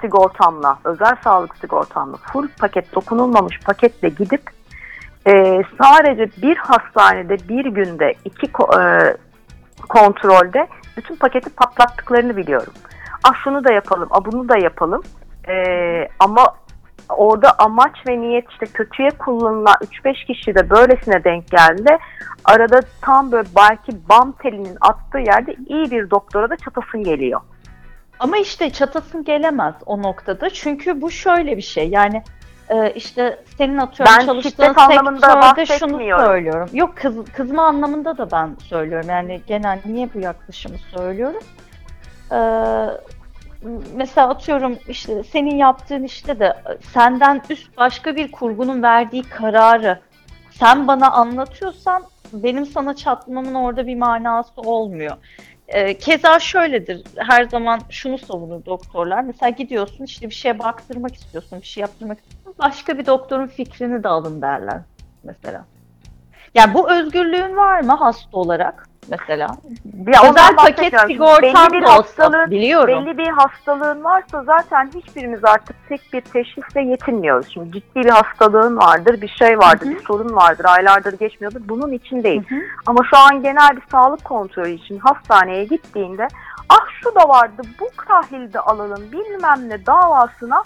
sigortamla, 0.00 0.78
özel 0.84 1.16
sağlık 1.24 1.56
sigortamla 1.56 2.16
full 2.16 2.48
paket 2.60 2.94
dokunulmamış 2.94 3.60
paketle 3.60 4.08
gidip 4.08 4.42
e, 5.26 5.62
sadece 5.82 6.30
bir 6.42 6.56
hastanede 6.56 7.48
bir 7.48 7.64
günde 7.64 8.14
iki 8.24 8.46
e, 8.46 8.82
kontrolde 9.88 10.68
bütün 10.96 11.16
paketi 11.16 11.50
patlattıklarını 11.50 12.36
biliyorum. 12.36 12.72
Ah 13.24 13.34
şunu 13.44 13.64
da 13.64 13.72
yapalım, 13.72 14.08
ah 14.10 14.24
bunu 14.24 14.48
da 14.48 14.58
yapalım. 14.58 15.02
E, 15.48 15.54
ama 16.18 16.54
orada 17.08 17.54
amaç 17.58 17.96
ve 18.08 18.20
niyet 18.20 18.50
işte 18.50 18.66
kötüye 18.66 19.10
kullanılan 19.10 19.76
3-5 20.04 20.26
kişi 20.26 20.54
de 20.54 20.70
böylesine 20.70 21.24
denk 21.24 21.50
geldi. 21.50 21.98
Arada 22.44 22.80
tam 23.00 23.32
böyle 23.32 23.48
belki 23.56 24.08
bam 24.08 24.32
telinin 24.32 24.76
attığı 24.80 25.18
yerde 25.18 25.56
iyi 25.66 25.90
bir 25.90 26.10
doktora 26.10 26.50
da 26.50 26.56
çatasın 26.56 27.04
geliyor. 27.04 27.40
Ama 28.18 28.36
işte 28.36 28.70
çatasın 28.70 29.24
gelemez 29.24 29.74
o 29.86 30.02
noktada. 30.02 30.50
Çünkü 30.50 31.00
bu 31.00 31.10
şöyle 31.10 31.56
bir 31.56 31.62
şey. 31.62 31.88
Yani 31.88 32.22
e, 32.68 32.92
işte 32.94 33.38
senin 33.58 33.78
atıyorum 33.78 34.14
Ben 34.18 34.26
çalıştığın 34.26 34.72
sektörde 34.72 35.66
şunu 35.66 35.98
söylüyorum. 36.26 36.68
Yok 36.72 36.96
kız, 36.96 37.14
kızma 37.36 37.66
anlamında 37.66 38.18
da 38.18 38.30
ben 38.30 38.56
söylüyorum. 38.68 39.08
Yani 39.10 39.40
genel 39.46 39.78
niye 39.84 40.08
bu 40.14 40.20
yaklaşımı 40.20 40.76
söylüyorum? 40.96 41.42
Ee, 42.32 42.36
mesela 43.94 44.28
atıyorum 44.28 44.78
işte 44.88 45.24
senin 45.24 45.56
yaptığın 45.56 46.02
işte 46.02 46.40
de 46.40 46.56
senden 46.92 47.42
üst 47.50 47.76
başka 47.76 48.16
bir 48.16 48.32
kurgunun 48.32 48.82
verdiği 48.82 49.22
kararı 49.22 50.00
sen 50.50 50.88
bana 50.88 51.10
anlatıyorsan 51.10 52.02
benim 52.32 52.66
sana 52.66 52.96
çatmamın 52.96 53.54
orada 53.54 53.86
bir 53.86 53.96
manası 53.96 54.60
olmuyor. 54.60 55.16
Ee, 55.72 55.98
keza 55.98 56.38
şöyledir. 56.38 57.02
Her 57.16 57.44
zaman 57.44 57.80
şunu 57.90 58.18
savunur 58.18 58.64
doktorlar. 58.64 59.22
Mesela 59.24 59.50
gidiyorsun 59.50 60.04
işte 60.04 60.28
bir 60.28 60.34
şeye 60.34 60.58
baktırmak 60.58 61.14
istiyorsun, 61.14 61.60
bir 61.60 61.66
şey 61.66 61.80
yaptırmak 61.80 62.18
istiyorsun. 62.18 62.54
Başka 62.58 62.98
bir 62.98 63.06
doktorun 63.06 63.46
fikrini 63.46 64.02
de 64.04 64.08
alın 64.08 64.42
derler 64.42 64.80
mesela. 65.22 65.64
Yani 66.54 66.74
bu 66.74 66.92
özgürlüğün 66.92 67.56
var 67.56 67.80
mı 67.80 67.94
hasta 67.94 68.38
olarak 68.38 68.88
mesela? 69.08 69.46
Ya 70.06 70.30
Özel 70.30 70.56
paket 70.56 70.92
bir 71.08 71.18
da 71.86 71.98
olsa 71.98 72.50
biliyorum. 72.50 73.06
Belli 73.06 73.18
bir 73.18 73.28
hastalığın 73.28 74.04
varsa 74.04 74.44
zaten 74.44 74.90
hiçbirimiz 74.94 75.44
artık 75.44 75.76
tek 75.88 76.00
bir 76.12 76.20
teşhisle 76.20 76.80
yetinmiyoruz. 76.80 77.48
Şimdi 77.54 77.72
ciddi 77.72 78.00
bir 78.00 78.10
hastalığın 78.10 78.76
vardır, 78.76 79.20
bir 79.20 79.28
şey 79.28 79.58
vardır, 79.58 79.86
Hı 79.86 79.90
hı. 79.90 79.94
bir 79.94 80.04
sorun 80.04 80.36
vardır, 80.36 80.64
aylardır 80.64 81.18
geçmiyordur. 81.18 81.60
Bunun 81.64 81.92
için 81.92 82.22
değil. 82.22 82.42
Hı 82.48 82.54
hı. 82.54 82.60
Ama 82.86 83.00
şu 83.10 83.18
an 83.18 83.42
genel 83.42 83.76
bir 83.76 83.82
sağlık 83.90 84.24
kontrolü 84.24 84.70
için 84.70 84.98
hastaneye 84.98 85.64
gittiğinde 85.64 86.28
ah 86.68 86.86
şu 87.02 87.14
da 87.14 87.28
vardı, 87.28 87.62
bu 87.80 88.04
tahlilde 88.08 88.60
alalım 88.60 89.02
bilmem 89.12 89.68
ne 89.68 89.86
davasına 89.86 90.62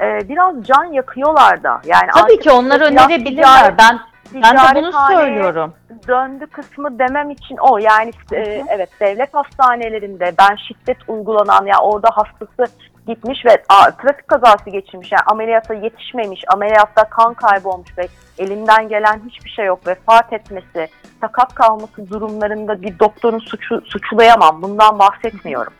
e, 0.00 0.28
biraz 0.28 0.64
can 0.64 0.84
yakıyorlar 0.84 1.62
da. 1.62 1.80
Yani 1.84 2.10
Tabii 2.14 2.40
ki 2.40 2.50
onlar 2.50 2.80
önerebilirler. 2.80 3.78
Ben 3.78 4.00
ben 4.34 4.56
de 4.56 4.82
bunu 4.82 4.92
söylüyorum. 4.92 5.74
döndü 6.08 6.46
kısmı 6.46 6.98
demem 6.98 7.30
için 7.30 7.56
o. 7.56 7.78
Yani 7.78 8.10
e, 8.32 8.64
evet 8.68 8.90
devlet 9.00 9.34
hastanelerinde 9.34 10.32
ben 10.38 10.56
şiddet 10.56 10.98
uygulanan 11.08 11.66
ya 11.66 11.78
orada 11.78 12.08
hastası 12.12 12.72
gitmiş 13.06 13.46
ve 13.46 13.62
a, 13.68 13.90
trafik 13.90 14.28
kazası 14.28 14.70
geçirmiş. 14.70 15.12
Yani 15.12 15.22
ameliyata 15.26 15.74
yetişmemiş, 15.74 16.44
ameliyatta 16.54 17.04
kan 17.04 17.34
kaybı 17.34 17.68
olmuş 17.68 17.98
ve 17.98 18.08
elinden 18.38 18.88
gelen 18.88 19.20
hiçbir 19.28 19.50
şey 19.50 19.66
yok. 19.66 19.86
Vefat 19.86 20.32
etmesi, 20.32 20.88
sakat 21.20 21.54
kalması 21.54 22.10
durumlarında 22.10 22.82
bir 22.82 22.98
doktorun 22.98 23.38
suçu, 23.38 23.80
suçlayamam. 23.80 24.62
Bundan 24.62 24.98
bahsetmiyorum. 24.98 25.72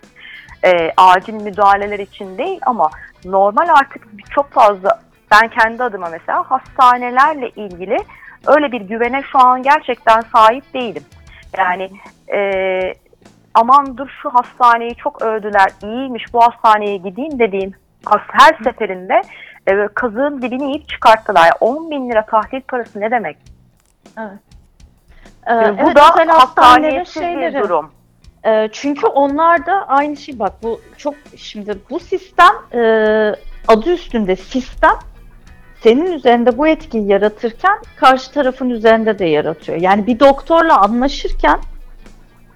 E, 0.64 0.92
acil 0.96 1.34
müdahaleler 1.34 1.98
için 1.98 2.38
değil 2.38 2.60
ama 2.66 2.90
normal 3.24 3.68
artık 3.68 4.06
çok 4.30 4.50
fazla 4.50 5.00
ben 5.30 5.48
kendi 5.48 5.84
adıma 5.84 6.08
mesela 6.10 6.50
hastanelerle 6.50 7.50
ilgili 7.50 7.96
öyle 8.46 8.72
bir 8.72 8.80
güvene 8.80 9.22
şu 9.32 9.38
an 9.38 9.62
gerçekten 9.62 10.20
sahip 10.20 10.74
değilim. 10.74 11.02
Yani 11.58 11.90
e, 12.34 12.40
aman 13.54 13.96
dur 13.98 14.08
şu 14.22 14.30
hastaneyi 14.30 14.94
çok 14.96 15.22
övdüler, 15.22 15.70
iyiymiş 15.82 16.24
bu 16.34 16.40
hastaneye 16.42 16.96
gideyim 16.96 17.38
dediğin 17.38 17.74
has- 18.04 18.20
her 18.32 18.58
seferinde 18.64 19.22
e, 19.66 19.88
kazığın 19.94 20.42
dibini 20.42 20.64
yiyip 20.64 20.88
çıkarttılar. 20.88 21.40
Yani 21.42 21.52
10 21.60 21.90
bin 21.90 22.10
lira 22.10 22.26
tahlil 22.26 22.60
parası 22.60 23.00
ne 23.00 23.10
demek? 23.10 23.36
Ee, 24.18 25.52
Yani 25.52 25.78
bu 25.78 25.82
evet, 25.86 25.96
da 25.96 26.34
hastanetsiz 26.38 27.22
bir 27.22 27.26
şeyleri. 27.26 27.60
durum. 27.62 27.90
Ee, 28.46 28.68
çünkü 28.72 29.06
onlar 29.06 29.66
da 29.66 29.88
aynı 29.88 30.16
şey 30.16 30.38
bak 30.38 30.52
bu 30.62 30.80
çok 30.96 31.14
şimdi 31.36 31.78
bu 31.90 32.00
sistem 32.00 32.52
e, 32.74 32.78
adı 33.68 33.92
üstünde 33.92 34.36
sistem 34.36 34.94
senin 35.82 36.12
üzerinde 36.12 36.58
bu 36.58 36.66
etkiyi 36.66 37.08
yaratırken 37.08 37.78
karşı 37.96 38.32
tarafın 38.32 38.70
üzerinde 38.70 39.18
de 39.18 39.24
yaratıyor. 39.24 39.78
Yani 39.78 40.06
bir 40.06 40.20
doktorla 40.20 40.80
anlaşırken 40.80 41.60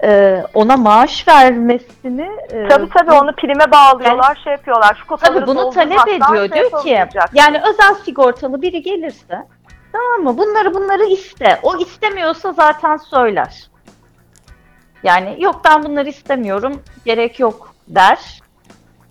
e, 0.05 0.43
ona 0.55 0.77
maaş 0.77 1.29
vermesini 1.29 2.31
e, 2.51 2.69
Tabii 2.69 2.89
tabii 2.89 3.13
onu 3.13 3.33
prime 3.33 3.71
bağlıyorlar, 3.71 4.41
şey 4.45 4.53
yapıyorlar. 4.53 5.05
Şu 5.09 5.17
Tabii 5.17 5.47
bunu 5.47 5.71
talep 5.71 6.09
ediyor. 6.09 6.49
şey 6.49 6.53
Diyor 6.53 6.83
ki 6.83 7.19
yani 7.35 7.61
özel 7.71 7.95
sigortalı 7.95 8.63
biri 8.63 8.83
gelirse 8.83 9.47
tamam 9.93 10.23
mı 10.23 10.39
bunları 10.39 10.75
bunları 10.75 11.05
iste. 11.05 11.59
O 11.63 11.77
istemiyorsa 11.77 12.53
zaten 12.53 12.97
söyler. 12.97 13.69
Yani 15.03 15.37
yok 15.39 15.61
ben 15.65 15.85
bunları 15.85 16.09
istemiyorum 16.09 16.83
gerek 17.05 17.41
yok 17.41 17.75
der. 17.89 18.41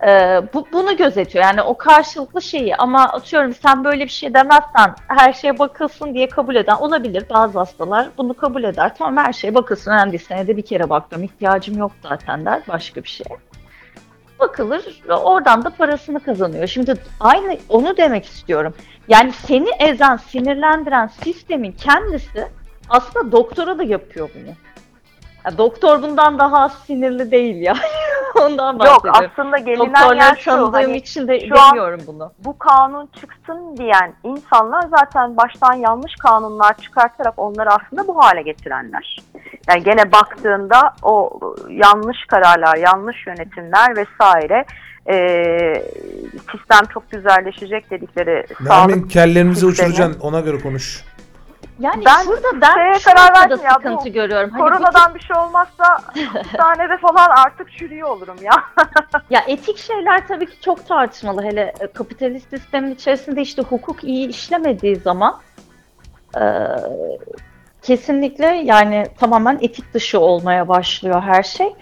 Ee, 0.03 0.41
bu, 0.53 0.67
bunu 0.73 0.97
gözetiyor. 0.97 1.43
Yani 1.43 1.61
o 1.61 1.77
karşılıklı 1.77 2.41
şeyi 2.41 2.75
ama 2.75 3.03
atıyorum 3.03 3.53
sen 3.53 3.83
böyle 3.83 4.03
bir 4.03 4.09
şey 4.09 4.33
demezsen 4.33 4.95
her 5.07 5.33
şeye 5.33 5.59
bakılsın 5.59 6.13
diye 6.13 6.29
kabul 6.29 6.55
eden 6.55 6.75
olabilir. 6.75 7.23
Bazı 7.29 7.59
hastalar 7.59 8.07
bunu 8.17 8.33
kabul 8.33 8.63
eder. 8.63 8.95
Tamam 8.97 9.25
her 9.25 9.33
şeye 9.33 9.55
bakılsın. 9.55 9.91
Önemli 9.91 10.11
değil. 10.11 10.25
Senede 10.27 10.57
bir 10.57 10.61
kere 10.61 10.89
baktım. 10.89 11.23
ihtiyacım 11.23 11.77
yok 11.77 11.91
zaten 12.03 12.45
der. 12.45 12.61
Başka 12.67 13.03
bir 13.03 13.09
şey. 13.09 13.25
Bakılır. 14.39 15.01
Oradan 15.09 15.65
da 15.65 15.69
parasını 15.69 16.19
kazanıyor. 16.19 16.67
Şimdi 16.67 16.93
aynı 17.19 17.57
onu 17.69 17.97
demek 17.97 18.25
istiyorum. 18.25 18.73
Yani 19.07 19.31
seni 19.31 19.69
ezen, 19.79 20.15
sinirlendiren 20.15 21.07
sistemin 21.07 21.71
kendisi 21.71 22.47
aslında 22.89 23.31
doktora 23.31 23.77
da 23.77 23.83
yapıyor 23.83 24.29
bunu. 24.35 24.53
Ya 25.45 25.57
doktor 25.57 26.01
bundan 26.01 26.39
daha 26.39 26.69
sinirli 26.69 27.31
değil 27.31 27.55
ya. 27.61 27.73
Ondan 28.41 28.73
Yok 28.73 28.79
bahsediyorum. 28.79 29.31
aslında 29.33 29.57
gelinen 29.57 29.79
Doktorları 29.93 30.17
yer 30.17 30.35
şu. 30.35 30.73
Hani 30.73 30.97
için 30.97 31.27
de 31.27 31.47
şu 31.47 31.59
an- 31.61 31.69
demiyorum 31.69 32.01
bunu. 32.07 32.31
bu 32.45 32.57
kanun 32.57 33.09
çıksın 33.19 33.77
diyen 33.77 34.13
insanlar 34.23 34.81
zaten 34.99 35.37
baştan 35.37 35.73
yanlış 35.73 36.15
kanunlar 36.15 36.77
çıkartarak 36.77 37.33
onları 37.37 37.69
aslında 37.69 38.07
bu 38.07 38.23
hale 38.23 38.41
getirenler. 38.41 39.17
Yani 39.69 39.83
gene 39.83 40.11
baktığında 40.11 40.93
o 41.03 41.39
yanlış 41.69 42.17
kararlar, 42.27 42.77
yanlış 42.77 43.27
yönetimler 43.27 43.95
vesaire 43.97 44.65
eee, 45.09 45.83
sistem 46.51 46.85
çok 46.93 47.11
güzelleşecek 47.11 47.91
dedikleri 47.91 48.45
sağlık 48.67 48.69
Nermin 48.89 49.07
kellerimizi 49.07 49.59
sistemi. 49.67 49.87
uçuracaksın 49.89 50.19
ona 50.21 50.39
göre 50.39 50.59
konuş. 50.59 51.03
Yani 51.79 52.05
Ben 52.05 52.23
şurada 52.23 52.61
ben 52.61 52.73
şeye 52.73 53.13
karar 53.13 53.33
verdim 53.33 53.59
ya, 53.63 53.69
bu 53.69 53.73
sıkıntı 53.73 54.09
görüyorum. 54.09 54.49
Hani 54.49 54.61
bu 54.61 54.65
Koronadan 54.65 55.15
bir 55.15 55.19
şey 55.19 55.37
olmazsa 55.37 55.99
hastanede 56.33 56.97
falan 56.97 57.29
artık 57.29 57.71
çürüyor 57.71 58.09
olurum 58.09 58.37
ya. 58.41 58.63
Ya 59.29 59.43
etik 59.47 59.77
şeyler 59.77 60.27
tabii 60.27 60.45
ki 60.45 60.61
çok 60.61 60.87
tartışmalı. 60.87 61.43
Hele 61.43 61.73
e, 61.79 61.87
kapitalist 61.87 62.49
sistemin 62.49 62.95
içerisinde 62.95 63.41
işte 63.41 63.61
hukuk 63.61 64.03
iyi 64.03 64.27
işlemediği 64.27 64.95
zaman 64.95 65.39
e, 66.37 66.43
kesinlikle 67.81 68.45
yani 68.45 69.07
tamamen 69.19 69.57
etik 69.61 69.93
dışı 69.93 70.19
olmaya 70.19 70.67
başlıyor 70.67 71.21
her 71.21 71.43
şey. 71.43 71.75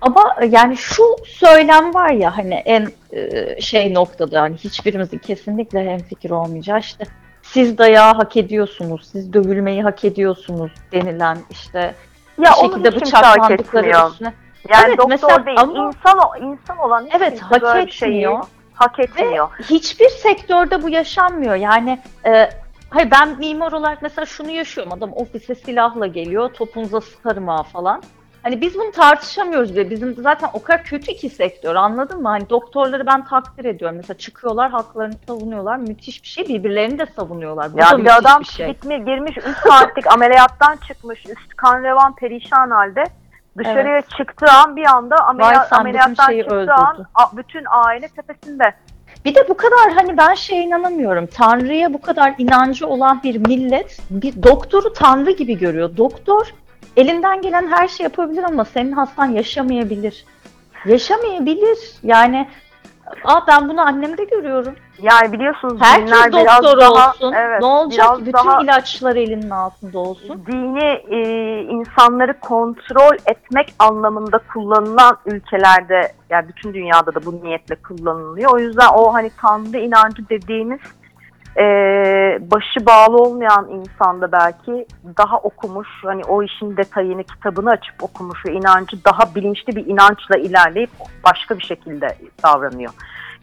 Ama 0.00 0.36
e, 0.40 0.46
yani 0.46 0.76
şu 0.76 1.16
söylem 1.26 1.94
var 1.94 2.10
ya 2.10 2.36
hani 2.36 2.54
en 2.54 2.88
e, 3.12 3.60
şey 3.60 3.94
noktada 3.94 4.40
hani 4.40 4.56
hiçbirimizin 4.56 5.18
kesinlikle 5.18 5.90
hemfikir 5.90 6.30
olmayacağı 6.30 6.78
işte 6.78 7.04
siz 7.52 7.78
dayağı 7.78 8.14
hak 8.14 8.36
ediyorsunuz, 8.36 9.08
siz 9.12 9.32
dövülmeyi 9.32 9.82
hak 9.82 10.04
ediyorsunuz 10.04 10.72
denilen 10.92 11.38
işte 11.50 11.94
Ya 12.38 12.50
bir 12.50 12.68
şekilde 12.68 12.96
bıçaklandıkları 12.96 13.86
etmiyor. 13.86 14.10
üstüne. 14.10 14.32
Yani 14.68 14.84
Evet, 14.86 14.98
doktor 14.98 15.10
mesela 15.10 15.46
değil, 15.46 15.60
ama- 15.60 15.86
insan 15.88 16.18
insan 16.52 16.78
olan 16.78 17.04
hiç 17.06 17.12
Evet 17.16 17.28
kimse 17.30 17.44
hak 17.44 17.62
böyle 17.62 17.86
bir 17.86 17.90
şeyi 17.92 18.10
etmiyor. 18.12 18.44
hak 18.74 18.98
etmiyor. 18.98 19.48
hiçbir 19.70 20.08
sektörde 20.08 20.82
bu 20.82 20.88
yaşanmıyor. 20.88 21.54
Yani 21.54 21.98
e, 22.26 22.50
hayır 22.90 23.10
ben 23.10 23.38
mimar 23.38 23.72
olarak 23.72 24.02
mesela 24.02 24.26
şunu 24.26 24.50
yaşıyorum. 24.50 24.92
Adam 24.92 25.12
ofise 25.12 25.54
silahla 25.54 26.06
geliyor, 26.06 26.48
topunuza 26.54 27.00
sıkarım 27.00 27.48
ha 27.48 27.62
falan. 27.62 28.02
Hani 28.42 28.60
biz 28.60 28.74
bunu 28.74 28.90
tartışamıyoruz 28.92 29.72
bile. 29.76 29.90
Bizim 29.90 30.14
zaten 30.14 30.48
o 30.52 30.62
kadar 30.62 30.82
kötü 30.84 31.14
ki 31.16 31.30
sektör 31.30 31.74
anladın 31.74 32.22
mı? 32.22 32.28
Hani 32.28 32.50
doktorları 32.50 33.06
ben 33.06 33.24
takdir 33.24 33.64
ediyorum. 33.64 33.96
Mesela 33.96 34.18
çıkıyorlar 34.18 34.70
haklarını 34.70 35.14
savunuyorlar. 35.26 35.76
Müthiş 35.76 36.22
bir 36.22 36.28
şey. 36.28 36.48
Birbirlerini 36.48 36.98
de 36.98 37.06
savunuyorlar. 37.16 37.72
Bu 37.72 37.76
da 37.78 37.80
Ya 37.80 37.86
bir 37.86 37.92
de 37.92 37.96
müthiş 37.96 38.16
adam 38.16 38.40
bir 38.40 38.44
şey. 38.46 38.66
gitmiş, 38.66 38.96
girmiş 39.06 39.36
3 39.36 39.44
saatlik 39.68 40.12
ameliyattan 40.12 40.76
çıkmış, 40.88 41.26
üst 41.26 41.56
kan 41.56 41.82
revan 41.82 42.14
perişan 42.14 42.70
halde. 42.70 43.04
Dışarıya 43.58 44.02
çıktığı 44.18 44.50
an 44.52 44.76
bir 44.76 44.84
anda 44.86 45.16
ameliyat, 45.16 45.72
ameliyattan 45.72 46.32
çıktığı 46.32 46.54
öldürdü. 46.54 46.70
an 46.72 47.06
a- 47.14 47.36
bütün 47.36 47.64
aile 47.70 48.08
tepesinde. 48.08 48.74
Bir 49.24 49.34
de 49.34 49.48
bu 49.48 49.56
kadar 49.56 49.92
hani 49.94 50.16
ben 50.18 50.34
şeye 50.34 50.62
inanamıyorum. 50.62 51.26
Tanrı'ya 51.26 51.92
bu 51.94 52.00
kadar 52.00 52.34
inancı 52.38 52.86
olan 52.86 53.20
bir 53.24 53.36
millet 53.48 53.98
bir 54.10 54.42
doktoru 54.42 54.92
Tanrı 54.92 55.30
gibi 55.30 55.58
görüyor. 55.58 55.96
Doktor 55.96 56.54
elinden 56.96 57.42
gelen 57.42 57.66
her 57.66 57.88
şey 57.88 58.04
yapabilir 58.04 58.42
ama 58.42 58.64
senin 58.64 58.92
hastan 58.92 59.26
yaşamayabilir. 59.26 60.24
Yaşamayabilir. 60.84 61.78
Yani 62.02 62.48
Aa 63.24 63.46
ben 63.48 63.68
bunu 63.68 63.80
annemde 63.80 64.24
görüyorum. 64.24 64.74
Yani 65.02 65.32
biliyorsunuz 65.32 65.76
Herkes 65.80 66.32
doktor 66.32 66.80
daha 66.80 67.10
olsun. 67.10 67.32
evet, 67.32 67.60
ne 67.60 67.66
olacak 67.66 68.16
ki? 68.16 68.20
Bütün 68.20 68.32
daha 68.32 68.62
ilaçlar 68.62 69.16
elinin 69.16 69.50
altında 69.50 69.98
olsun. 69.98 70.42
dini 70.46 71.00
e, 71.10 71.18
insanları 71.62 72.40
kontrol 72.40 73.16
etmek 73.26 73.74
anlamında 73.78 74.40
kullanılan 74.52 75.18
ülkelerde 75.26 76.12
yani 76.30 76.48
bütün 76.48 76.74
dünyada 76.74 77.14
da 77.14 77.24
bu 77.24 77.44
niyetle 77.44 77.74
kullanılıyor. 77.74 78.54
O 78.54 78.58
yüzden 78.58 78.88
o 78.94 79.14
hani 79.14 79.30
tanrı 79.40 79.78
inancı 79.78 80.28
dediğimiz 80.28 80.80
e, 81.58 81.64
başı 82.40 82.86
bağlı 82.86 83.16
olmayan 83.16 83.68
insanda 83.68 84.32
belki 84.32 84.86
daha 85.18 85.38
okumuş 85.38 85.88
hani 86.02 86.24
o 86.24 86.42
işin 86.42 86.76
detayını 86.76 87.24
kitabını 87.24 87.70
açıp 87.70 88.02
okumuş 88.02 88.46
ve 88.46 88.52
inancı 88.52 89.04
daha 89.04 89.34
bilinçli 89.34 89.76
bir 89.76 89.86
inançla 89.86 90.36
ilerleyip 90.36 90.90
başka 91.24 91.58
bir 91.58 91.64
şekilde 91.64 92.16
davranıyor. 92.42 92.92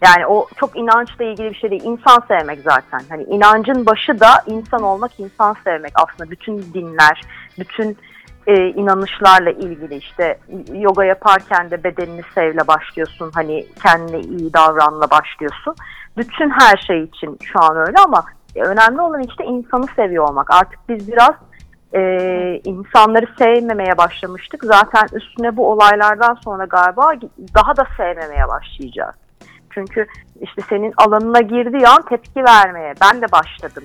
Yani 0.01 0.27
o 0.27 0.47
çok 0.55 0.77
inançla 0.77 1.25
ilgili 1.25 1.49
bir 1.49 1.55
şey 1.55 1.71
değil. 1.71 1.83
İnsan 1.83 2.23
sevmek 2.27 2.59
zaten. 2.61 3.01
Hani 3.09 3.23
inancın 3.23 3.85
başı 3.85 4.19
da 4.19 4.29
insan 4.45 4.83
olmak, 4.83 5.19
insan 5.19 5.55
sevmek 5.63 5.91
aslında. 5.95 6.31
Bütün 6.31 6.73
dinler, 6.73 7.21
bütün 7.59 7.97
e, 8.47 8.67
inanışlarla 8.67 9.51
ilgili 9.51 9.95
işte 9.95 10.39
yoga 10.73 11.03
yaparken 11.03 11.71
de 11.71 11.83
bedenini 11.83 12.21
sevle 12.35 12.67
başlıyorsun. 12.67 13.31
Hani 13.33 13.65
kendine 13.83 14.19
iyi 14.19 14.53
davranla 14.53 15.11
başlıyorsun. 15.11 15.75
Bütün 16.17 16.49
her 16.49 16.77
şey 16.87 17.03
için 17.03 17.37
şu 17.43 17.63
an 17.63 17.77
öyle 17.77 17.97
ama 18.05 18.23
e, 18.55 18.61
önemli 18.61 19.01
olan 19.01 19.21
işte 19.21 19.45
insanı 19.45 19.85
seviyor 19.95 20.29
olmak. 20.29 20.51
Artık 20.53 20.79
biz 20.89 21.11
biraz 21.11 21.35
e, 21.95 22.01
insanları 22.63 23.25
sevmemeye 23.37 23.97
başlamıştık. 23.97 24.63
Zaten 24.63 25.07
üstüne 25.13 25.57
bu 25.57 25.71
olaylardan 25.71 26.37
sonra 26.43 26.65
galiba 26.65 27.11
daha 27.55 27.77
da 27.77 27.87
sevmemeye 27.97 28.47
başlayacağız. 28.47 29.15
Çünkü 29.69 30.05
işte 30.41 30.61
senin 30.69 30.93
alanına 30.97 31.41
girdiği 31.41 31.87
an 31.87 32.01
tepki 32.01 32.43
vermeye 32.43 32.93
ben 33.01 33.21
de 33.21 33.31
başladım. 33.31 33.83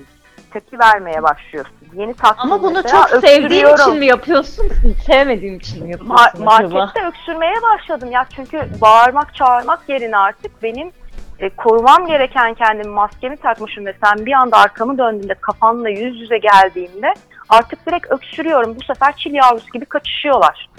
Tepki 0.53 0.79
vermeye 0.79 1.23
başlıyorsun. 1.23 1.75
Yeni 1.93 2.13
takvim 2.13 2.51
Ama 2.51 2.63
bunu 2.63 2.83
çok 2.83 3.09
sevdiğin 3.09 3.67
için 3.67 3.97
mi 3.97 4.05
yapıyorsun? 4.05 4.65
Sevmediğin 5.05 5.59
için 5.59 5.83
mi 5.87 5.91
Ma- 5.91 5.91
yapıyorsun 5.91 6.45
acaba? 6.47 6.75
markette 6.75 7.07
öksürmeye 7.07 7.55
başladım 7.73 8.11
ya 8.11 8.25
çünkü 8.35 8.61
bağırmak 8.81 9.35
çağırmak 9.35 9.89
yerine 9.89 10.17
artık 10.17 10.63
benim 10.63 10.91
e, 11.39 11.49
korumam 11.49 12.07
gereken 12.07 12.53
kendimi 12.53 12.93
maskemi 12.93 13.37
takmışım 13.37 13.85
ve 13.85 13.93
sen 14.03 14.25
bir 14.25 14.31
anda 14.31 14.57
arkamı 14.57 14.97
döndüğümde 14.97 15.33
kafanla 15.33 15.89
yüz 15.89 16.21
yüze 16.21 16.37
geldiğimde 16.37 17.13
artık 17.49 17.85
direkt 17.87 18.11
öksürüyorum. 18.11 18.75
Bu 18.75 18.83
sefer 18.83 19.15
çil 19.17 19.33
yavrusu 19.33 19.67
gibi 19.73 19.85
kaçışıyorlar. 19.85 20.69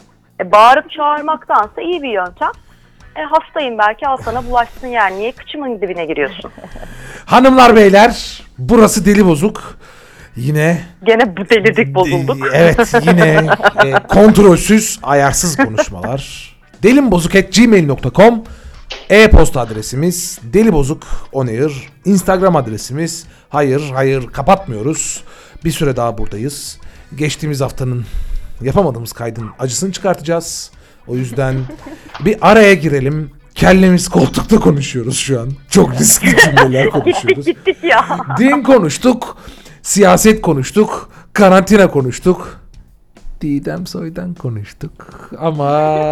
E, 0.41 0.53
bağırıp 0.53 0.91
çağırmaktansa 0.91 1.83
iyi 1.83 2.03
bir 2.03 2.11
yöntem. 2.11 2.51
E, 3.17 3.23
hastayım 3.23 3.79
belki 3.79 4.09
al 4.09 4.17
sana 4.17 4.47
bulaşsın 4.47 4.87
yani. 4.87 5.19
Niye 5.19 5.33
kıçımın 5.33 5.81
dibine 5.81 6.05
giriyorsun? 6.07 6.51
Hanımlar 7.27 7.77
beyler 7.77 8.43
burası 8.59 9.07
deli 9.07 9.27
bozuk. 9.27 9.79
Yine 10.37 10.79
Gene 11.03 11.37
bu 11.37 11.49
delirdik 11.49 11.95
bozulduk. 11.95 12.37
Evet 12.55 12.95
yine 13.03 13.29
e, 13.85 13.93
kontrolsüz 14.09 14.99
ayarsız 15.03 15.57
konuşmalar. 15.57 16.53
delimbozuk.gmail.com 16.83 18.45
E-posta 19.11 19.61
adresimiz 19.61 20.39
delibozuk 20.43 21.03
onair. 21.33 21.73
Instagram 22.05 22.57
adresimiz 22.57 23.27
hayır 23.49 23.91
hayır 23.95 24.27
kapatmıyoruz. 24.27 25.23
Bir 25.65 25.71
süre 25.71 25.97
daha 25.97 26.19
buradayız. 26.19 26.79
Geçtiğimiz 27.17 27.61
haftanın 27.61 28.05
yapamadığımız 28.63 29.13
kaydın 29.13 29.51
acısını 29.59 29.93
çıkartacağız. 29.93 30.71
O 31.07 31.17
yüzden 31.17 31.57
bir 32.25 32.37
araya 32.41 32.75
girelim. 32.75 33.31
Kellemiz 33.55 34.09
koltukta 34.09 34.61
konuşuyoruz 34.61 35.17
şu 35.19 35.41
an. 35.41 35.53
Çok 35.71 35.93
riskli 36.01 36.37
cümleler 36.37 36.85
gittik 36.85 37.03
konuşuyoruz. 37.05 37.47
gittik 37.47 37.77
ya. 37.85 38.19
Din 38.39 38.63
konuştuk, 38.63 39.37
siyaset 39.83 40.43
konuştuk, 40.43 41.11
karantina 41.33 41.91
konuştuk. 41.91 42.61
Didem 43.41 43.87
Soy'dan 43.87 44.35
konuştuk 44.35 44.93
ama... 45.39 45.69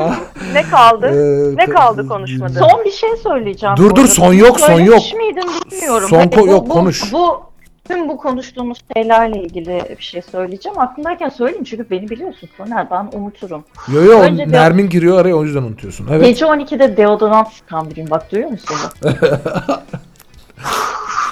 ne 0.54 0.62
kaldı? 0.62 1.06
Ee, 1.06 1.56
ne 1.56 1.66
kaldı 1.66 2.08
konuşmadı? 2.08 2.58
Son 2.58 2.84
bir 2.84 2.90
şey 2.90 3.16
söyleyeceğim. 3.16 3.76
Dur, 3.76 3.94
dur, 3.94 4.06
son 4.06 4.32
yok, 4.32 4.60
son 4.60 4.66
Söylemiş 4.66 5.12
yok. 5.12 5.20
miydim 5.20 5.50
bilmiyorum. 5.72 6.08
Son 6.08 6.22
ko- 6.22 6.42
bu- 6.42 6.46
yok, 6.46 6.66
bu- 6.66 6.72
konuş. 6.72 7.12
Bu, 7.12 7.42
tüm 7.88 8.08
bu 8.08 8.16
konuştuğumuz 8.16 8.78
şeylerle 8.96 9.42
ilgili 9.42 9.96
bir 9.98 10.02
şey 10.04 10.22
söyleyeceğim. 10.22 10.78
Aklımdayken 10.78 11.28
söyleyeyim 11.28 11.64
çünkü 11.64 11.90
beni 11.90 12.10
biliyorsun 12.10 12.48
Soner 12.56 12.90
ben 12.90 13.10
unuturum. 13.12 13.64
Yo 13.92 14.02
yo 14.02 14.20
Önce 14.20 14.48
Nermin 14.48 14.88
giriyor 14.88 15.18
araya 15.18 15.34
o 15.34 15.44
yüzden 15.44 15.62
unutuyorsun. 15.62 16.08
Evet. 16.10 16.26
Gece 16.26 16.44
12'de 16.44 16.96
deodorant 16.96 17.52
sıkan 17.52 17.90
biriyim 17.90 18.10
bak 18.10 18.32
duyuyor 18.32 18.50
musun? 18.50 18.76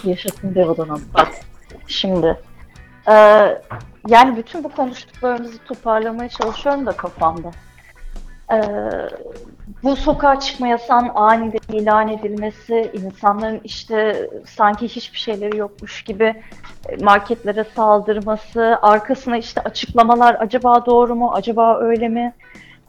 Yaşasın 0.05 0.55
deodorant 0.55 1.03
bak. 1.15 1.29
Şimdi 1.87 2.39
eee, 3.09 3.63
yani 4.09 4.37
bütün 4.37 4.65
bu 4.65 4.69
konuştuklarımızı 4.69 5.59
toparlamaya 5.59 6.29
çalışıyorum 6.29 6.87
da 6.87 6.93
kafamda. 6.93 7.51
Ee, 8.53 8.63
bu 9.83 9.97
sokağa 9.97 10.41
çıkma 10.41 10.69
yasağının 10.69 11.11
aniden 11.15 11.77
ilan 11.77 12.09
edilmesi, 12.09 12.91
insanların 12.93 13.61
işte 13.65 14.29
sanki 14.47 14.89
hiçbir 14.89 15.19
şeyleri 15.19 15.57
yokmuş 15.57 16.03
gibi 16.03 16.43
marketlere 17.01 17.65
saldırması, 17.65 18.79
arkasına 18.83 19.37
işte 19.37 19.61
açıklamalar 19.61 20.37
acaba 20.41 20.87
doğru 20.87 21.15
mu, 21.15 21.33
acaba 21.35 21.79
öyle 21.79 22.09
mi? 22.09 22.33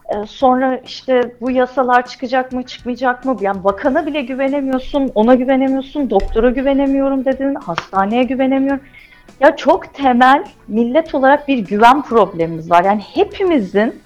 Ee, 0.08 0.26
sonra 0.26 0.76
işte 0.76 1.34
bu 1.40 1.50
yasalar 1.50 2.06
çıkacak 2.06 2.52
mı, 2.52 2.62
çıkmayacak 2.62 3.24
mı? 3.24 3.36
Yani 3.40 3.64
bakana 3.64 4.06
bile 4.06 4.22
güvenemiyorsun, 4.22 5.12
ona 5.14 5.34
güvenemiyorsun, 5.34 6.10
doktora 6.10 6.50
güvenemiyorum 6.50 7.24
dedin, 7.24 7.54
hastaneye 7.54 8.22
güvenemiyorum. 8.22 8.82
Ya 9.40 9.56
çok 9.56 9.94
temel 9.94 10.44
millet 10.68 11.14
olarak 11.14 11.48
bir 11.48 11.58
güven 11.58 12.02
problemimiz 12.02 12.70
var. 12.70 12.84
Yani 12.84 13.00
hepimizin 13.14 14.02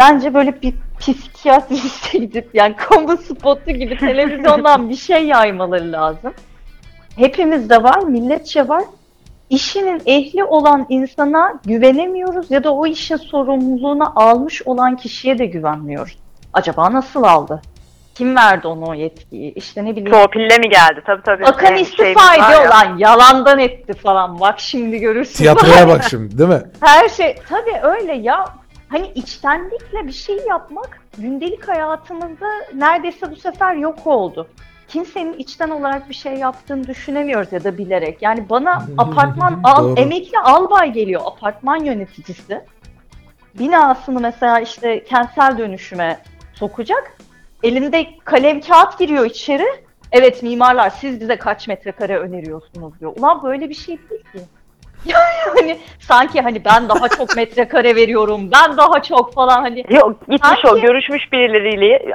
bence 0.00 0.34
böyle 0.34 0.62
bir 0.62 0.74
psikiyatriste 0.98 2.18
gidip 2.26 2.54
yani 2.54 2.76
kamu 2.76 3.16
spotu 3.16 3.70
gibi 3.70 3.98
televizyondan 3.98 4.88
bir 4.88 4.96
şey 4.96 5.26
yaymaları 5.26 5.92
lazım. 5.92 6.32
Hepimizde 7.16 7.82
var, 7.82 7.98
milletçe 7.98 8.68
var. 8.68 8.84
İşinin 9.50 10.02
ehli 10.06 10.44
olan 10.44 10.86
insana 10.88 11.60
güvenemiyoruz 11.64 12.50
ya 12.50 12.64
da 12.64 12.74
o 12.74 12.86
işin 12.86 13.16
sorumluluğunu 13.16 14.12
almış 14.20 14.62
olan 14.62 14.96
kişiye 14.96 15.38
de 15.38 15.46
güvenmiyoruz. 15.46 16.18
Acaba 16.52 16.92
nasıl 16.92 17.22
aldı? 17.22 17.62
Kim 18.16 18.36
verdi 18.36 18.66
ona 18.68 18.84
o 18.86 18.94
yetkiyi? 18.94 19.54
İşte 19.54 19.84
ne 19.84 19.90
bileyim. 19.96 20.10
Torpille 20.10 20.58
mi 20.58 20.68
geldi? 20.68 21.02
Tabii 21.06 21.22
tabii. 21.22 21.42
Bakan 21.42 21.66
Şey- 21.66 21.82
istifa 21.82 22.02
şeyimiz 22.04 22.22
var 22.22 22.34
ediyor 22.48 22.64
ya. 22.64 22.70
lan 22.70 22.98
yalandan 22.98 23.58
etti 23.58 23.92
falan. 23.92 24.40
Bak 24.40 24.60
şimdi 24.60 24.98
görürsün. 24.98 25.34
Tiyatroya 25.34 25.88
bak 25.94 26.02
şimdi 26.10 26.38
değil 26.38 26.50
mi? 26.50 26.62
Her 26.80 27.08
şey 27.08 27.36
tabii 27.48 27.78
öyle 27.82 28.12
ya. 28.14 28.44
Hani 28.88 29.06
içtenlikle 29.14 30.06
bir 30.06 30.12
şey 30.12 30.36
yapmak 30.48 30.98
gündelik 31.18 31.68
hayatımızda 31.68 32.46
neredeyse 32.74 33.30
bu 33.30 33.36
sefer 33.36 33.74
yok 33.74 34.06
oldu. 34.06 34.48
Kimsenin 34.88 35.32
içten 35.32 35.70
olarak 35.70 36.08
bir 36.08 36.14
şey 36.14 36.34
yaptığını 36.34 36.86
düşünemiyoruz 36.86 37.52
ya 37.52 37.64
da 37.64 37.78
bilerek. 37.78 38.22
Yani 38.22 38.48
bana 38.50 38.72
apartman 38.98 39.60
al, 39.64 39.84
Doğru. 39.84 40.00
emekli 40.00 40.38
albay 40.38 40.92
geliyor 40.92 41.20
apartman 41.26 41.84
yöneticisi. 41.84 42.60
Binasını 43.58 44.20
mesela 44.20 44.60
işte 44.60 45.04
kentsel 45.04 45.58
dönüşüme 45.58 46.18
sokacak. 46.54 47.16
Elinde 47.62 48.06
kalem 48.24 48.60
kağıt 48.60 48.98
giriyor 48.98 49.24
içeri. 49.26 49.66
Evet 50.12 50.42
mimarlar 50.42 50.90
siz 50.90 51.20
bize 51.20 51.36
kaç 51.36 51.68
metrekare 51.68 52.18
öneriyorsunuz 52.18 53.00
diyor. 53.00 53.12
Ulan 53.18 53.42
böyle 53.42 53.68
bir 53.68 53.74
şey 53.74 53.98
değil 54.10 54.22
ki. 54.32 54.38
Yani 55.06 55.78
sanki 56.00 56.40
hani 56.40 56.64
ben 56.64 56.88
daha 56.88 57.08
çok 57.08 57.36
metrekare 57.36 57.96
veriyorum, 57.96 58.50
ben 58.52 58.76
daha 58.76 59.02
çok 59.02 59.34
falan 59.34 59.60
hani 59.62 59.84
Yok 59.90 60.20
gitmiş 60.20 60.40
Sanki- 60.62 60.68
o 60.68 60.80
görüşmüş 60.80 61.32
birileriyle 61.32 62.12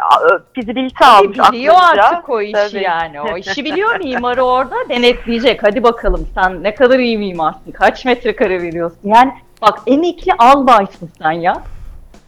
fizibilite 0.55 1.05
almış 1.05 1.37
biliyor 1.51 1.75
aklınca. 1.75 2.03
artık 2.03 2.29
o 2.29 2.41
işi 2.41 2.51
Tabii. 2.53 2.83
yani. 2.83 3.21
O 3.21 3.37
işi 3.37 3.65
biliyor 3.65 3.99
mimarı 3.99 4.43
orada 4.43 4.75
denetleyecek. 4.89 5.63
Hadi 5.63 5.83
bakalım 5.83 6.27
sen 6.35 6.63
ne 6.63 6.75
kadar 6.75 6.99
iyi 6.99 7.17
mimarsın, 7.17 7.71
kaç 7.71 8.05
metrekare 8.05 8.61
veriyorsun. 8.61 8.99
Yani 9.03 9.31
bak 9.61 9.79
emekli 9.87 10.31
albaysın 10.37 11.09
sen 11.21 11.31
ya. 11.31 11.63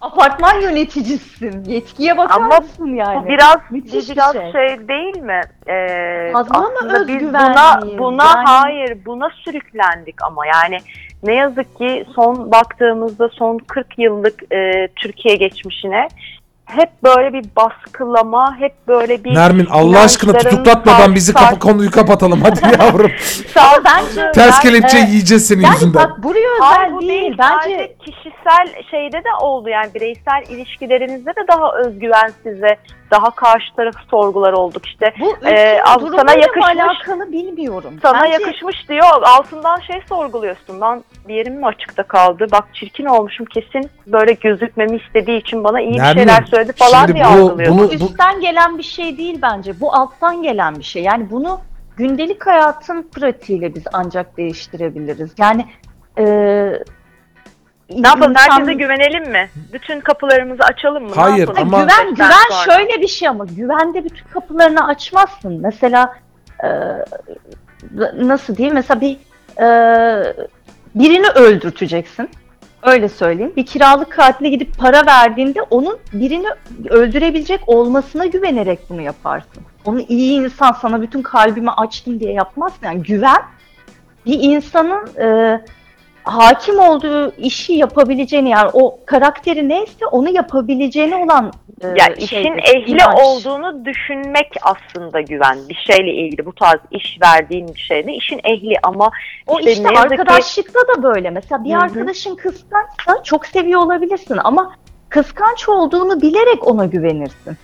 Apartman 0.03 0.61
yöneticisin. 0.61 1.63
Yetkiye 1.63 2.17
bakar 2.17 2.35
Ama 2.35 2.57
mısın 2.59 2.95
yani? 2.95 3.23
Bu 3.23 3.27
biraz 3.27 3.57
Müthiş 3.71 4.09
bu 4.09 4.11
biraz 4.11 4.33
şey. 4.33 4.51
şey. 4.51 4.87
değil 4.87 5.17
mi? 5.17 5.41
Ee, 5.67 6.31
Fazla 6.33 6.59
mı 6.59 6.69
aslında 6.77 7.07
biz 7.07 7.27
buna 7.33 7.79
buna 7.97 8.23
Yani- 8.25 8.45
hayır 8.45 8.97
buna 9.05 9.29
sürüklendik 9.29 10.15
ama 10.23 10.45
yani 10.47 10.77
ne 11.23 11.33
yazık 11.35 11.77
ki 11.77 12.05
son 12.15 12.51
baktığımızda 12.51 13.29
son 13.29 13.57
40 13.57 13.99
yıllık 13.99 14.53
e, 14.53 14.87
Türkiye 14.95 15.35
geçmişine 15.35 16.07
hep 16.65 16.89
böyle 17.03 17.33
bir 17.33 17.45
baskılama, 17.55 18.55
hep 18.59 18.73
böyle 18.87 19.23
bir 19.23 19.35
Nermin 19.35 19.65
Allah 19.65 19.99
aşkına 19.99 20.31
inançların 20.31 20.55
tutuklatmadan 20.55 21.15
bizi 21.15 21.31
sar- 21.31 21.43
kapı 21.49 21.59
konuyu 21.59 21.91
kapatalım 21.91 22.41
hadi 22.41 22.59
yavrum. 22.83 23.11
sar- 23.53 23.81
bence 23.85 24.31
Ters 24.31 24.55
Ben- 24.55 24.61
kelepçe 24.61 24.97
e, 24.97 25.01
yiyeceğiz 25.01 25.47
senin 25.47 25.61
yani 25.61 25.73
yüzünden. 25.73 25.93
bak 26.03 26.23
buraya 26.23 26.49
Hayır 26.59 26.81
özel 26.87 26.93
bu 26.95 27.01
değil. 27.01 27.09
değil. 27.11 27.35
Bence 27.39 27.53
Sadece 27.63 27.95
kişisel 27.99 28.83
şeyde 28.91 29.17
de 29.17 29.29
oldu 29.41 29.69
yani 29.69 29.93
bireysel 29.95 30.43
ilişkilerinizde 30.49 31.29
de 31.29 31.47
daha 31.51 31.73
özgüvensiz 31.73 32.61
ve 32.61 32.77
daha 33.13 33.31
karşı 33.35 33.75
tarafı 33.75 33.99
sorgular 34.11 34.53
olduk 34.53 34.85
işte. 34.85 35.13
bu 35.19 35.33
ülkenin 35.41 35.79
al- 35.85 36.17
sana 36.17 36.33
yakışmış- 36.33 36.65
alakalı 36.81 37.31
bilmiyorum. 37.31 37.93
Sana 38.01 38.21
Bence- 38.23 38.33
yakışmış 38.33 38.89
diyor 38.89 39.21
altından 39.37 39.79
şey 39.79 40.01
sorguluyorsun. 40.09 40.81
Lan 40.81 41.03
bir 41.27 41.33
yerim 41.35 41.55
mi 41.55 41.65
açıkta 41.65 42.03
kaldı? 42.03 42.47
Bak 42.51 42.63
çirkin 42.73 43.05
olmuşum 43.05 43.45
kesin 43.45 43.89
böyle 44.07 44.33
gözükmemi 44.33 44.97
istediği 44.97 45.39
için 45.41 45.63
bana 45.63 45.81
iyi 45.81 45.93
bir 45.93 45.97
Nermin, 45.99 46.19
şeyler 46.19 46.43
söyledi 46.45 46.73
falan 46.75 47.05
şimdi 47.05 47.13
diye 47.13 47.25
bu- 47.25 47.27
algılıyorsun. 47.29 47.77
bunu- 47.77 47.89
Bu 47.89 47.93
üstten 47.93 48.41
gelen 48.41 48.77
bir 48.77 48.83
şey 48.83 49.17
değil 49.17 49.39
bence. 49.41 49.79
Bu 49.79 49.93
alttan 49.95 50.41
gelen 50.43 50.75
bir 50.75 50.83
şey. 50.83 51.03
Yani 51.03 51.29
bunu 51.31 51.59
gündelik 51.97 52.47
hayatın 52.47 53.09
pratiğiyle 53.15 53.75
biz 53.75 53.83
ancak 53.93 54.37
değiştirebiliriz. 54.37 55.31
Yani 55.39 55.65
e, 56.19 56.23
Ne 57.89 58.07
yapalım 58.07 58.31
insan- 58.31 58.49
herkese 58.51 58.73
güvenelim 58.73 59.31
mi? 59.31 59.49
Bütün 59.73 59.99
kapılarımızı 59.99 60.63
açalım 60.63 61.03
mı? 61.03 61.09
Ne 61.11 61.15
Hayır, 61.21 61.47
yapalım? 61.47 61.73
Ama- 61.73 61.81
güven 61.83 62.15
güven 62.15 62.31
sonra. 62.49 62.63
şöyle 62.77 63.01
bir 63.01 63.07
şey 63.07 63.27
ama 63.27 63.45
güvende 63.45 64.03
bütün 64.05 64.25
kapılarını 64.33 64.87
açmazsın. 64.87 65.59
Mesela 65.61 66.15
e, 66.63 66.67
nasıl 68.17 68.55
diyeyim? 68.55 68.75
Mesela 68.75 69.01
bir 69.01 69.17
e, 69.61 69.67
birini 70.95 71.27
öldürteceksin. 71.27 72.29
Öyle 72.83 73.09
söyleyeyim. 73.09 73.53
Bir 73.55 73.65
kiralık 73.65 74.11
katile 74.11 74.49
gidip 74.49 74.77
para 74.77 75.05
verdiğinde 75.05 75.61
onun 75.61 75.97
birini 76.13 76.47
öldürebilecek 76.89 77.61
olmasına 77.67 78.25
güvenerek 78.25 78.79
bunu 78.89 79.01
yaparsın. 79.01 79.63
Onu 79.85 79.99
iyi 79.99 80.41
insan 80.41 80.71
sana 80.81 81.01
bütün 81.01 81.21
kalbimi 81.21 81.71
açtım 81.71 82.19
diye 82.19 82.33
yapmazsın. 82.33 82.85
Yani 82.85 83.03
güven 83.03 83.41
bir 84.25 84.39
insanın 84.41 85.07
e, 85.17 85.59
hakim 86.23 86.79
olduğu 86.79 87.31
işi 87.37 87.73
yapabileceğini 87.73 88.49
yani 88.49 88.69
o 88.73 88.99
karakteri 89.05 89.69
neyse 89.69 90.05
onu 90.11 90.29
yapabileceğini 90.35 91.15
olan 91.15 91.53
e, 91.81 91.87
Ya 91.87 92.07
işin 92.07 92.25
şeydir, 92.27 92.63
ehli 92.75 92.91
inanç. 92.91 93.19
olduğunu 93.21 93.85
düşünmek 93.85 94.51
aslında 94.61 95.21
güven. 95.21 95.57
Bir 95.69 95.75
şeyle 95.87 96.11
ilgili 96.13 96.45
bu 96.45 96.53
tarz 96.55 96.79
iş 96.91 97.17
verdiğin 97.21 97.67
bir 97.75 97.79
şeyde 97.79 98.13
işin 98.13 98.39
ehli 98.43 98.75
ama 98.83 99.11
O 99.47 99.59
İşte 99.59 99.71
işte 99.71 99.83
yazık 99.83 99.95
ki- 100.09 100.13
arkadaşlıkta 100.21 100.79
da 100.79 101.03
böyle. 101.03 101.29
Mesela 101.29 101.63
bir 101.63 101.69
Hı 101.73 101.77
hı. 101.77 101.81
arkadaşın 101.81 102.35
kıskançsa 102.35 103.23
çok 103.23 103.45
seviyor 103.45 103.81
olabilirsin 103.81 104.39
ama 104.43 104.75
kıskanç 105.09 105.69
olduğunu 105.69 106.21
bilerek 106.21 106.67
ona 106.67 106.85
güvenirsin. 106.85 107.57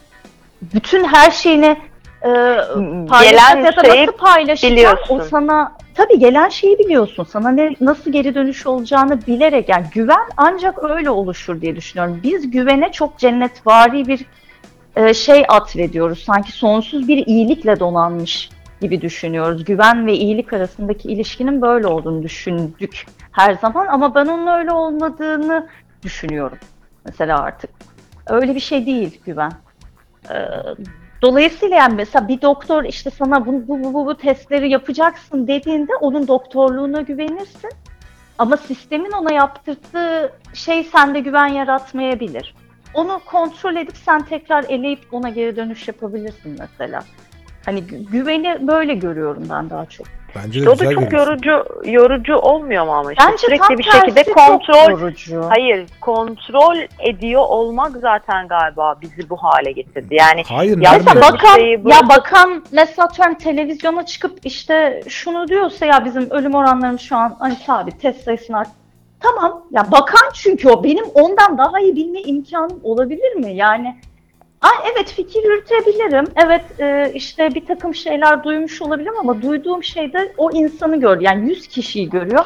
Bütün 0.62 1.04
her 1.04 1.32
şeyini 1.32 1.78
e, 2.22 2.30
paylaşacak 3.10 3.22
gelen 3.22 3.58
ya 3.66 3.72
da 3.76 3.84
nasıl 4.50 4.68
biliyorsun. 4.68 5.20
o 5.20 5.24
sana 5.24 5.72
tabii 6.00 6.20
gelen 6.20 6.50
şeyi 6.50 6.80
biliyorsun. 6.80 7.24
Sana 7.24 7.50
ne 7.50 7.76
nasıl 7.82 8.12
geri 8.12 8.36
dönüş 8.36 8.68
olacağını 8.68 9.28
bilerek 9.28 9.70
yani 9.70 9.86
güven 9.94 10.30
ancak 10.38 10.84
öyle 10.84 11.10
oluşur 11.10 11.62
diye 11.62 11.76
düşünüyorum. 11.76 12.20
Biz 12.24 12.52
güvene 12.52 12.92
çok 12.92 13.18
cennetvari 13.18 14.08
bir 14.08 14.26
e, 14.96 15.14
şey 15.14 15.46
atfediyoruz. 15.50 16.24
Sanki 16.24 16.52
sonsuz 16.52 17.08
bir 17.08 17.28
iyilikle 17.28 17.80
donanmış 17.80 18.50
gibi 18.82 19.02
düşünüyoruz. 19.02 19.66
Güven 19.66 20.08
ve 20.08 20.14
iyilik 20.14 20.54
arasındaki 20.54 21.08
ilişkinin 21.08 21.62
böyle 21.62 21.88
olduğunu 21.88 22.24
düşündük 22.24 23.06
her 23.32 23.54
zaman 23.54 23.88
ama 23.88 24.16
ben 24.16 24.26
onun 24.26 24.48
öyle 24.48 24.72
olmadığını 24.72 25.68
düşünüyorum. 26.04 26.58
Mesela 27.06 27.42
artık. 27.42 27.70
Öyle 28.28 28.56
bir 28.56 28.60
şey 28.60 28.86
değil 28.86 29.22
güven. 29.26 29.52
Ee, 30.30 30.36
dolayısıyla 31.22 31.76
yani 31.76 31.96
mesela 31.96 32.28
bir 32.28 32.42
doktor 32.42 32.84
işte 32.84 33.10
sana 33.10 33.46
bu, 33.46 33.68
bu, 33.68 33.84
bu, 33.84 33.94
bu, 33.94 34.06
bu 34.06 34.18
testleri 34.18 34.70
yapacaksın 34.70 35.48
dediğinde 35.48 35.96
onun 35.96 36.28
doktorluğuna 36.28 37.02
güvenirsin. 37.02 37.72
Ama 38.38 38.58
sistemin 38.58 39.12
ona 39.12 39.34
yaptırdığı 39.34 40.34
şey 40.54 40.84
sende 40.84 41.20
güven 41.20 41.48
yaratmayabilir. 41.48 42.56
Onu 42.94 43.22
kontrol 43.26 43.76
edip 43.76 43.98
sen 43.98 44.22
tekrar 44.22 44.64
eleyip 44.64 45.00
ona 45.12 45.30
geri 45.30 45.56
dönüş 45.56 45.88
yapabilirsin 45.88 46.56
mesela. 46.60 47.04
Hani 47.70 47.80
gü- 47.80 48.12
güveni 48.12 48.68
böyle 48.68 48.94
görüyorum 48.94 49.44
ben 49.50 49.70
daha 49.70 49.86
çok. 49.86 50.08
Bence 50.36 50.66
de 50.66 50.70
o 50.70 50.80
da 50.80 50.84
güzel 50.84 50.94
çok 50.96 51.12
görüyorsun. 51.12 51.32
yorucu 51.48 51.90
yorucu 51.92 52.36
olmuyor 52.36 52.86
mu 52.86 52.92
ama 52.92 53.12
işte 53.14 53.24
Bence 53.28 53.38
sürekli 53.38 53.78
bir 53.78 53.84
şekilde 53.84 54.24
kontrol. 54.24 55.50
Hayır, 55.50 55.88
kontrol 56.02 56.78
ediyor 57.00 57.42
olmak 57.42 57.92
zaten 57.98 58.48
galiba 58.48 58.96
bizi 59.02 59.30
bu 59.30 59.38
hale 59.38 59.72
getirdi. 59.72 60.16
Yani 60.16 60.44
Hayır 60.48 60.82
Ya. 60.82 60.92
Mesela 60.94 61.22
bakan, 61.22 61.56
şeyi 61.56 61.72
ya 61.72 61.80
bırakıp- 61.86 62.10
bakan 62.10 62.64
mesela 62.72 63.06
atıyorum 63.08 63.36
televizyona 63.36 64.06
çıkıp 64.06 64.40
işte 64.44 65.04
şunu 65.08 65.48
diyorsa 65.48 65.86
ya 65.86 66.06
bizim 66.06 66.30
ölüm 66.30 66.56
oranlarımız 66.56 67.02
şu 67.02 67.16
an 67.16 67.36
hani 67.40 67.56
sabit 67.56 68.02
test 68.02 68.24
sayısını 68.24 68.58
art. 68.58 68.70
Tamam 69.20 69.64
ya 69.72 69.92
bakan 69.92 70.30
çünkü 70.34 70.70
o 70.70 70.84
benim 70.84 71.06
ondan 71.14 71.58
daha 71.58 71.80
iyi 71.80 71.96
bilme 71.96 72.22
imkanım 72.22 72.80
olabilir 72.84 73.36
mi? 73.36 73.54
Yani 73.54 73.96
Ay 74.62 74.92
evet 74.94 75.12
fikir 75.12 75.44
yürütebilirim. 75.44 76.26
Evet 76.46 76.62
e, 76.80 77.12
işte 77.14 77.56
bir 77.56 77.66
takım 77.66 77.96
şeyler 77.96 78.44
duymuş 78.44 78.82
olabilirim 78.82 79.20
ama 79.20 79.42
duyduğum 79.42 79.84
şeyde 79.84 80.34
o 80.38 80.52
insanı 80.52 81.00
gör. 81.00 81.22
Yani 81.22 81.50
100 81.50 81.68
kişiyi 81.68 82.10
görüyor. 82.10 82.46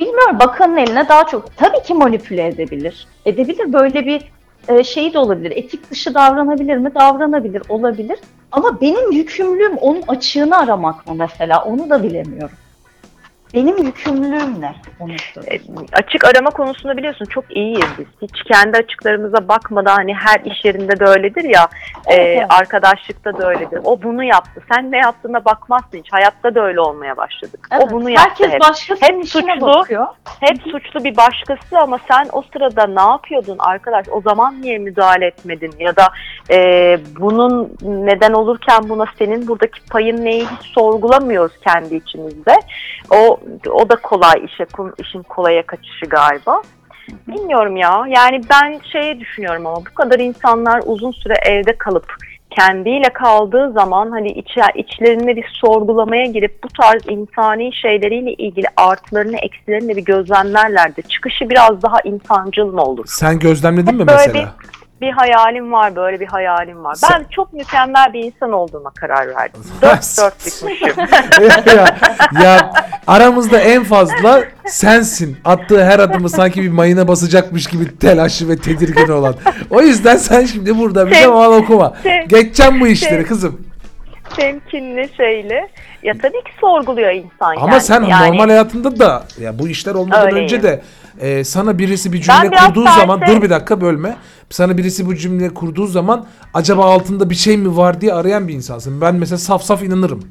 Bilmiyorum 0.00 0.38
bakanın 0.40 0.76
eline 0.76 1.08
daha 1.08 1.26
çok 1.26 1.56
tabii 1.56 1.82
ki 1.82 1.94
manipüle 1.94 2.46
edebilir. 2.46 3.06
Edebilir 3.24 3.72
böyle 3.72 4.06
bir 4.06 4.32
e, 4.68 4.84
şeyi 4.84 5.14
de 5.14 5.18
olabilir. 5.18 5.52
Etik 5.56 5.90
dışı 5.90 6.14
davranabilir 6.14 6.76
mi? 6.76 6.94
Davranabilir, 6.94 7.62
olabilir. 7.68 8.18
Ama 8.52 8.80
benim 8.80 9.12
yükümlülüğüm 9.12 9.76
onun 9.76 10.02
açığını 10.08 10.58
aramak 10.58 11.06
mı 11.06 11.14
mesela? 11.14 11.64
Onu 11.64 11.90
da 11.90 12.02
bilemiyorum. 12.02 12.56
Benim 13.54 13.76
yükümlülüğüm 13.86 14.60
ne? 14.60 14.74
Onu 15.00 15.12
E, 15.46 15.58
açık 15.92 16.24
arama 16.24 16.50
konusunda 16.50 16.96
biliyorsun 16.96 17.24
çok 17.24 17.56
iyiyiz 17.56 17.86
biz. 17.98 18.06
Hiç 18.22 18.42
kendi 18.52 18.76
açıklarımıza 18.78 19.48
bakmadan 19.48 19.96
hani 19.96 20.14
her 20.14 20.40
iş 20.40 20.64
yerinde 20.64 21.00
de 21.00 21.04
öyledir 21.04 21.44
ya. 21.44 21.68
e, 22.06 22.14
Evet, 22.14 22.38
evet. 22.38 22.46
arkadaşlıkta 22.60 23.38
da 23.38 23.48
öyledir. 23.48 23.80
O 23.84 24.02
bunu 24.02 24.24
yaptı. 24.24 24.60
Sen 24.74 24.92
ne 24.92 24.98
yaptığına 24.98 25.44
bakmazsın 25.44 25.98
hiç. 25.98 26.12
Hayatta 26.12 26.54
da 26.54 26.60
öyle 26.64 26.80
olmaya 26.80 27.16
başladık. 27.16 27.68
Evet, 27.72 27.84
O 27.84 27.90
bunu 27.90 28.10
yaptı 28.10 28.28
Herkes 28.30 28.50
hep. 28.52 28.60
başkasının 28.60 29.08
Hep 29.18 29.24
işine 29.24 29.52
suçlu. 29.54 29.66
bakıyor. 29.66 30.06
Hep 30.40 30.62
suçlu 30.62 31.04
bir 31.04 31.16
başkası 31.16 31.78
ama 31.78 31.98
sen 32.08 32.28
o 32.32 32.42
sırada 32.52 32.86
ne 32.86 33.10
yapıyordun 33.10 33.56
arkadaş? 33.58 34.06
O 34.10 34.20
zaman 34.20 34.62
niye 34.62 34.78
müdahale 34.78 35.26
etmedin? 35.26 35.72
Ya 35.78 35.96
da 35.96 36.06
e, 36.50 36.56
bunun 37.20 37.72
neden 37.82 38.32
olurken 38.32 38.88
buna 38.88 39.04
senin 39.18 39.48
buradaki 39.48 39.80
payın 39.90 40.24
neyi 40.24 40.42
hiç 40.46 40.66
sorgulamıyoruz 40.74 41.52
kendi 41.64 41.94
içimizde. 41.94 42.54
O 43.10 43.37
o 43.70 43.88
da 43.88 43.96
kolay 43.96 44.44
işe 44.44 44.66
işin 44.98 45.22
kolaya 45.22 45.66
kaçışı 45.66 46.06
galiba. 46.06 46.62
Bilmiyorum 47.28 47.76
ya. 47.76 48.04
Yani 48.08 48.40
ben 48.50 48.80
şeye 48.92 49.20
düşünüyorum 49.20 49.66
ama 49.66 49.76
bu 49.76 49.94
kadar 49.94 50.18
insanlar 50.18 50.82
uzun 50.86 51.12
süre 51.12 51.34
evde 51.42 51.78
kalıp 51.78 52.14
kendiyle 52.50 53.08
kaldığı 53.12 53.72
zaman 53.72 54.10
hani 54.10 54.28
içe, 54.28 54.60
içlerinde 54.74 55.36
bir 55.36 55.46
sorgulamaya 55.52 56.24
girip 56.24 56.64
bu 56.64 56.68
tarz 56.68 57.02
insani 57.08 57.74
şeyleriyle 57.74 58.32
ilgili 58.32 58.66
artılarını 58.76 59.36
eksilerini 59.36 59.88
de 59.88 59.96
bir 59.96 60.04
gözlemlerlerdi. 60.04 61.02
Çıkışı 61.02 61.50
biraz 61.50 61.82
daha 61.82 62.00
insancıl 62.04 62.72
mı 62.72 62.82
olur? 62.82 63.04
Sen 63.08 63.38
gözlemledin 63.38 63.94
mi 63.94 64.06
Böyle 64.06 64.26
mesela? 64.26 64.54
Bir 65.00 65.12
hayalim 65.12 65.72
var 65.72 65.96
böyle 65.96 66.20
bir 66.20 66.26
hayalim 66.26 66.84
var. 66.84 66.94
Sen- 66.94 67.10
Ben 67.12 67.26
çok 67.30 67.52
mükemmel 67.52 68.12
bir 68.12 68.24
insan 68.24 68.52
olduğuma 68.52 68.90
karar 68.90 69.34
verdim. 69.36 69.60
Dört 69.82 70.18
dörtlükmüşüm. 70.18 70.94
ya, 71.76 71.94
ya 72.42 72.72
aramızda 73.06 73.58
en 73.60 73.84
fazla 73.84 74.42
sensin. 74.66 75.36
Attığı 75.44 75.84
her 75.84 75.98
adımı 75.98 76.28
sanki 76.30 76.62
bir 76.62 76.68
mayına 76.70 77.08
basacakmış 77.08 77.66
gibi 77.66 77.98
telaşlı 77.98 78.48
ve 78.48 78.56
tedirgin 78.56 79.08
olan. 79.08 79.34
O 79.70 79.80
yüzden 79.82 80.16
sen 80.16 80.44
şimdi 80.44 80.78
burada 80.78 81.06
bize 81.10 81.20
Tem- 81.20 81.32
mal 81.32 81.52
okuma. 81.52 81.94
Geçeceğim 82.28 82.80
bu 82.80 82.86
işleri 82.86 83.26
kızım. 83.26 83.67
Temkinli 84.42 85.08
şeyli. 85.16 85.68
Ya 86.02 86.14
tabii 86.22 86.32
ki 86.44 86.50
sorguluyor 86.60 87.10
insan 87.12 87.56
Ama 87.56 87.56
kendini. 87.66 87.80
sen 87.80 88.02
Yani- 88.02 88.28
normal 88.30 88.48
hayatında 88.48 88.98
da 88.98 89.24
ya 89.40 89.58
bu 89.58 89.68
işler 89.68 89.94
olmadan 89.94 90.26
Öyleyim. 90.26 90.44
önce 90.44 90.62
de 90.62 90.82
e, 91.20 91.44
sana 91.44 91.78
birisi 91.78 92.12
bir 92.12 92.18
Ben 92.28 92.40
cümle 92.42 92.50
biraz 92.52 92.66
kurduğu 92.66 92.84
zaman 92.84 93.20
dur 93.26 93.42
bir 93.42 93.50
dakika 93.50 93.80
bölme. 93.80 94.16
Sana 94.50 94.78
birisi 94.78 95.06
bu 95.06 95.14
cümle 95.16 95.54
kurduğu 95.54 95.86
zaman 95.86 96.26
acaba 96.54 96.84
altında 96.84 97.30
bir 97.30 97.34
şey 97.34 97.56
mi 97.56 97.76
var 97.76 98.00
diye 98.00 98.12
arayan 98.14 98.48
bir 98.48 98.54
insansın. 98.54 99.00
Ben 99.00 99.14
mesela 99.14 99.38
saf 99.38 99.62
saf 99.62 99.82
inanırım. 99.82 100.22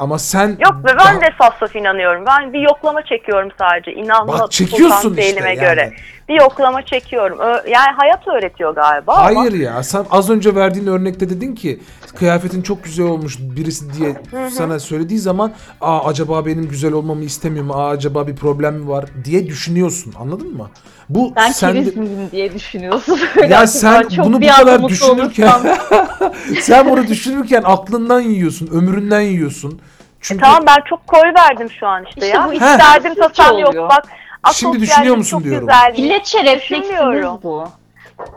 Ama 0.00 0.18
sen 0.18 0.48
Yok 0.48 0.74
be 0.84 0.88
ben 0.88 0.98
daha- 0.98 1.20
de 1.20 1.30
saf 1.38 1.58
saf 1.60 1.76
inanıyorum. 1.76 2.24
Ben 2.26 2.52
bir 2.52 2.60
yoklama 2.60 3.02
çekiyorum 3.04 3.48
sadece. 3.58 3.92
İnanma 3.92 4.38
Bak 4.38 4.52
çekiyorsun 4.52 5.16
işte 5.16 5.40
yani. 5.40 5.54
göre. 5.60 5.92
Bir 6.28 6.34
yoklama 6.34 6.82
çekiyorum. 6.86 7.38
Yani 7.68 7.90
hayat 7.96 8.28
öğretiyor 8.28 8.74
galiba 8.74 9.14
ama 9.14 9.40
Hayır 9.40 9.52
ya 9.52 9.82
sen 9.82 10.04
az 10.10 10.30
önce 10.30 10.54
verdiğin 10.54 10.86
örnekte 10.86 11.30
dedin 11.30 11.54
ki 11.54 11.80
kıyafetin 12.18 12.62
çok 12.62 12.84
güzel 12.84 13.06
olmuş 13.06 13.38
birisi 13.40 13.94
diye 13.94 14.16
sana 14.50 14.78
söylediği 14.80 15.18
zaman 15.18 15.52
aa 15.80 16.04
acaba 16.08 16.46
benim 16.46 16.68
güzel 16.68 16.92
olmamı 16.92 17.24
istemiyor 17.24 17.64
mu? 17.64 17.72
Aa 17.74 17.90
acaba 17.90 18.26
bir 18.26 18.36
problem 18.36 18.74
mi 18.74 18.88
var 18.88 19.04
diye 19.24 19.46
düşünüyorsun. 19.46 20.14
Anladın 20.20 20.56
mı? 20.56 20.70
Bu 21.08 21.32
Ben 21.36 21.50
sen 21.50 21.72
keriz 21.72 21.96
miyim 21.96 22.28
diye 22.32 22.54
düşünüyorsun. 22.54 23.18
Ya 23.48 23.66
sen 23.66 24.04
bunu 24.18 24.42
bu 24.42 24.46
kadar 24.46 24.88
düşünürken 24.88 25.50
sen 26.60 26.90
bunu 26.90 27.06
düşünürken 27.06 27.62
aklından 27.64 28.20
yiyorsun, 28.20 28.66
ömründen 28.66 29.20
yiyorsun. 29.20 29.80
Çünkü 30.20 30.40
tamam 30.40 30.62
ben 30.66 30.78
çok 30.88 31.06
koy 31.06 31.22
verdim 31.36 31.70
şu 31.80 31.86
an 31.86 32.04
işte, 32.04 32.20
İşte 32.26 32.38
ya. 32.38 32.46
bu 32.48 32.52
Hiç 32.52 32.60
derdim 32.60 33.14
tasam 33.14 33.58
yok. 33.58 33.74
Bak 33.76 34.04
Şimdi 34.04 34.16
asosyallik 34.42 34.80
düşünüyor 34.80 35.16
musun 35.16 35.30
çok 35.38 35.44
diyorum. 35.44 35.66
güzel. 35.68 35.92
İlletçe 35.96 36.44
refleksimiz 36.44 36.90
Düşünmüyorum. 36.90 37.40
bu. 37.42 37.68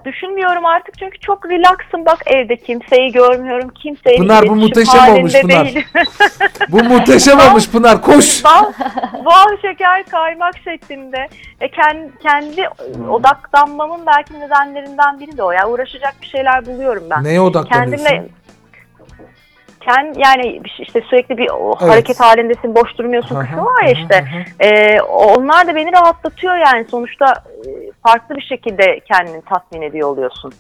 Düşünmüyorum 0.06 0.66
artık 0.66 0.98
çünkü 1.00 1.20
çok 1.20 1.50
relaxım. 1.50 2.06
Bak 2.06 2.20
evde 2.26 2.56
kimseyi 2.56 3.12
görmüyorum. 3.12 3.70
Kimseyle 3.70 4.18
Pınar, 4.18 4.48
bu 4.48 4.56
muhteşem 4.56 5.16
olmuş 5.16 5.34
Pınar. 5.42 5.74
bu 6.70 6.84
muhteşem 6.84 7.40
olmuş 7.40 7.70
Pınar 7.70 8.02
koş. 8.02 8.44
bal, 8.44 8.74
bal 9.26 9.58
şeker 9.62 10.04
kaymak 10.04 10.54
şeklinde. 10.64 11.28
E, 11.62 11.68
kendi, 11.72 12.12
kendi 12.24 12.70
odaklanmamın 13.10 14.06
belki 14.06 14.40
nedenlerinden 14.40 15.20
biri 15.20 15.38
de 15.38 15.44
o. 15.44 15.52
Yani 15.52 15.66
uğraşacak 15.66 16.14
bir 16.22 16.28
şeyler 16.28 16.66
buluyorum 16.66 17.04
ben. 17.10 17.24
Neye 17.24 17.42
odaklanıyorsun? 17.42 18.06
Kendimle 18.06 18.30
kend, 19.86 20.16
yani 20.16 20.62
işte 20.80 21.02
sürekli 21.10 21.38
bir 21.38 21.50
Evet. 21.52 21.82
hareket 21.92 22.20
halindesin, 22.20 22.76
boş 22.76 22.98
durmuyorsun 22.98 23.40
kısmı 23.42 23.66
var 23.66 23.84
ya 23.84 23.92
işte. 23.92 24.26
E, 24.60 25.02
onlar 25.02 25.68
da 25.68 25.76
beni 25.76 25.92
rahatlatıyor 25.92 26.56
yani. 26.56 26.86
Sonuçta 26.92 27.26
e, 27.66 27.70
farklı 28.08 28.36
bir 28.36 28.42
şekilde 28.42 29.00
kendini 29.00 29.42
tatmin 29.42 29.82
ediyor 29.82 30.10
oluyorsun. 30.10 30.54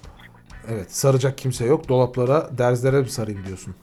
Evet 0.73 0.91
saracak 0.95 1.37
kimse 1.37 1.65
yok. 1.65 1.89
Dolaplara, 1.89 2.57
derzlere 2.57 2.97
mi 2.99 3.09
sarayım 3.09 3.45
diyorsun. 3.47 3.75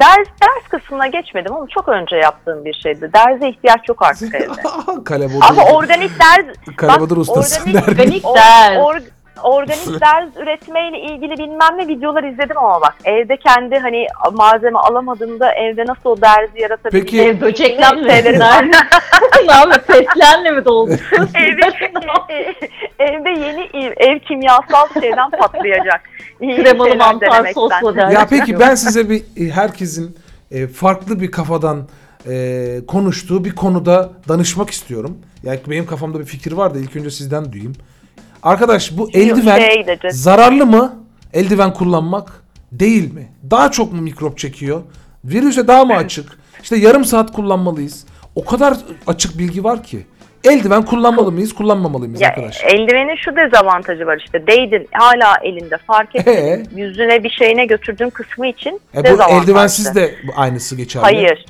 Ders, 0.00 0.28
ders 0.42 0.68
kısmına 0.68 1.06
geçmedim 1.06 1.54
ama 1.54 1.66
çok 1.68 1.88
önce 1.88 2.16
yaptığım 2.16 2.64
bir 2.64 2.74
şeydi. 2.82 3.10
Derse 3.14 3.48
ihtiyaç 3.48 3.88
yok 3.88 4.02
artık 4.02 4.34
evde. 4.40 4.62
Kalebodur. 5.04 5.40
Ama 5.50 5.62
organik 5.64 6.10
ders 6.20 6.76
Kalebodur 6.76 7.16
bak, 7.16 7.22
ustasın 7.28 7.70
organik-. 7.70 7.88
Organik 7.88 8.24
Or- 8.24 8.36
ders. 8.36 8.76
or- 8.76 9.02
organik 9.42 10.00
ders 10.00 10.36
üretmeyle 10.42 10.98
ilgili 11.00 11.38
bilmem 11.38 11.78
ne 11.78 11.88
videolar 11.88 12.24
izledim 12.24 12.58
ama 12.58 12.80
bak 12.80 12.94
evde 13.04 13.36
kendi 13.36 13.78
hani 13.78 14.06
malzeme 14.32 14.78
alamadığımda 14.78 15.52
evde 15.52 15.86
nasıl 15.86 16.10
o 16.10 16.20
derzi 16.20 16.60
yaratabilirim? 16.62 17.04
Peki- 17.06 17.22
Ev 17.22 17.40
böceklenme. 17.40 18.10
Şeyleri 18.10 18.40
var. 18.40 18.64
ne 19.46 19.52
yapayım? 19.52 19.82
Feslenle 19.86 20.50
mi 20.50 20.64
dolduruyorsun? 20.64 21.28
evde, 21.34 21.88
e, 22.34 22.54
evde 23.04 23.28
yeni 23.30 23.92
ev 23.96 24.18
kimyasal 24.18 24.86
şeyden 25.00 25.30
patlayacak. 25.30 26.00
Kremalı 26.38 26.88
şeyler 26.88 27.06
mantar 27.06 27.30
denemekten. 27.30 27.52
sosla 27.52 27.96
der. 27.96 28.08
Ya 28.08 28.26
peki 28.30 28.60
ben 28.60 28.74
size 28.74 29.10
bir 29.10 29.22
e, 29.36 29.50
herkesin 29.50 30.16
e, 30.50 30.66
farklı 30.66 31.20
bir 31.20 31.30
kafadan 31.30 31.88
e, 32.28 32.80
konuştuğu 32.88 33.44
bir 33.44 33.54
konuda 33.54 34.10
danışmak 34.28 34.70
istiyorum. 34.70 35.18
Yani 35.42 35.60
benim 35.66 35.86
kafamda 35.86 36.20
bir 36.20 36.24
fikir 36.24 36.52
var 36.52 36.74
da 36.74 36.78
ilk 36.78 36.96
önce 36.96 37.10
sizden 37.10 37.52
duyayım. 37.52 37.72
Arkadaş 38.42 38.98
bu 38.98 39.10
eldiven 39.14 39.58
gideceğiz. 39.82 40.22
zararlı 40.22 40.66
mı? 40.66 40.96
Eldiven 41.32 41.72
kullanmak 41.72 42.42
değil 42.72 43.14
mi? 43.14 43.28
Daha 43.50 43.70
çok 43.70 43.92
mu 43.92 44.00
mikrop 44.02 44.38
çekiyor? 44.38 44.82
Virüse 45.24 45.68
daha 45.68 45.84
mı 45.84 45.94
açık? 45.94 46.38
İşte 46.62 46.76
yarım 46.76 47.04
saat 47.04 47.32
kullanmalıyız. 47.32 48.06
O 48.34 48.44
kadar 48.44 48.74
açık 49.06 49.38
bilgi 49.38 49.64
var 49.64 49.82
ki. 49.82 50.06
Eldiven 50.44 50.82
kullanmalı 50.84 51.32
mıyız, 51.32 51.52
kullanmamalı 51.54 52.04
mıyız 52.04 52.20
Ya, 52.20 52.28
arkadaş? 52.28 52.64
eldivenin 52.64 53.16
şu 53.16 53.36
dezavantajı 53.36 54.06
var 54.06 54.22
işte 54.26 54.46
değdin 54.46 54.88
hala 54.92 55.34
elinde 55.42 55.76
fark 55.86 56.16
etmedin 56.16 56.40
Ee? 56.40 56.62
yüzüne 56.80 57.24
bir 57.24 57.30
şeyine 57.30 57.66
götürdüğün 57.66 58.10
kısmı 58.10 58.46
için 58.46 58.80
E 58.94 58.98
bu 59.00 59.04
dezavantajlı. 59.04 59.42
eldivensiz 59.42 59.94
de 59.94 60.14
aynısı 60.36 60.76
geçerli. 60.76 61.02
Hayır. 61.04 61.44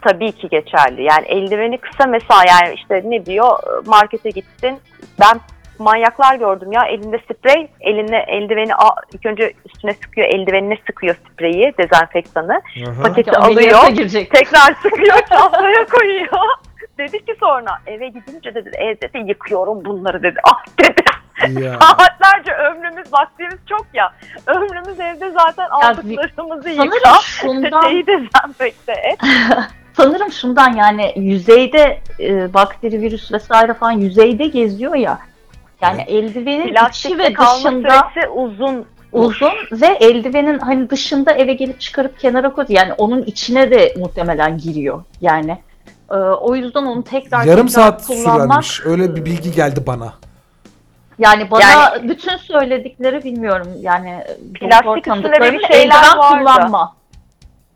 Tabii 0.00 0.32
ki 0.32 0.48
geçerli. 0.50 1.02
Yani 1.02 1.26
eldiveni 1.26 1.78
kısa 1.78 2.06
mesela 2.06 2.40
yani 2.48 2.74
işte 2.74 3.02
ne 3.04 3.26
diyor 3.26 3.58
markete 3.86 4.30
gittin. 4.30 4.78
Ben 5.20 5.40
manyaklar 5.82 6.34
gördüm 6.34 6.72
ya 6.72 6.82
elinde 6.84 7.18
sprey 7.18 7.68
eline 7.80 8.24
eldiveni 8.28 8.72
ilk 9.14 9.26
önce 9.26 9.52
üstüne 9.66 9.92
sıkıyor 9.92 10.28
eldivenine 10.28 10.78
sıkıyor 10.86 11.14
spreyi 11.32 11.72
dezenfektanı 11.78 12.62
Aha. 12.88 13.02
paketi 13.02 13.30
alıyor 13.30 13.88
girecek. 13.88 14.30
tekrar 14.30 14.74
sıkıyor 14.82 15.16
çantaya 15.28 15.86
koyuyor 15.86 16.28
dedi 16.98 17.24
ki 17.24 17.34
sonra 17.40 17.78
eve 17.86 18.08
gidince 18.08 18.54
dedi 18.54 18.70
evde 18.78 19.12
de 19.12 19.18
yıkıyorum 19.18 19.84
bunları 19.84 20.22
dedi 20.22 20.38
ah 20.44 20.64
dedi 20.78 21.02
Ya. 21.60 21.78
saatlerce 21.80 22.52
ömrümüz 22.52 23.12
vaktimiz 23.12 23.54
çok 23.68 23.86
ya 23.94 24.12
ömrümüz 24.46 25.00
evde 25.00 25.30
zaten 25.30 25.68
aldıklarımızı 25.70 26.70
yıka 26.70 27.18
şundan- 27.22 27.82
peteği 27.82 28.06
dezenfekte 28.06 28.92
et 28.92 29.18
Sanırım 29.96 30.32
şundan 30.32 30.72
yani 30.72 31.12
yüzeyde 31.16 32.00
e, 32.20 32.54
bakteri, 32.54 33.00
virüs 33.00 33.32
vesaire 33.32 33.74
falan 33.74 33.92
yüzeyde 33.92 34.46
geziyor 34.46 34.94
ya. 34.94 35.18
Yani 35.82 36.02
eldivenin 36.02 36.74
içi 36.90 37.18
ve 37.18 37.34
dışında 37.36 38.10
süresi 38.12 38.28
uzun. 38.28 38.86
uzun 39.12 39.52
ve 39.72 39.86
eldivenin 39.86 40.58
hani 40.58 40.90
dışında 40.90 41.32
eve 41.32 41.52
gelip 41.52 41.80
çıkarıp 41.80 42.20
kenara 42.20 42.52
koy 42.52 42.64
yani 42.68 42.92
onun 42.92 43.22
içine 43.22 43.70
de 43.70 43.94
muhtemelen 43.98 44.58
giriyor 44.58 45.04
yani. 45.20 45.58
E, 46.10 46.14
o 46.16 46.54
yüzden 46.54 46.82
onu 46.82 47.04
tekrar 47.04 47.44
Yarım 47.44 47.66
tekrar 47.66 47.82
saat 47.82 48.06
kullanmak 48.06 48.64
sürermiş. 48.64 48.80
Öyle 48.86 49.16
bir 49.16 49.24
bilgi 49.24 49.52
geldi 49.52 49.80
bana. 49.86 50.12
yani 51.18 51.50
bana 51.50 51.62
Yani- 51.62 52.08
bütün 52.08 52.36
söyledikleri 52.36 53.24
bilmiyorum 53.24 53.68
yani 53.80 54.24
Plastik 54.54 54.84
doktor 54.84 55.16
üstünde 55.16 55.52
bir 55.52 55.66
şeyler 55.72 55.94
eldiven 56.02 56.18
vardı. 56.18 56.38
kullanma. 56.38 56.94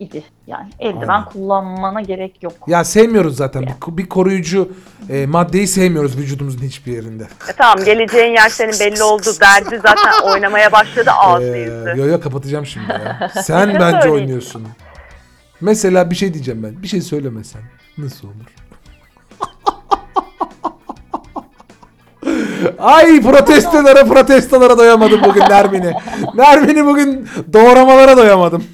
İdi. 0.01 0.25
Yani 0.47 0.71
eldiven 0.79 1.09
Aynen. 1.09 1.25
kullanmana 1.25 2.01
gerek 2.01 2.43
yok. 2.43 2.53
Ya 2.67 2.85
sevmiyoruz 2.85 3.37
zaten. 3.37 3.63
Bir, 3.63 3.97
bir 3.97 4.09
koruyucu 4.09 4.69
e, 5.11 5.27
maddeyi 5.27 5.69
sevmiyoruz 5.69 6.17
vücudumuzun 6.19 6.63
hiçbir 6.63 6.93
yerinde. 6.93 7.23
E 7.23 7.53
tamam 7.59 7.85
geleceğin 7.85 8.33
yer 8.33 8.49
senin 8.49 8.81
belli 8.81 9.03
oldu 9.03 9.27
derdi 9.41 9.81
zaten 9.83 10.23
oynamaya 10.33 10.73
başladı 10.73 11.11
ağzı 11.11 11.57
Ee, 11.57 11.59
yüzü. 11.59 11.95
yo 11.97 12.07
yo 12.07 12.21
kapatacağım 12.21 12.67
şimdi 12.67 12.93
ya. 12.93 13.31
Sen 13.43 13.77
bence 13.81 14.11
oynuyorsun. 14.11 14.63
Mesela 15.61 16.11
bir 16.11 16.17
şey 16.17 16.35
diyeceğim 16.35 16.63
ben. 16.63 16.83
Bir 16.83 16.89
şey 16.89 17.01
söylemesen. 17.01 17.63
Nasıl 17.99 18.29
olur? 18.29 18.35
Ay 22.79 23.21
protestolara 23.23 24.05
protestolara 24.05 24.79
doyamadım 24.79 25.21
bugün 25.25 25.41
Nermin'i. 25.41 25.93
Nermin'i 26.35 26.87
bugün 26.87 27.29
doğramalara 27.53 28.17
doyamadım. 28.17 28.65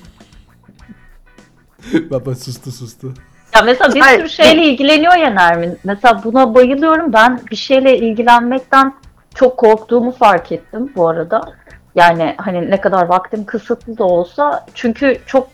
Baba 2.10 2.34
sustu 2.34 2.72
sustu. 2.72 3.12
Ya 3.54 3.62
mesela 3.62 3.94
bir 3.94 4.00
Hayır. 4.00 4.18
sürü 4.18 4.28
şeyle 4.28 4.64
ilgileniyor 4.64 5.16
ya 5.16 5.30
Nermin. 5.30 5.78
Mesela 5.84 6.20
buna 6.24 6.54
bayılıyorum. 6.54 7.12
Ben 7.12 7.40
bir 7.50 7.56
şeyle 7.56 7.98
ilgilenmekten 7.98 8.94
çok 9.34 9.56
korktuğumu 9.56 10.12
fark 10.12 10.52
ettim 10.52 10.92
bu 10.96 11.08
arada. 11.08 11.40
Yani 11.94 12.34
hani 12.38 12.70
ne 12.70 12.80
kadar 12.80 13.06
vaktim 13.06 13.44
kısıtlı 13.44 13.98
da 13.98 14.04
olsa. 14.04 14.66
Çünkü 14.74 15.16
çok 15.26 15.48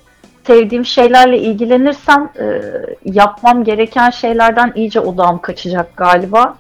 sevdiğim 0.47 0.85
şeylerle 0.85 1.39
ilgilenirsem 1.39 2.31
e, 2.41 2.63
yapmam 3.05 3.65
gereken 3.65 4.11
şeylerden 4.11 4.73
iyice 4.75 5.01
odağım 5.01 5.39
kaçacak 5.39 5.97
galiba. 5.97 6.57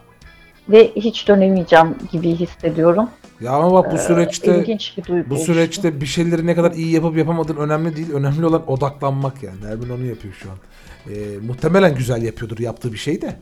Ve 0.68 0.92
hiç 0.96 1.28
dönemeyeceğim 1.28 1.96
gibi 2.12 2.28
hissediyorum. 2.34 3.10
Ya 3.40 3.52
ama 3.52 3.72
bak 3.72 3.92
bu 3.92 3.98
süreçte 3.98 4.62
bir 4.66 5.04
duygu 5.08 5.30
bu 5.30 5.34
oluştu. 5.34 5.52
süreçte 5.52 6.00
bir 6.00 6.06
şeyleri 6.06 6.46
ne 6.46 6.54
kadar 6.54 6.72
iyi 6.72 6.90
yapıp 6.94 7.16
yapamadığın 7.16 7.56
önemli 7.56 7.96
değil. 7.96 8.12
Önemli 8.12 8.46
olan 8.46 8.70
odaklanmak 8.70 9.42
yani. 9.42 9.56
Nermin 9.64 9.90
onu 9.90 10.04
yapıyor 10.04 10.34
şu 10.34 10.50
an. 10.50 10.56
Ee, 11.12 11.38
muhtemelen 11.46 11.94
güzel 11.94 12.22
yapıyordur 12.22 12.58
yaptığı 12.58 12.92
bir 12.92 12.98
şey 12.98 13.22
de. 13.22 13.36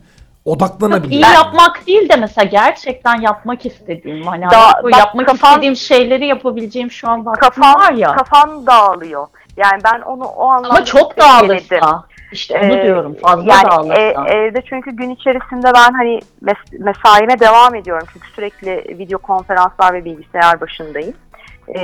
Odaklanabilir. 0.45 1.11
İyi 1.11 1.21
yapmak 1.21 1.87
değil 1.87 2.09
de 2.09 2.15
mesela 2.15 2.45
gerçekten 2.45 3.21
yapmak 3.21 3.65
istediğim 3.65 4.27
hani 4.27 4.43
Da- 4.45 4.79
bu 4.83 4.91
bak 4.91 4.97
yapmak 4.99 5.27
kafan- 5.27 5.49
istediğim 5.51 5.75
şeyleri 5.75 6.27
yapabileceğim 6.27 6.91
şu 6.91 7.09
an 7.09 7.25
vaktim 7.25 7.49
Kafan, 7.49 7.75
var 7.75 7.93
ya. 7.93 8.15
kafan 8.15 8.67
dağılıyor. 8.67 9.27
Yani 9.57 9.81
ben 9.83 10.01
onu 10.01 10.23
o 10.23 10.47
anlamda 10.47 10.69
Ama 10.69 10.85
çok 10.85 11.17
denedim. 11.17 11.57
İşte 12.31 12.59
onu 12.63 12.73
Ee, 12.73 12.83
diyorum 12.83 13.15
fazla 13.21 13.53
yani 13.53 13.71
dağılırsa. 13.71 14.01
e- 14.01 14.33
evde 14.33 14.61
çünkü 14.69 14.91
gün 14.91 15.09
içerisinde 15.09 15.67
ben 15.75 15.93
hani 15.93 16.19
mes- 16.43 16.83
mesaime 16.83 17.39
devam 17.39 17.75
ediyorum 17.75 18.07
çünkü 18.13 18.27
sürekli 18.27 18.97
video 18.99 19.19
konferanslar 19.19 19.93
ve 19.93 20.05
bilgisayar 20.05 20.61
başındayım. 20.61 21.13
Ee, 21.67 21.79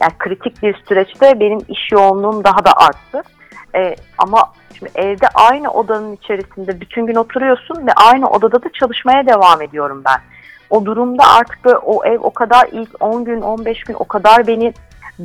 yani 0.00 0.12
kritik 0.18 0.62
bir 0.62 0.82
süreçte 0.88 1.40
benim 1.40 1.58
iş 1.68 1.92
yoğunluğum 1.92 2.44
daha 2.44 2.64
da 2.64 2.72
arttı. 2.76 3.22
Ee, 3.74 3.94
ama 4.18 4.52
şimdi 4.78 4.92
evde 4.94 5.26
aynı 5.34 5.70
odanın 5.72 6.12
içerisinde 6.16 6.80
bütün 6.80 7.06
gün 7.06 7.14
oturuyorsun 7.14 7.86
ve 7.86 7.92
aynı 7.92 8.30
odada 8.30 8.62
da 8.62 8.68
çalışmaya 8.80 9.26
devam 9.26 9.62
ediyorum 9.62 10.02
ben. 10.06 10.20
O 10.70 10.84
durumda 10.84 11.24
artık 11.38 11.64
böyle 11.64 11.76
o 11.78 12.04
ev 12.04 12.18
o 12.22 12.30
kadar 12.30 12.68
ilk 12.72 12.90
10 13.00 13.24
gün 13.24 13.40
15 13.40 13.84
gün 13.84 13.94
o 13.98 14.04
kadar 14.04 14.46
beni 14.46 14.72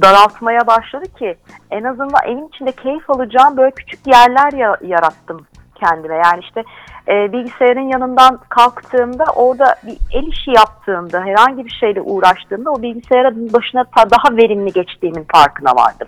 daraltmaya 0.01 0.67
başladı 0.67 1.05
ki 1.19 1.37
en 1.71 1.83
azından 1.83 2.23
evin 2.25 2.47
içinde 2.47 2.71
keyif 2.71 3.09
alacağım 3.09 3.57
böyle 3.57 3.71
küçük 3.71 4.07
yerler 4.07 4.53
ya- 4.53 4.77
yarattım 4.81 5.45
kendime. 5.75 6.15
Yani 6.15 6.39
işte 6.41 6.63
e, 7.07 7.31
bilgisayarın 7.33 7.89
yanından 7.93 8.39
kalktığımda 8.49 9.23
orada 9.35 9.75
bir 9.83 9.97
el 10.13 10.27
işi 10.27 10.51
yaptığımda 10.51 11.21
herhangi 11.21 11.65
bir 11.65 11.77
şeyle 11.79 12.01
uğraştığımda 12.01 12.71
o 12.71 12.81
bilgisayarın 12.81 13.53
başına 13.53 13.85
daha 13.95 14.37
verimli 14.37 14.71
geçtiğimin 14.73 15.25
farkına 15.33 15.71
vardım. 15.75 16.07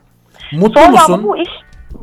Mutlu 0.53 0.79
Sonra 0.81 0.91
musun? 0.91 1.23
bu 1.23 1.37
iş 1.37 1.49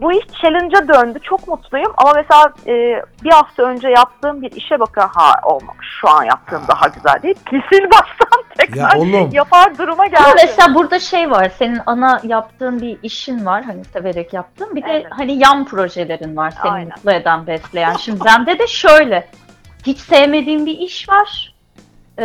bu 0.00 0.12
iş 0.12 0.24
challenge'a 0.42 0.88
döndü. 0.88 1.18
Çok 1.22 1.48
mutluyum 1.48 1.92
ama 1.96 2.12
mesela 2.16 2.52
e, 2.66 3.02
bir 3.24 3.30
hafta 3.30 3.62
önce 3.62 3.88
yaptığım 3.88 4.42
bir 4.42 4.50
işe 4.52 4.80
bakın 4.80 5.00
ha 5.14 5.34
olmamış 5.42 5.86
şu 6.00 6.10
an 6.10 6.22
yaptığım 6.24 6.62
daha 6.68 6.88
güzel 6.88 7.22
değil. 7.22 7.34
Sil 7.68 7.84
baştan 7.90 8.42
Ya 8.58 8.66
tekrar 8.66 8.96
oğlum 8.96 9.30
yapar 9.32 9.78
duruma 9.78 10.02
Ama 10.02 10.06
geldim. 10.06 10.34
mesela 10.34 10.74
burada 10.74 10.98
şey 11.00 11.30
var 11.30 11.52
senin 11.58 11.80
ana 11.86 12.20
yaptığın 12.24 12.80
bir 12.80 12.98
işin 13.02 13.46
var 13.46 13.62
hani 13.64 13.84
severek 13.84 14.32
yaptığın 14.32 14.76
bir 14.76 14.82
de 14.82 15.06
hani 15.10 15.38
yan 15.38 15.64
projelerin 15.64 16.36
var 16.36 16.52
seni 16.62 16.72
Aynen. 16.72 16.88
mutlu 16.88 17.12
eden 17.12 17.46
besleyen. 17.46 17.96
Şimdi 17.96 18.24
bende 18.24 18.58
de 18.58 18.66
şöyle 18.66 19.28
hiç 19.86 19.98
sevmediğim 19.98 20.66
bir 20.66 20.78
iş 20.78 21.08
var. 21.08 21.51
Ee, 22.18 22.24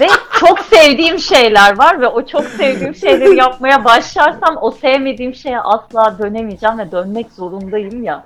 ve 0.00 0.06
çok 0.40 0.60
sevdiğim 0.60 1.18
şeyler 1.18 1.78
var 1.78 2.00
ve 2.00 2.06
o 2.08 2.26
çok 2.26 2.44
sevdiğim 2.44 2.94
şeyleri 2.94 3.36
yapmaya 3.38 3.84
başlarsam 3.84 4.56
o 4.60 4.70
sevmediğim 4.70 5.34
şeye 5.34 5.60
asla 5.60 6.18
dönemeyeceğim 6.18 6.78
ve 6.78 6.92
dönmek 6.92 7.32
zorundayım 7.32 8.02
ya. 8.04 8.24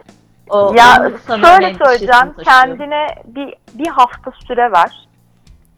O, 0.51 0.75
Ya 0.77 1.11
şöyle 1.27 1.75
söyleyeceğim 1.85 2.35
kendine 2.45 3.07
bir 3.25 3.55
bir 3.75 3.87
hafta 3.89 4.31
süre 4.47 4.73
ver. 4.73 5.09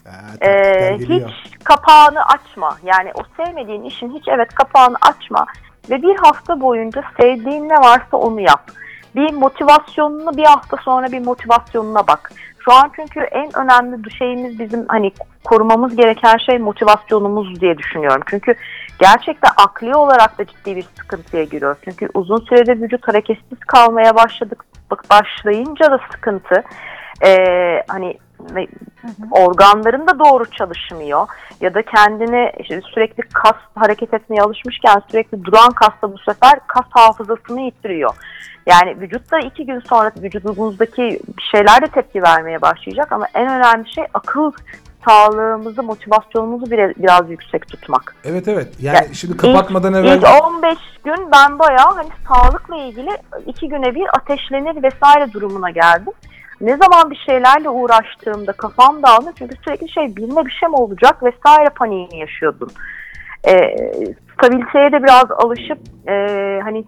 Ha, 0.07 0.47
Ee, 0.47 0.97
hiç 0.99 1.59
kapağını 1.65 2.25
açma. 2.27 2.77
Yani 2.85 3.11
o 3.15 3.45
sevmediğin 3.45 3.83
işin 3.83 4.15
hiç 4.15 4.25
evet 4.29 4.55
kapağını 4.55 4.97
açma 5.03 5.47
ve 5.91 6.03
bir 6.03 6.17
hafta 6.17 6.61
boyunca 6.61 7.03
sevdiğin 7.21 7.69
ne 7.69 7.77
varsa 7.77 8.17
onu 8.17 8.41
yap. 8.41 8.71
Bir 9.15 9.33
motivasyonunu 9.33 10.37
bir 10.37 10.45
hafta 10.45 10.77
sonra 10.77 11.13
bir 11.13 11.21
motivasyonuna 11.25 12.07
bak. 12.07 12.33
Şu 12.65 12.73
an 12.73 12.93
çünkü 12.97 13.21
en 13.21 13.51
önemli 13.59 14.11
şeyimiz 14.11 14.59
bizim 14.59 14.85
hani 14.89 15.13
korumamız 15.45 15.97
gereken 15.97 16.37
şey 16.37 16.59
motivasyonumuz 16.59 17.61
diye 17.61 17.79
düşünüyorum. 17.79 18.23
Çünkü 18.31 18.55
gerçekten 18.99 19.51
akli 19.57 19.95
olarak 19.95 20.39
da 20.39 20.47
ciddi 20.47 20.77
bir 20.77 20.85
sıkıntıya 20.99 21.45
giriyor. 21.45 21.77
Çünkü 21.85 22.09
uzun 22.15 22.39
süredir 22.39 22.83
vücut 22.83 23.09
hareketsiz 23.09 23.59
kalmaya 23.59 24.17
başladık 24.17 24.65
başlayınca 25.11 25.91
da 25.91 26.01
sıkıntı. 26.13 26.63
Ee, 27.27 27.83
hani 27.89 28.19
ne- 28.53 28.67
organların 29.31 30.07
da 30.07 30.19
doğru 30.19 30.51
çalışmıyor 30.51 31.27
ya 31.61 31.75
da 31.75 31.83
kendini 31.83 32.53
işte 32.61 32.81
sürekli 32.95 33.23
kas 33.23 33.57
hareket 33.75 34.15
etmeye 34.15 34.43
alışmışken 34.43 35.03
sürekli 35.11 35.45
duran 35.45 35.73
kas 35.73 35.93
da 36.03 36.13
bu 36.13 36.19
sefer 36.19 36.53
kas 36.67 36.87
hafızasını 36.91 37.61
yitiriyor. 37.61 38.15
Yani 38.67 39.01
vücutta 39.01 39.39
iki 39.39 39.67
gün 39.67 39.81
sonra 39.81 40.13
vücudumuzdaki 40.23 41.21
şeyler 41.51 41.83
de 41.83 41.87
tepki 41.87 42.23
vermeye 42.23 42.63
başlayacak 42.63 43.13
ama 43.13 43.27
en 43.35 43.49
önemli 43.49 43.95
şey 43.95 44.05
akıl 44.15 44.53
sağlığımızı, 45.09 45.83
motivasyonumuzu 45.83 46.71
biraz, 46.71 46.91
biraz 46.97 47.31
yüksek 47.31 47.69
tutmak. 47.69 48.17
Evet 48.25 48.49
evet. 48.49 48.69
Yani 48.81 48.97
Ya, 48.97 49.15
şimdi 49.15 49.37
kapatmadan 49.37 49.95
evvel 49.95 50.17
İlk 50.17 50.45
15 50.45 50.79
gün 51.05 51.31
ben 51.33 51.59
bayağı 51.59 51.95
hani 51.95 52.09
sağlıkla 52.29 52.77
ilgili 52.77 53.11
iki 53.47 53.69
güne 53.69 53.95
bir 53.95 54.07
ateşlenir 54.17 54.83
vesaire 54.83 55.33
durumuna 55.33 55.71
geldim. 55.71 56.13
Ne 56.65 56.77
zaman 56.77 57.11
bir 57.11 57.23
şeylerle 57.27 57.69
uğraştığımda 57.69 58.53
kafam 58.53 59.03
dağıldı 59.03 59.33
çünkü 59.39 59.57
sürekli 59.65 59.89
şey 59.89 60.17
birine 60.17 60.47
bir 60.47 60.51
şey 60.61 60.69
mi 60.69 60.77
olacak 60.77 61.23
vesaire 61.23 61.69
paniğini 61.69 62.19
yaşıyordum. 62.19 62.69
Ee, 63.49 63.77
stabiliteye 64.35 64.93
de 64.93 65.03
biraz 65.03 65.25
alışıp 65.31 65.79
e, 66.09 66.15
hani 66.65 66.85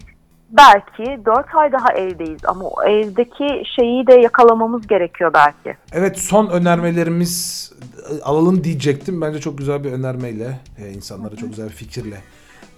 belki 0.51 1.25
4 1.25 1.55
ay 1.55 1.73
daha 1.73 1.93
evdeyiz 1.93 2.41
ama 2.45 2.65
o 2.65 2.85
evdeki 2.85 3.63
şeyi 3.77 4.07
de 4.07 4.15
yakalamamız 4.15 4.87
gerekiyor 4.87 5.31
belki. 5.35 5.79
evet 5.93 6.19
son 6.19 6.47
önermelerimiz 6.47 7.73
e, 8.11 8.23
alalım 8.23 8.65
diyecektim. 8.65 9.21
Bence 9.21 9.41
çok 9.41 9.59
güzel 9.59 9.85
bir 9.85 9.93
önermeyle, 9.93 10.61
e, 10.79 10.91
insanlara 10.93 11.37
çok 11.37 11.49
güzel 11.51 11.67
bir 11.67 11.75
fikirle 11.75 12.17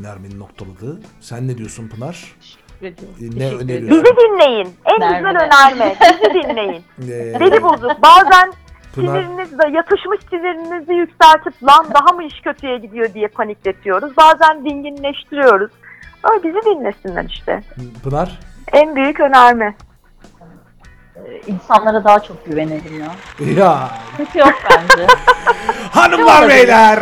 Nermin 0.01 0.39
noktaladı. 0.39 1.01
Sen 1.21 1.49
ne 1.49 1.59
diyorsun 1.59 1.89
Pınar? 1.89 2.37
Teşekkür. 2.81 3.07
E, 3.07 3.39
Ne 3.41 3.55
öneriyorsun? 3.55 3.91
Bizi 4.05 4.17
dinleyin. 4.17 4.69
En 4.85 4.95
güzel 4.97 5.11
Nermin'e. 5.23 5.45
önerme. 5.45 5.97
Bizi 6.01 6.35
dinleyin. 6.35 6.83
Ee, 7.03 7.41
Deli 7.41 7.63
bozuk. 7.63 8.03
Bazen 8.03 8.53
Pınar, 8.95 9.69
yatışmış 9.73 10.19
sinirinizi 10.31 10.93
yükseltip 10.93 11.63
lan 11.63 11.87
daha 11.95 12.13
mı 12.17 12.25
iş 12.25 12.41
kötüye 12.41 12.79
gidiyor 12.79 13.15
diye 13.15 13.29
panikletiyoruz. 13.29 14.17
Bazen 14.17 14.65
dinginleştiriyoruz. 14.65 15.71
Öyle 16.33 16.43
bizi 16.45 16.65
dinlesinler 16.67 17.25
işte. 17.25 17.63
Pınar? 18.05 18.39
En 18.73 18.97
büyük 18.97 19.21
önerme. 19.21 19.75
Ee, 21.17 21.41
İnsanlara 21.47 22.05
daha 22.05 22.21
çok 22.21 22.47
güvenelim 22.47 23.01
ya. 23.01 23.13
Ya 23.63 23.89
Kötü 24.17 24.39
yok 24.39 24.55
bence. 24.71 25.07
Hanımlar 25.91 26.49
beyler. 26.49 26.99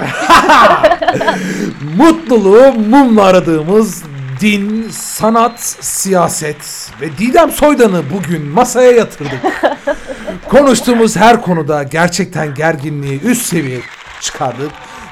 Mutluluğu 1.96 2.72
mumla 2.72 3.24
aradığımız 3.24 4.04
din, 4.40 4.88
sanat, 4.90 5.60
siyaset 5.80 6.90
ve 7.00 7.18
Didem 7.18 7.50
Soydan'ı 7.50 8.02
bugün 8.14 8.46
masaya 8.46 8.90
yatırdık. 8.92 9.40
Konuştuğumuz 10.48 11.16
her 11.16 11.42
konuda 11.42 11.82
gerçekten 11.82 12.54
gerginliği 12.54 13.20
üst 13.22 13.46
seviye 13.46 13.80
çıkardık. 14.20 14.70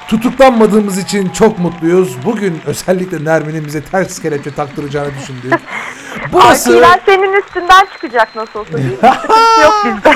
Tutuklanmadığımız 0.09 0.99
için 0.99 1.29
çok 1.29 1.59
mutluyuz. 1.59 2.17
Bugün 2.25 2.61
özellikle 2.67 3.25
Nermin'in 3.25 3.65
bize 3.67 3.83
ters 3.83 4.23
kelepçe 4.23 4.55
taktıracağını 4.55 5.11
düşündük. 5.23 5.61
Burası... 6.33 6.71
Arkiler 6.71 7.01
senin 7.07 7.43
üstünden 7.43 7.87
çıkacak 7.93 8.37
nasıl 8.37 8.59
olsa 8.59 8.73
değil 8.73 8.85
mi? 8.91 8.97
Yok 9.63 9.75
bizde. 9.87 10.15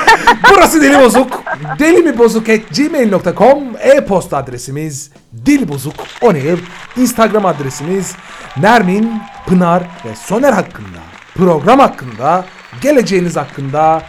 Burası 0.51 0.81
Deli 0.81 0.99
Bozuk. 0.99 1.43
Deli 1.79 1.97
mi 2.03 2.17
bozuk 2.17 2.49
at 2.49 2.59
gmail.com 2.77 3.63
e-posta 3.79 4.37
adresimiz 4.37 5.11
Deli 5.31 5.67
Bozuk 5.67 5.93
on 6.21 6.33
air. 6.33 6.59
Instagram 6.97 7.45
adresimiz 7.45 8.15
Nermin, 8.57 9.21
Pınar 9.47 9.83
ve 10.05 10.15
Soner 10.15 10.53
hakkında, 10.53 10.99
program 11.35 11.79
hakkında, 11.79 12.45
geleceğiniz 12.81 13.35
hakkında 13.35 14.03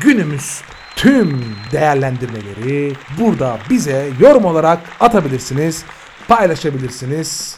günümüz 0.00 0.62
tüm 0.96 1.56
değerlendirmeleri 1.72 2.96
burada 3.18 3.58
bize 3.70 4.08
yorum 4.20 4.44
olarak 4.44 4.78
atabilirsiniz, 5.00 5.84
paylaşabilirsiniz. 6.28 7.56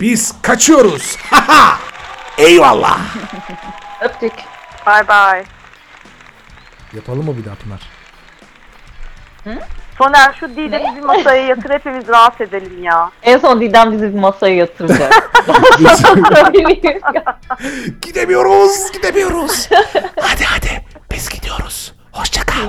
Biz 0.00 0.34
kaçıyoruz. 0.42 1.16
Eyvallah. 2.38 3.00
Öptük. 4.02 4.32
Bay 4.86 5.08
bay. 5.08 5.44
Yapalım 6.92 7.24
mı 7.26 7.36
bir 7.36 7.44
daha 7.44 7.54
Pınar? 7.54 7.80
Soner 9.98 10.36
şu 10.40 10.48
Didem'i 10.48 10.96
bir 10.96 11.02
masaya 11.02 11.46
yatır 11.46 11.70
hepimiz 11.70 12.08
rahat 12.08 12.40
edelim 12.40 12.82
ya. 12.82 13.10
En 13.22 13.38
son 13.38 13.60
Didem 13.60 13.92
bizi 13.92 14.14
bir 14.14 14.18
masaya 14.18 14.54
yatıracak. 14.54 15.30
Söyleyeyim 15.96 17.00
gidemiyoruz, 18.02 18.92
gidemiyoruz. 18.92 19.68
hadi 20.20 20.44
hadi 20.44 20.84
biz 21.12 21.28
gidiyoruz. 21.28 21.94
Hoşça 22.12 22.40
kal. 22.46 22.68